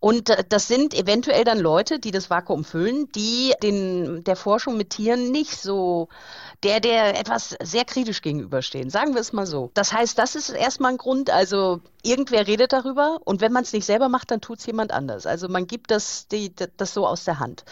Und 0.00 0.30
äh, 0.30 0.44
das 0.48 0.68
sind 0.68 0.94
eventuell 0.94 1.44
dann 1.44 1.58
Leute, 1.58 1.98
die 1.98 2.10
das 2.10 2.30
Vakuum 2.30 2.64
füllen, 2.64 3.10
die 3.12 3.54
den, 3.62 4.24
der 4.24 4.36
Forschung 4.36 4.76
mit 4.76 4.90
Tieren 4.90 5.30
nicht 5.30 5.56
so 5.60 6.08
der, 6.62 6.80
der 6.80 7.18
etwas 7.18 7.56
sehr 7.62 7.84
kritisch 7.84 8.22
gegenüberstehen. 8.22 8.90
Sagen 8.90 9.14
wir 9.14 9.20
es 9.20 9.32
mal 9.32 9.46
so. 9.46 9.70
Das 9.74 9.92
heißt, 9.92 10.18
das 10.18 10.34
ist 10.34 10.50
erstmal 10.50 10.92
ein 10.92 10.98
Grund. 10.98 11.30
Also 11.30 11.80
irgendwer 12.06 12.46
redet 12.46 12.72
darüber 12.72 13.18
und 13.24 13.40
wenn 13.40 13.52
man 13.52 13.64
es 13.64 13.72
nicht 13.72 13.84
selber 13.84 14.08
macht, 14.08 14.30
dann 14.30 14.40
tut 14.40 14.60
es 14.60 14.66
jemand 14.66 14.92
anders. 14.92 15.26
Also 15.26 15.48
man 15.48 15.66
gibt 15.66 15.90
das, 15.90 16.28
die, 16.28 16.54
das 16.76 16.94
so 16.94 17.06
aus 17.06 17.24
der 17.24 17.40
Hand. 17.40 17.64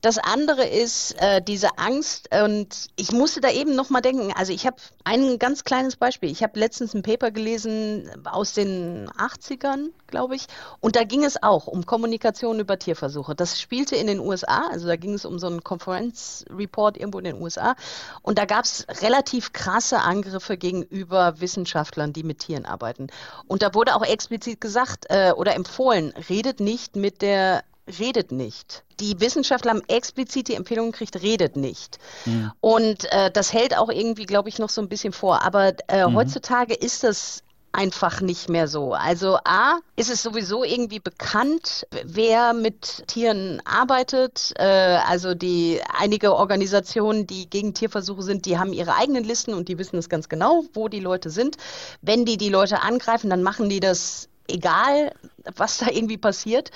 Das 0.00 0.18
andere 0.18 0.66
ist 0.66 1.12
äh, 1.20 1.40
diese 1.40 1.78
Angst 1.78 2.28
und 2.32 2.88
ich 2.96 3.12
musste 3.12 3.40
da 3.40 3.50
eben 3.50 3.74
noch 3.74 3.88
mal 3.88 4.00
denken, 4.00 4.32
also 4.36 4.52
ich 4.52 4.66
habe 4.66 4.76
ein 5.04 5.38
ganz 5.38 5.64
kleines 5.64 5.96
Beispiel. 5.96 6.30
Ich 6.30 6.42
habe 6.42 6.58
letztens 6.58 6.94
ein 6.94 7.02
Paper 7.02 7.30
gelesen 7.30 8.10
aus 8.24 8.52
den 8.52 9.08
80ern, 9.10 9.90
glaube 10.06 10.36
ich, 10.36 10.46
und 10.80 10.96
da 10.96 11.04
ging 11.04 11.24
es 11.24 11.42
auch 11.42 11.66
um 11.66 11.86
Kommunikation 11.86 12.60
über 12.60 12.78
Tierversuche. 12.78 13.34
Das 13.34 13.60
spielte 13.60 13.96
in 13.96 14.06
den 14.06 14.20
USA, 14.20 14.68
also 14.70 14.86
da 14.86 14.96
ging 14.96 15.14
es 15.14 15.24
um 15.24 15.38
so 15.38 15.46
einen 15.46 15.62
Conference-Report 15.62 16.96
irgendwo 16.96 17.18
in 17.18 17.24
den 17.24 17.40
USA 17.40 17.76
und 18.22 18.38
da 18.38 18.44
gab 18.44 18.64
es 18.64 18.86
relativ 19.02 19.52
krasse 19.52 20.00
Angriffe 20.00 20.56
gegenüber 20.56 21.40
Wissenschaftlern, 21.40 22.12
die 22.12 22.24
mit 22.24 22.40
Tieren 22.40 22.66
arbeiten. 22.66 23.08
Und 23.46 23.62
da 23.62 23.74
wurde 23.76 23.94
auch 23.94 24.04
explizit 24.04 24.60
gesagt 24.60 25.06
äh, 25.10 25.30
oder 25.30 25.54
empfohlen, 25.54 26.12
redet 26.28 26.58
nicht 26.58 26.96
mit 26.96 27.22
der 27.22 27.62
redet 28.00 28.32
nicht. 28.32 28.82
Die 28.98 29.20
Wissenschaftler 29.20 29.70
haben 29.70 29.82
explizit 29.86 30.48
die 30.48 30.54
Empfehlung 30.54 30.90
gekriegt, 30.90 31.22
redet 31.22 31.54
nicht. 31.54 31.98
Mhm. 32.24 32.50
Und 32.60 33.12
äh, 33.12 33.30
das 33.30 33.52
hält 33.52 33.76
auch 33.76 33.90
irgendwie, 33.90 34.26
glaube 34.26 34.48
ich, 34.48 34.58
noch 34.58 34.70
so 34.70 34.80
ein 34.80 34.88
bisschen 34.88 35.12
vor. 35.12 35.42
Aber 35.42 35.72
äh, 35.86 36.04
mhm. 36.04 36.16
heutzutage 36.16 36.74
ist 36.74 37.04
das 37.04 37.42
einfach 37.76 38.20
nicht 38.22 38.48
mehr 38.48 38.68
so. 38.68 38.94
Also 38.94 39.36
A, 39.44 39.78
ist 39.96 40.10
es 40.10 40.22
sowieso 40.22 40.64
irgendwie 40.64 40.98
bekannt, 40.98 41.86
wer 42.04 42.54
mit 42.54 43.04
Tieren 43.06 43.60
arbeitet. 43.64 44.52
Äh, 44.56 44.64
also 45.06 45.34
die 45.34 45.80
einige 45.98 46.34
Organisationen, 46.34 47.26
die 47.26 47.48
gegen 47.48 47.74
Tierversuche 47.74 48.22
sind, 48.22 48.46
die 48.46 48.58
haben 48.58 48.72
ihre 48.72 48.96
eigenen 48.96 49.24
Listen 49.24 49.52
und 49.54 49.68
die 49.68 49.78
wissen 49.78 49.98
es 49.98 50.08
ganz 50.08 50.28
genau, 50.28 50.64
wo 50.72 50.88
die 50.88 51.00
Leute 51.00 51.28
sind. 51.30 51.56
Wenn 52.00 52.24
die 52.24 52.38
die 52.38 52.48
Leute 52.48 52.82
angreifen, 52.82 53.28
dann 53.28 53.42
machen 53.42 53.68
die 53.68 53.80
das 53.80 54.28
egal, 54.48 55.12
was 55.56 55.78
da 55.78 55.86
irgendwie 55.88 56.18
passiert. 56.18 56.70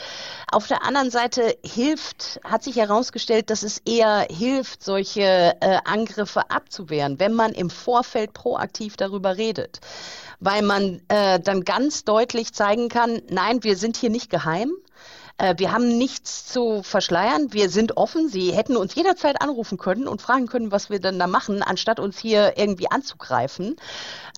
Auf 0.50 0.66
der 0.66 0.84
anderen 0.84 1.10
Seite 1.10 1.56
hilft, 1.64 2.40
hat 2.44 2.62
sich 2.62 2.76
herausgestellt, 2.76 3.50
dass 3.50 3.62
es 3.62 3.78
eher 3.84 4.26
hilft, 4.30 4.82
solche 4.82 5.56
äh, 5.60 5.78
Angriffe 5.84 6.50
abzuwehren, 6.50 7.18
wenn 7.18 7.32
man 7.32 7.52
im 7.52 7.70
Vorfeld 7.70 8.32
proaktiv 8.32 8.96
darüber 8.96 9.36
redet. 9.36 9.80
Weil 10.40 10.62
man 10.62 11.00
äh, 11.08 11.38
dann 11.38 11.64
ganz 11.64 12.04
deutlich 12.04 12.52
zeigen 12.52 12.88
kann, 12.88 13.20
nein, 13.28 13.62
wir 13.62 13.76
sind 13.76 13.96
hier 13.96 14.10
nicht 14.10 14.30
geheim. 14.30 14.72
Äh, 15.40 15.54
wir 15.56 15.72
haben 15.72 15.96
nichts 15.96 16.46
zu 16.46 16.82
verschleiern. 16.82 17.52
Wir 17.52 17.70
sind 17.70 17.96
offen. 17.96 18.28
Sie 18.28 18.52
hätten 18.52 18.76
uns 18.76 18.94
jederzeit 18.94 19.40
anrufen 19.40 19.78
können 19.78 20.06
und 20.06 20.20
fragen 20.20 20.46
können, 20.46 20.70
was 20.70 20.90
wir 20.90 21.00
denn 21.00 21.18
da 21.18 21.26
machen, 21.26 21.62
anstatt 21.62 21.98
uns 21.98 22.18
hier 22.18 22.58
irgendwie 22.58 22.90
anzugreifen. 22.90 23.76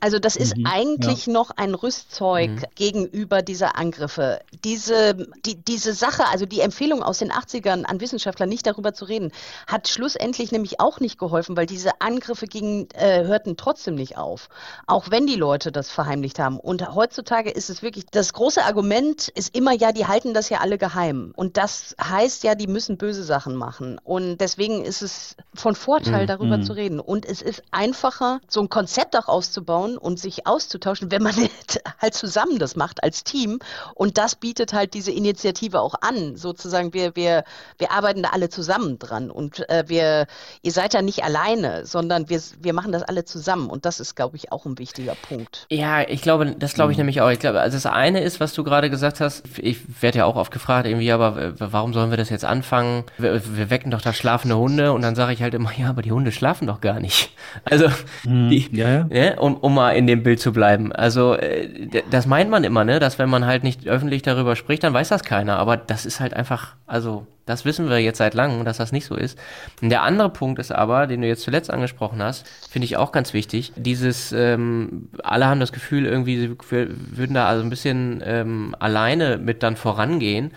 Also 0.00 0.18
das 0.18 0.36
ist 0.36 0.56
mhm, 0.56 0.66
eigentlich 0.66 1.26
ja. 1.26 1.32
noch 1.32 1.50
ein 1.50 1.74
Rüstzeug 1.74 2.50
mhm. 2.50 2.64
gegenüber 2.76 3.42
dieser 3.42 3.76
Angriffe. 3.76 4.40
Diese, 4.64 5.14
die, 5.44 5.56
diese 5.56 5.92
Sache, 5.92 6.26
also 6.28 6.46
die 6.46 6.60
Empfehlung 6.60 7.02
aus 7.02 7.18
den 7.18 7.32
80ern 7.32 7.84
an 7.84 8.00
Wissenschaftler 8.00 8.46
nicht 8.46 8.66
darüber 8.66 8.94
zu 8.94 9.04
reden, 9.04 9.32
hat 9.66 9.88
schlussendlich 9.88 10.52
nämlich 10.52 10.80
auch 10.80 11.00
nicht 11.00 11.18
geholfen, 11.18 11.56
weil 11.56 11.66
diese 11.66 12.00
Angriffe 12.00 12.46
gingen, 12.46 12.88
äh, 12.94 13.24
hörten 13.24 13.56
trotzdem 13.56 13.96
nicht 13.96 14.16
auf. 14.18 14.48
Auch 14.86 15.10
wenn 15.10 15.26
die 15.26 15.36
Leute 15.36 15.72
das 15.72 15.90
verheimlicht 15.90 16.38
haben. 16.38 16.60
Und 16.60 16.94
heutzutage 16.94 17.50
ist 17.50 17.70
es 17.70 17.82
wirklich, 17.82 18.06
das 18.10 18.32
große 18.32 18.64
Argument 18.64 19.28
ist 19.28 19.56
immer, 19.56 19.72
ja, 19.72 19.90
die 19.90 20.06
halten 20.06 20.34
das 20.34 20.48
ja 20.48 20.58
alle 20.58 20.78
geheim 20.78 20.91
geheim. 20.92 21.32
Und 21.36 21.56
das 21.56 21.94
heißt 22.02 22.44
ja, 22.44 22.54
die 22.54 22.66
müssen 22.66 22.96
böse 22.96 23.24
Sachen 23.24 23.56
machen. 23.56 23.98
Und 24.04 24.38
deswegen 24.38 24.84
ist 24.84 25.02
es 25.02 25.36
von 25.54 25.74
Vorteil, 25.74 26.22
mhm. 26.22 26.26
darüber 26.26 26.58
mm. 26.58 26.62
zu 26.62 26.72
reden. 26.74 27.00
Und 27.00 27.24
es 27.24 27.42
ist 27.42 27.62
einfacher, 27.70 28.40
so 28.48 28.60
ein 28.60 28.68
Konzept 28.68 29.16
auch 29.16 29.28
auszubauen 29.28 29.96
und 29.96 30.18
sich 30.18 30.46
auszutauschen, 30.46 31.10
wenn 31.10 31.22
man 31.22 31.34
halt 32.00 32.14
zusammen 32.14 32.58
das 32.58 32.76
macht 32.76 33.02
als 33.02 33.24
Team. 33.24 33.58
Und 33.94 34.18
das 34.18 34.34
bietet 34.34 34.72
halt 34.72 34.94
diese 34.94 35.12
Initiative 35.12 35.80
auch 35.80 35.94
an. 36.00 36.36
Sozusagen, 36.36 36.92
wir, 36.92 37.16
wir, 37.16 37.44
wir 37.78 37.92
arbeiten 37.92 38.22
da 38.22 38.30
alle 38.30 38.48
zusammen 38.48 38.98
dran. 38.98 39.30
Und 39.30 39.68
äh, 39.70 39.84
wir, 39.86 40.26
ihr 40.62 40.72
seid 40.72 40.94
da 40.94 41.02
nicht 41.02 41.24
alleine, 41.24 41.86
sondern 41.86 42.28
wir, 42.28 42.40
wir 42.60 42.72
machen 42.72 42.92
das 42.92 43.02
alle 43.02 43.24
zusammen. 43.24 43.70
Und 43.70 43.84
das 43.84 44.00
ist, 44.00 44.14
glaube 44.14 44.36
ich, 44.36 44.52
auch 44.52 44.66
ein 44.66 44.78
wichtiger 44.78 45.14
Punkt. 45.14 45.66
Ja, 45.70 46.02
ich 46.02 46.22
glaube, 46.22 46.54
das 46.58 46.74
glaube 46.74 46.92
ich 46.92 46.98
mhm. 46.98 47.02
nämlich 47.02 47.20
auch. 47.20 47.30
Ich 47.30 47.38
glaube, 47.38 47.60
also 47.60 47.76
das 47.76 47.86
eine 47.86 48.20
ist, 48.20 48.40
was 48.40 48.52
du 48.52 48.64
gerade 48.64 48.90
gesagt 48.90 49.20
hast, 49.20 49.44
ich 49.58 49.78
werde 50.02 50.18
ja 50.18 50.24
auch 50.26 50.36
oft 50.36 50.52
gefragt, 50.52 50.81
gefragt, 50.82 50.86
irgendwie, 50.86 51.12
aber 51.12 51.72
warum 51.72 51.92
sollen 51.92 52.10
wir 52.10 52.16
das 52.16 52.30
jetzt 52.30 52.44
anfangen? 52.44 53.04
Wir, 53.18 53.40
wir 53.56 53.70
wecken 53.70 53.90
doch 53.90 54.00
da 54.00 54.12
schlafende 54.12 54.56
Hunde 54.56 54.92
und 54.92 55.02
dann 55.02 55.14
sage 55.14 55.32
ich 55.32 55.42
halt 55.42 55.54
immer, 55.54 55.70
ja, 55.76 55.88
aber 55.88 56.02
die 56.02 56.12
Hunde 56.12 56.32
schlafen 56.32 56.66
doch 56.66 56.80
gar 56.80 57.00
nicht. 57.00 57.30
Also, 57.64 57.88
hm, 58.22 58.48
die, 58.48 58.68
ja, 58.72 58.88
ja. 58.88 59.04
Ne, 59.04 59.36
um, 59.38 59.56
um 59.56 59.74
mal 59.74 59.92
in 59.92 60.06
dem 60.06 60.22
Bild 60.22 60.40
zu 60.40 60.52
bleiben. 60.52 60.90
Also, 60.90 61.34
äh, 61.34 62.02
das 62.10 62.26
meint 62.26 62.50
man 62.50 62.64
immer, 62.64 62.84
ne, 62.84 62.98
dass 62.98 63.18
wenn 63.18 63.28
man 63.28 63.44
halt 63.44 63.62
nicht 63.62 63.86
öffentlich 63.86 64.22
darüber 64.22 64.56
spricht, 64.56 64.82
dann 64.84 64.94
weiß 64.94 65.10
das 65.10 65.22
keiner. 65.22 65.58
Aber 65.58 65.76
das 65.76 66.06
ist 66.06 66.20
halt 66.20 66.34
einfach, 66.34 66.76
also, 66.86 67.26
das 67.46 67.64
wissen 67.64 67.88
wir 67.88 67.98
jetzt 67.98 68.18
seit 68.18 68.34
langem, 68.34 68.64
dass 68.64 68.76
das 68.76 68.92
nicht 68.92 69.04
so 69.04 69.16
ist. 69.16 69.38
Und 69.80 69.90
der 69.90 70.02
andere 70.02 70.30
Punkt 70.30 70.58
ist 70.58 70.70
aber, 70.70 71.06
den 71.06 71.22
du 71.22 71.28
jetzt 71.28 71.42
zuletzt 71.42 71.70
angesprochen 71.70 72.22
hast, 72.22 72.46
finde 72.70 72.84
ich 72.84 72.96
auch 72.96 73.12
ganz 73.12 73.32
wichtig. 73.32 73.72
Dieses, 73.76 74.32
ähm, 74.32 75.08
alle 75.22 75.46
haben 75.46 75.60
das 75.60 75.72
Gefühl, 75.72 76.06
irgendwie, 76.06 76.38
sie 76.38 76.56
würden 76.68 77.34
da 77.34 77.48
also 77.48 77.62
ein 77.62 77.70
bisschen 77.70 78.22
ähm, 78.24 78.76
alleine 78.78 79.38
mit 79.38 79.62
dann 79.62 79.76
vorangehen. 79.76 80.52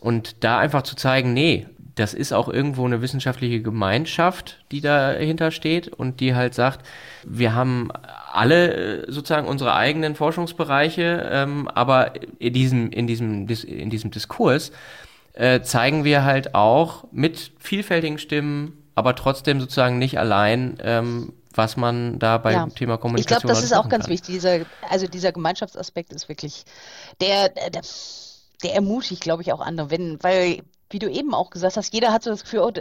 Und 0.00 0.44
da 0.44 0.58
einfach 0.58 0.82
zu 0.82 0.96
zeigen, 0.96 1.32
nee, 1.32 1.66
das 1.94 2.14
ist 2.14 2.32
auch 2.32 2.48
irgendwo 2.48 2.86
eine 2.86 3.02
wissenschaftliche 3.02 3.60
Gemeinschaft, 3.60 4.64
die 4.72 4.80
dahinter 4.80 5.50
steht 5.50 5.88
und 5.88 6.20
die 6.20 6.34
halt 6.34 6.54
sagt, 6.54 6.86
wir 7.24 7.54
haben 7.54 7.90
alle 8.32 9.02
äh, 9.02 9.12
sozusagen 9.12 9.46
unsere 9.46 9.74
eigenen 9.74 10.14
Forschungsbereiche, 10.14 11.28
ähm, 11.30 11.68
aber 11.68 12.12
in 12.38 12.52
diesem, 12.52 12.90
in 12.90 13.06
diesem, 13.06 13.46
in 13.48 13.90
diesem 13.90 14.10
Diskurs 14.10 14.72
äh, 15.32 15.62
zeigen 15.62 16.04
wir 16.04 16.24
halt 16.24 16.54
auch 16.54 17.04
mit 17.12 17.52
vielfältigen 17.58 18.18
Stimmen, 18.18 18.90
aber 18.94 19.14
trotzdem 19.14 19.60
sozusagen 19.60 19.98
nicht 19.98 20.18
allein, 20.18 20.78
ähm, 20.82 21.32
was 21.52 21.76
man 21.76 22.18
da 22.18 22.38
beim 22.38 22.54
ja. 22.54 22.66
Thema 22.66 22.96
Kommunikation. 22.96 23.38
Ich 23.38 23.42
glaube, 23.42 23.54
das 23.54 23.64
ist 23.64 23.72
auch 23.72 23.88
ganz 23.88 24.04
kann. 24.04 24.12
wichtig. 24.12 24.34
Dieser, 24.34 24.60
also 24.88 25.06
dieser 25.06 25.32
Gemeinschaftsaspekt 25.32 26.12
ist 26.12 26.28
wirklich 26.28 26.64
der, 27.20 27.48
der 27.48 27.82
der 28.62 28.74
ermutigt, 28.74 29.22
glaube 29.22 29.42
ich, 29.42 29.52
auch 29.52 29.60
andere, 29.60 29.90
wenn, 29.90 30.22
weil 30.22 30.62
wie 30.90 30.98
du 30.98 31.08
eben 31.10 31.34
auch 31.34 31.50
gesagt 31.50 31.76
hast, 31.76 31.94
jeder 31.94 32.12
hat 32.12 32.24
so 32.24 32.30
das 32.30 32.42
Gefühl, 32.42 32.60
oh, 32.60 32.72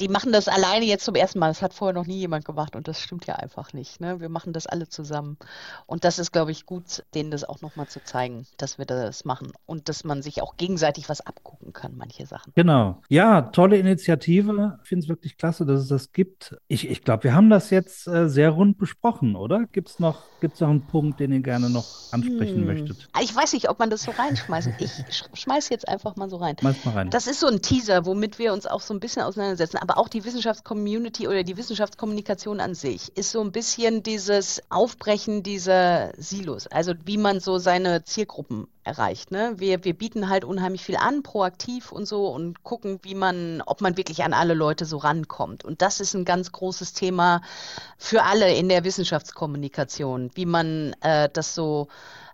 die 0.00 0.08
machen 0.08 0.32
das 0.32 0.48
alleine 0.48 0.84
jetzt 0.84 1.04
zum 1.04 1.14
ersten 1.14 1.38
Mal. 1.38 1.48
Das 1.48 1.62
hat 1.62 1.74
vorher 1.74 1.94
noch 1.94 2.06
nie 2.06 2.18
jemand 2.18 2.44
gemacht 2.44 2.76
und 2.76 2.88
das 2.88 3.00
stimmt 3.00 3.26
ja 3.26 3.36
einfach 3.36 3.72
nicht. 3.72 4.00
Ne? 4.00 4.20
Wir 4.20 4.28
machen 4.28 4.52
das 4.52 4.66
alle 4.66 4.88
zusammen. 4.88 5.38
Und 5.86 6.04
das 6.04 6.18
ist, 6.18 6.32
glaube 6.32 6.50
ich, 6.50 6.66
gut, 6.66 7.04
denen 7.14 7.30
das 7.30 7.44
auch 7.44 7.60
nochmal 7.60 7.88
zu 7.88 8.02
zeigen, 8.04 8.46
dass 8.58 8.78
wir 8.78 8.84
das 8.84 9.24
machen 9.24 9.52
und 9.66 9.88
dass 9.88 10.04
man 10.04 10.22
sich 10.22 10.42
auch 10.42 10.56
gegenseitig 10.56 11.08
was 11.08 11.20
abgucken 11.20 11.72
kann, 11.72 11.96
manche 11.96 12.26
Sachen. 12.26 12.52
Genau. 12.54 13.00
Ja, 13.08 13.42
tolle 13.42 13.78
Initiative. 13.78 14.78
Ich 14.82 14.88
finde 14.88 15.04
es 15.04 15.08
wirklich 15.08 15.36
klasse, 15.36 15.64
dass 15.64 15.80
es 15.80 15.88
das 15.88 16.12
gibt. 16.12 16.56
Ich, 16.68 16.88
ich 16.88 17.02
glaube, 17.02 17.24
wir 17.24 17.34
haben 17.34 17.50
das 17.50 17.70
jetzt 17.70 18.06
äh, 18.06 18.28
sehr 18.28 18.50
rund 18.50 18.78
besprochen, 18.78 19.36
oder? 19.36 19.66
Gibt 19.72 19.88
es 19.88 19.98
noch, 19.98 20.22
gibt's 20.40 20.60
noch 20.60 20.68
einen 20.68 20.86
Punkt, 20.86 21.20
den 21.20 21.32
ihr 21.32 21.40
gerne 21.40 21.70
noch 21.70 22.12
ansprechen 22.12 22.56
hm. 22.56 22.66
möchtet? 22.66 23.08
Ich 23.22 23.34
weiß 23.34 23.52
nicht, 23.54 23.70
ob 23.70 23.78
man 23.78 23.90
das 23.90 24.02
so 24.02 24.10
reinschmeißt. 24.10 24.68
Ich 24.78 25.24
schmeiß 25.34 25.68
jetzt 25.70 25.88
einfach 25.88 26.16
mal 26.16 26.28
so 26.28 26.36
rein. 26.36 26.56
Schmeiß 26.58 26.84
mal 26.84 26.92
rein. 26.92 27.10
Das 27.10 27.26
ist 27.26 27.37
ist 27.38 27.42
so 27.42 27.46
ein 27.46 27.62
Teaser, 27.62 28.04
womit 28.04 28.40
wir 28.40 28.52
uns 28.52 28.66
auch 28.66 28.80
so 28.80 28.92
ein 28.92 28.98
bisschen 28.98 29.22
auseinandersetzen. 29.22 29.78
Aber 29.78 29.96
auch 29.96 30.08
die 30.08 30.24
Wissenschaftscommunity 30.24 31.28
oder 31.28 31.44
die 31.44 31.56
Wissenschaftskommunikation 31.56 32.58
an 32.58 32.74
sich 32.74 33.16
ist 33.16 33.30
so 33.30 33.40
ein 33.40 33.52
bisschen 33.52 34.02
dieses 34.02 34.60
Aufbrechen 34.70 35.44
dieser 35.44 36.12
Silos. 36.16 36.66
Also 36.66 36.94
wie 37.04 37.16
man 37.16 37.38
so 37.38 37.58
seine 37.58 38.02
Zielgruppen 38.02 38.66
erreicht. 38.82 39.30
Ne? 39.30 39.54
Wir, 39.56 39.84
wir 39.84 39.94
bieten 39.94 40.28
halt 40.28 40.44
unheimlich 40.44 40.84
viel 40.84 40.96
an, 40.96 41.22
proaktiv 41.22 41.92
und 41.92 42.08
so 42.08 42.26
und 42.26 42.64
gucken, 42.64 42.98
wie 43.02 43.14
man, 43.14 43.62
ob 43.66 43.82
man 43.82 43.96
wirklich 43.96 44.24
an 44.24 44.32
alle 44.32 44.54
Leute 44.54 44.84
so 44.84 44.96
rankommt. 44.96 45.64
Und 45.64 45.80
das 45.80 46.00
ist 46.00 46.14
ein 46.14 46.24
ganz 46.24 46.50
großes 46.50 46.92
Thema 46.92 47.42
für 47.98 48.24
alle 48.24 48.52
in 48.52 48.68
der 48.68 48.82
Wissenschaftskommunikation, 48.82 50.30
wie 50.34 50.46
man 50.46 50.96
äh, 51.02 51.28
das 51.32 51.54
so 51.54 51.86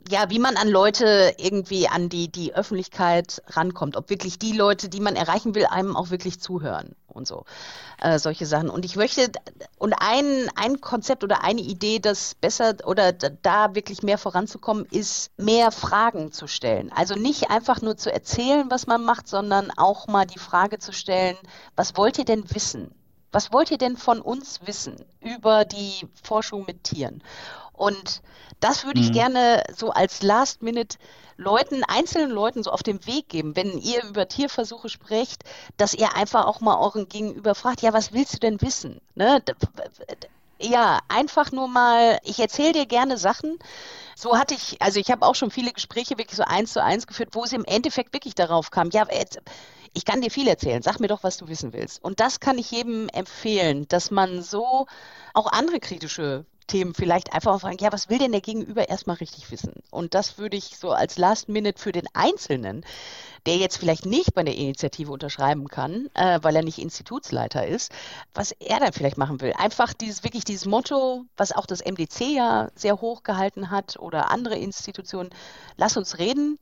ja, 0.09 0.31
wie 0.31 0.39
man 0.39 0.57
an 0.57 0.69
Leute 0.69 1.35
irgendwie 1.39 1.89
an 1.89 2.09
die, 2.09 2.31
die 2.31 2.55
Öffentlichkeit 2.55 3.43
rankommt, 3.49 3.97
ob 3.97 4.11
wirklich 4.11 4.39
die 4.39 4.53
Leute, 4.53 4.89
die 4.89 5.01
man 5.01 5.17
erreichen 5.17 5.55
will, 5.55 5.67
einem 5.67 5.97
auch 5.97 6.11
wirklich 6.11 6.41
zuhören. 6.41 6.95
und 7.07 7.27
so. 7.27 7.45
Äh, 8.01 8.19
solche 8.19 8.45
Sachen. 8.45 8.69
Und 8.69 8.85
ich 8.85 8.97
möchte, 8.97 9.31
und 9.79 9.95
ein, 9.95 10.49
ein 10.57 10.81
Konzept 10.81 11.25
oder 11.25 11.45
eine 11.45 11.61
Idee, 11.61 12.01
das 12.01 12.35
besser 12.35 12.75
oder 12.85 13.13
da 13.13 13.75
wirklich 13.75 14.03
mehr 14.03 14.19
voranzukommen, 14.19 14.85
ist, 14.91 15.31
mehr 15.39 15.71
Fragen 15.71 16.33
zu 16.33 16.47
stellen. 16.47 16.91
Also 16.93 17.15
nicht 17.15 17.51
einfach 17.51 17.81
nur 17.81 17.97
zu 17.97 18.13
erzählen, 18.13 18.67
was 18.69 18.87
man 18.87 19.05
macht, 19.05 19.29
sondern 19.29 19.71
auch 19.77 20.07
mal 20.09 20.27
die 20.27 20.39
Frage 20.39 20.79
zu 20.79 20.93
stellen, 20.93 21.37
was 21.77 21.97
wollt 21.97 22.19
ihr 22.19 22.25
denn 22.25 22.45
wissen? 22.53 22.91
Was 23.35 23.53
wollt 23.53 23.73
ihr 23.73 23.79
denn 23.79 23.97
von 23.97 24.21
uns 24.21 24.61
wissen 24.65 24.95
über 25.21 25.65
die 25.65 26.09
Forschung 26.23 26.65
mit 26.67 26.85
Tieren? 26.85 27.21
Und 27.75 28.23
das 28.61 28.85
würde 28.85 29.01
ich 29.01 29.09
mhm. 29.09 29.15
gerne 29.15 29.65
so 29.77 29.91
als 29.91 30.23
Last 30.23 30.63
Minute 30.63 30.97
Leuten, 31.37 31.83
einzelnen 31.85 32.31
Leuten 32.31 32.63
so 32.63 32.71
auf 32.71 32.83
den 32.83 33.05
Weg 33.07 33.29
geben, 33.29 33.57
wenn 33.57 33.79
ihr 33.79 34.05
über 34.05 34.29
Tierversuche 34.29 34.89
sprecht, 34.89 35.43
dass 35.77 35.95
ihr 35.95 36.15
einfach 36.15 36.47
auch 36.47 36.61
mal 36.61 36.79
euren 36.79 37.09
Gegenüber 37.09 37.55
fragt, 37.55 37.83
ja, 37.83 37.93
was 37.93 38.13
willst 38.13 38.35
du 38.35 38.39
denn 38.39 38.61
wissen? 38.61 39.01
Ne? 39.15 39.43
Ja, 40.61 41.01
einfach 41.09 41.51
nur 41.51 41.67
mal, 41.67 42.21
ich 42.23 42.39
erzähle 42.39 42.73
dir 42.73 42.87
gerne 42.87 43.19
Sachen. 43.19 43.59
So 44.15 44.39
hatte 44.39 44.55
ich, 44.55 44.81
also 44.81 45.01
ich 45.01 45.11
habe 45.11 45.27
auch 45.27 45.35
schon 45.35 45.51
viele 45.51 45.73
Gespräche 45.73 46.17
wirklich 46.17 46.37
so 46.37 46.45
eins 46.45 46.73
zu 46.73 46.83
eins 46.83 47.09
geführt, 47.09 47.31
wo 47.33 47.45
es 47.45 47.53
im 47.53 47.65
Endeffekt 47.65 48.15
wirklich 48.15 48.37
darauf 48.37 48.71
kam, 48.71 48.91
ja, 48.91 49.07
ich 49.97 50.05
kann 50.05 50.21
dir 50.21 50.31
viel 50.31 50.49
erzählen, 50.49 50.83
sag 50.83 51.01
mir 51.01 51.09
doch, 51.09 51.23
was 51.23 51.37
du 51.37 51.49
wissen 51.49 51.73
willst. 51.73 52.03
Und 52.03 52.21
das 52.21 52.41
kann 52.41 52.59
ich 52.59 52.71
jedem 52.71 53.09
empfehlen, 53.09 53.87
dass 53.89 54.11
man 54.11 54.43
so 54.43 54.87
auch 55.35 55.51
andere 55.51 55.81
kritische 55.81 56.45
Themen 56.67 56.95
vielleicht 56.95 57.33
einfach 57.33 57.61
fragen, 57.61 57.79
ja, 57.81 57.93
was 57.93 58.09
will 58.09 58.19
denn 58.19 58.33
der 58.33 58.41
Gegenüber 58.41 58.89
erstmal 58.89 59.17
richtig 59.17 59.51
wissen? 59.51 59.75
Und 59.91 60.15
das 60.15 60.39
würde 60.39 60.57
ich 60.57 60.77
so 60.79 60.93
als 60.93 61.19
Last 61.19 61.49
Minute 61.49 61.81
für 61.81 61.93
den 61.93 62.07
Einzelnen, 62.15 62.85
der 63.47 63.57
jetzt 63.57 63.77
vielleicht 63.77 64.07
nicht 64.07 64.35
bei 64.35 64.43
der 64.43 64.57
Initiative 64.57 65.13
unterschreiben 65.13 65.69
kann, 65.69 66.09
äh, 66.15 66.39
weil 66.43 66.57
er 66.57 66.63
nicht 66.63 66.79
Institutsleiter 66.79 67.67
ist, 67.67 67.93
was 68.33 68.53
er 68.53 68.81
dann 68.81 68.93
vielleicht 68.93 69.19
machen 69.19 69.41
will. 69.41 69.53
Einfach 69.57 69.93
dieses, 69.93 70.25
wirklich 70.25 70.45
dieses 70.45 70.67
Motto, 70.67 71.25
was 71.37 71.53
auch 71.53 71.67
das 71.67 71.85
MDC 71.85 72.21
ja 72.35 72.71
sehr 72.75 73.01
hoch 73.01 73.23
gehalten 73.23 73.71
hat 73.71 73.99
oder 73.99 74.31
andere 74.31 74.57
Institutionen, 74.57 75.31
lass 75.77 75.97
uns 75.97 76.19
reden, 76.19 76.59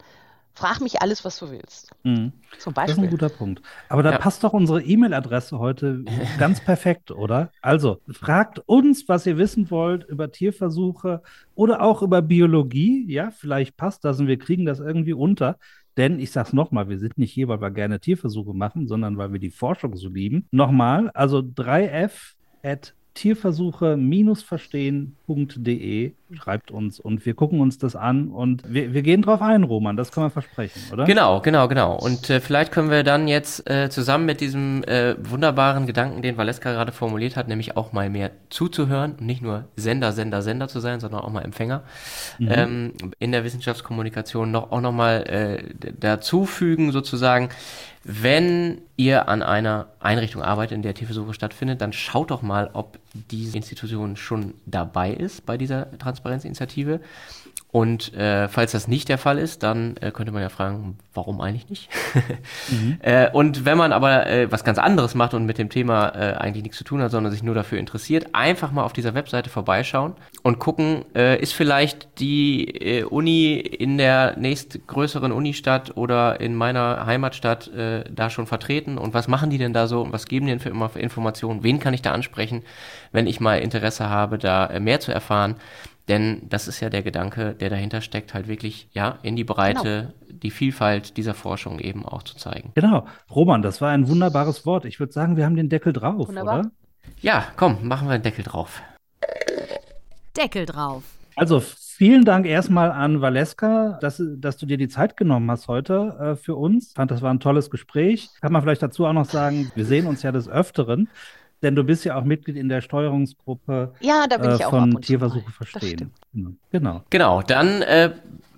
Frag 0.54 0.80
mich 0.80 1.00
alles, 1.00 1.24
was 1.24 1.38
du 1.38 1.50
willst. 1.50 1.90
Mhm. 2.02 2.32
Zum 2.58 2.74
Beispiel. 2.74 2.94
Das 2.94 2.98
ist 2.98 3.04
ein 3.04 3.10
guter 3.10 3.28
Punkt. 3.30 3.62
Aber 3.88 4.02
da 4.02 4.12
ja. 4.12 4.18
passt 4.18 4.44
doch 4.44 4.52
unsere 4.52 4.82
E-Mail-Adresse 4.82 5.58
heute 5.58 6.04
ganz 6.38 6.60
perfekt, 6.64 7.10
oder? 7.10 7.50
Also, 7.62 8.00
fragt 8.10 8.58
uns, 8.66 9.08
was 9.08 9.26
ihr 9.26 9.38
wissen 9.38 9.70
wollt 9.70 10.04
über 10.04 10.30
Tierversuche 10.30 11.22
oder 11.54 11.80
auch 11.82 12.02
über 12.02 12.20
Biologie. 12.20 13.04
Ja, 13.10 13.30
vielleicht 13.30 13.76
passt 13.76 14.04
das 14.04 14.20
und 14.20 14.26
wir 14.26 14.38
kriegen 14.38 14.66
das 14.66 14.80
irgendwie 14.80 15.14
unter. 15.14 15.56
Denn 15.96 16.20
ich 16.20 16.30
sage 16.32 16.48
es 16.48 16.52
nochmal, 16.52 16.88
wir 16.88 16.98
sind 16.98 17.18
nicht 17.18 17.32
hier, 17.32 17.48
weil 17.48 17.60
wir 17.60 17.70
gerne 17.70 18.00
Tierversuche 18.00 18.54
machen, 18.54 18.88
sondern 18.88 19.18
weil 19.18 19.32
wir 19.32 19.40
die 19.40 19.50
Forschung 19.50 19.96
so 19.96 20.08
lieben. 20.08 20.46
Nochmal, 20.50 21.10
also 21.10 21.38
3f 21.38 22.34
at 22.62 22.94
tierversuche-verstehen.de 25.34 26.12
schreibt 26.34 26.70
uns 26.70 26.98
und 26.98 27.26
wir 27.26 27.34
gucken 27.34 27.60
uns 27.60 27.78
das 27.78 27.94
an 27.94 28.28
und 28.28 28.62
wir, 28.66 28.94
wir 28.94 29.02
gehen 29.02 29.22
drauf 29.22 29.42
ein, 29.42 29.64
Roman, 29.64 29.96
das 29.96 30.12
kann 30.12 30.22
man 30.22 30.30
versprechen, 30.30 30.80
oder? 30.92 31.04
Genau, 31.04 31.40
genau, 31.40 31.68
genau. 31.68 31.96
Und 31.96 32.30
äh, 32.30 32.40
vielleicht 32.40 32.72
können 32.72 32.90
wir 32.90 33.02
dann 33.02 33.28
jetzt 33.28 33.68
äh, 33.68 33.90
zusammen 33.90 34.24
mit 34.24 34.40
diesem 34.40 34.82
äh, 34.84 35.14
wunderbaren 35.18 35.86
Gedanken, 35.86 36.22
den 36.22 36.36
Valeska 36.36 36.72
gerade 36.72 36.92
formuliert 36.92 37.36
hat, 37.36 37.48
nämlich 37.48 37.76
auch 37.76 37.92
mal 37.92 38.08
mehr 38.08 38.30
zuzuhören 38.50 39.12
und 39.12 39.26
nicht 39.26 39.42
nur 39.42 39.66
Sender, 39.76 40.12
Sender, 40.12 40.42
Sender 40.42 40.68
zu 40.68 40.80
sein, 40.80 41.00
sondern 41.00 41.20
auch 41.20 41.30
mal 41.30 41.42
Empfänger, 41.42 41.82
mhm. 42.38 42.48
ähm, 42.50 42.92
in 43.18 43.32
der 43.32 43.44
Wissenschaftskommunikation 43.44 44.50
noch 44.50 44.72
auch 44.72 44.80
nochmal 44.80 45.24
äh, 45.28 45.92
dazufügen 45.98 46.92
sozusagen, 46.92 47.50
wenn 48.04 48.82
ihr 48.96 49.28
an 49.28 49.42
einer 49.42 49.86
Einrichtung 50.00 50.42
arbeitet, 50.42 50.74
in 50.74 50.82
der 50.82 50.94
Tierversuche 50.94 51.34
stattfindet, 51.34 51.80
dann 51.80 51.92
schaut 51.92 52.32
doch 52.32 52.42
mal, 52.42 52.70
ob 52.72 52.98
diese 53.12 53.56
Institution 53.56 54.16
schon 54.16 54.54
dabei 54.66 55.12
ist 55.22 55.46
bei 55.46 55.56
dieser 55.56 55.96
Transparenzinitiative 55.98 57.00
und 57.72 58.12
äh, 58.12 58.48
falls 58.48 58.72
das 58.72 58.86
nicht 58.86 59.08
der 59.08 59.16
Fall 59.16 59.38
ist, 59.38 59.62
dann 59.62 59.96
äh, 59.96 60.10
könnte 60.10 60.30
man 60.30 60.42
ja 60.42 60.50
fragen, 60.50 60.98
warum 61.14 61.40
eigentlich 61.40 61.70
nicht? 61.70 61.88
mhm. 62.70 62.98
äh, 63.00 63.30
und 63.30 63.64
wenn 63.64 63.78
man 63.78 63.92
aber 63.94 64.26
äh, 64.26 64.52
was 64.52 64.62
ganz 64.62 64.78
anderes 64.78 65.14
macht 65.14 65.32
und 65.32 65.46
mit 65.46 65.56
dem 65.56 65.70
Thema 65.70 66.08
äh, 66.08 66.34
eigentlich 66.34 66.64
nichts 66.64 66.76
zu 66.76 66.84
tun 66.84 67.00
hat, 67.00 67.10
sondern 67.10 67.32
sich 67.32 67.42
nur 67.42 67.54
dafür 67.54 67.78
interessiert, 67.78 68.34
einfach 68.34 68.72
mal 68.72 68.84
auf 68.84 68.92
dieser 68.92 69.14
Webseite 69.14 69.48
vorbeischauen 69.48 70.12
und 70.42 70.58
gucken, 70.58 71.04
äh, 71.14 71.40
ist 71.40 71.54
vielleicht 71.54 72.18
die 72.18 72.66
äh, 72.68 73.04
Uni 73.04 73.54
in 73.54 73.96
der 73.96 74.36
nächstgrößeren 74.36 75.30
Unistadt 75.30 75.96
oder 75.96 76.40
in 76.40 76.56
meiner 76.56 77.06
Heimatstadt 77.06 77.68
äh, 77.68 78.04
da 78.10 78.28
schon 78.28 78.46
vertreten 78.46 78.98
und 78.98 79.14
was 79.14 79.28
machen 79.28 79.50
die 79.50 79.58
denn 79.58 79.72
da 79.72 79.86
so 79.86 80.02
und 80.02 80.12
was 80.12 80.26
geben 80.26 80.46
die 80.46 80.52
denn 80.52 80.60
für 80.60 80.70
immer 80.70 80.88
für 80.88 80.98
Informationen? 80.98 81.62
Wen 81.62 81.78
kann 81.78 81.94
ich 81.94 82.02
da 82.02 82.12
ansprechen, 82.12 82.62
wenn 83.12 83.26
ich 83.26 83.40
mal 83.40 83.58
Interesse 83.60 84.08
habe, 84.08 84.38
da 84.38 84.66
äh, 84.66 84.80
mehr 84.80 85.00
zu 85.00 85.12
erfahren? 85.12 85.56
Denn 86.08 86.48
das 86.48 86.66
ist 86.66 86.80
ja 86.80 86.90
der 86.90 87.02
Gedanke, 87.02 87.54
der 87.54 87.70
dahinter 87.70 88.00
steckt, 88.00 88.34
halt 88.34 88.48
wirklich, 88.48 88.88
ja, 88.92 89.20
in 89.22 89.36
die 89.36 89.44
Breite, 89.44 90.12
genau. 90.26 90.40
die 90.42 90.50
Vielfalt 90.50 91.16
dieser 91.16 91.34
Forschung 91.34 91.78
eben 91.78 92.04
auch 92.04 92.24
zu 92.24 92.36
zeigen. 92.36 92.72
Genau. 92.74 93.06
Roman, 93.30 93.62
das 93.62 93.80
war 93.80 93.90
ein 93.90 94.08
wunderbares 94.08 94.66
Wort. 94.66 94.84
Ich 94.84 94.98
würde 94.98 95.12
sagen, 95.12 95.36
wir 95.36 95.44
haben 95.44 95.54
den 95.54 95.68
Deckel 95.68 95.92
drauf, 95.92 96.26
Wunderbar. 96.26 96.58
oder? 96.58 96.70
Ja, 97.20 97.44
komm, 97.56 97.86
machen 97.86 98.08
wir 98.08 98.18
den 98.18 98.24
Deckel 98.24 98.44
drauf. 98.44 98.82
Deckel 100.36 100.66
drauf. 100.66 101.02
Also 101.36 101.60
vielen 101.60 102.24
Dank 102.24 102.46
erstmal 102.46 102.90
an 102.90 103.20
Valeska, 103.20 103.98
dass, 104.00 104.22
dass 104.36 104.56
du 104.56 104.66
dir 104.66 104.76
die 104.76 104.88
Zeit 104.88 105.16
genommen 105.16 105.50
hast 105.50 105.68
heute 105.68 106.16
äh, 106.20 106.36
für 106.36 106.56
uns. 106.56 106.88
Ich 106.88 106.94
fand, 106.94 107.10
das 107.10 107.22
war 107.22 107.32
ein 107.32 107.40
tolles 107.40 107.70
Gespräch. 107.70 108.28
Kann 108.40 108.52
man 108.52 108.62
vielleicht 108.62 108.82
dazu 108.82 109.06
auch 109.06 109.12
noch 109.12 109.24
sagen, 109.24 109.72
wir 109.74 109.84
sehen 109.84 110.06
uns 110.06 110.22
ja 110.22 110.32
des 110.32 110.48
Öfteren 110.48 111.08
denn 111.62 111.76
du 111.76 111.84
bist 111.84 112.04
ja 112.04 112.16
auch 112.16 112.24
Mitglied 112.24 112.56
in 112.56 112.68
der 112.68 112.80
Steuerungsgruppe 112.80 113.94
ja, 114.00 114.26
da 114.28 114.36
bin 114.36 114.50
äh, 114.50 114.56
ich 114.56 114.64
auch 114.64 114.70
von 114.70 115.00
Tierversuche 115.00 115.50
verstehen. 115.52 116.12
Genau. 116.70 117.02
Genau, 117.10 117.42
dann 117.42 117.82
äh, 117.82 118.10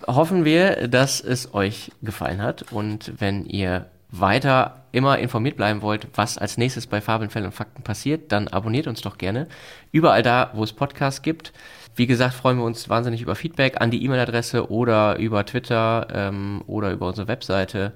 hoffen 0.06 0.44
wir, 0.44 0.88
dass 0.88 1.20
es 1.20 1.54
euch 1.54 1.92
gefallen 2.02 2.42
hat 2.42 2.72
und 2.72 3.12
wenn 3.18 3.44
ihr 3.44 3.86
weiter 4.20 4.84
immer 4.92 5.18
informiert 5.18 5.56
bleiben 5.56 5.82
wollt, 5.82 6.06
was 6.14 6.38
als 6.38 6.56
nächstes 6.56 6.86
bei 6.86 7.00
Fabeln, 7.00 7.30
Fällen 7.30 7.46
und 7.46 7.52
Fakten 7.52 7.82
passiert, 7.82 8.30
dann 8.30 8.48
abonniert 8.48 8.86
uns 8.86 9.00
doch 9.00 9.18
gerne. 9.18 9.48
Überall 9.90 10.22
da, 10.22 10.50
wo 10.54 10.62
es 10.62 10.72
Podcasts 10.72 11.22
gibt. 11.22 11.52
Wie 11.96 12.06
gesagt, 12.06 12.34
freuen 12.34 12.58
wir 12.58 12.64
uns 12.64 12.88
wahnsinnig 12.88 13.22
über 13.22 13.34
Feedback 13.34 13.80
an 13.80 13.90
die 13.90 14.04
E-Mail-Adresse 14.04 14.70
oder 14.70 15.16
über 15.18 15.44
Twitter 15.44 16.08
ähm, 16.12 16.62
oder 16.66 16.92
über 16.92 17.08
unsere 17.08 17.28
Webseite 17.28 17.92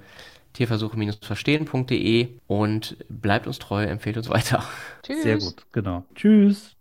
tierversuche-verstehen.de 0.54 2.28
und 2.46 2.96
bleibt 3.08 3.46
uns 3.46 3.58
treu, 3.58 3.84
empfehlt 3.84 4.16
uns 4.16 4.28
weiter. 4.28 4.64
Tschüss. 5.02 5.22
Sehr 5.22 5.38
gut, 5.38 5.66
genau. 5.72 6.04
Tschüss. 6.14 6.76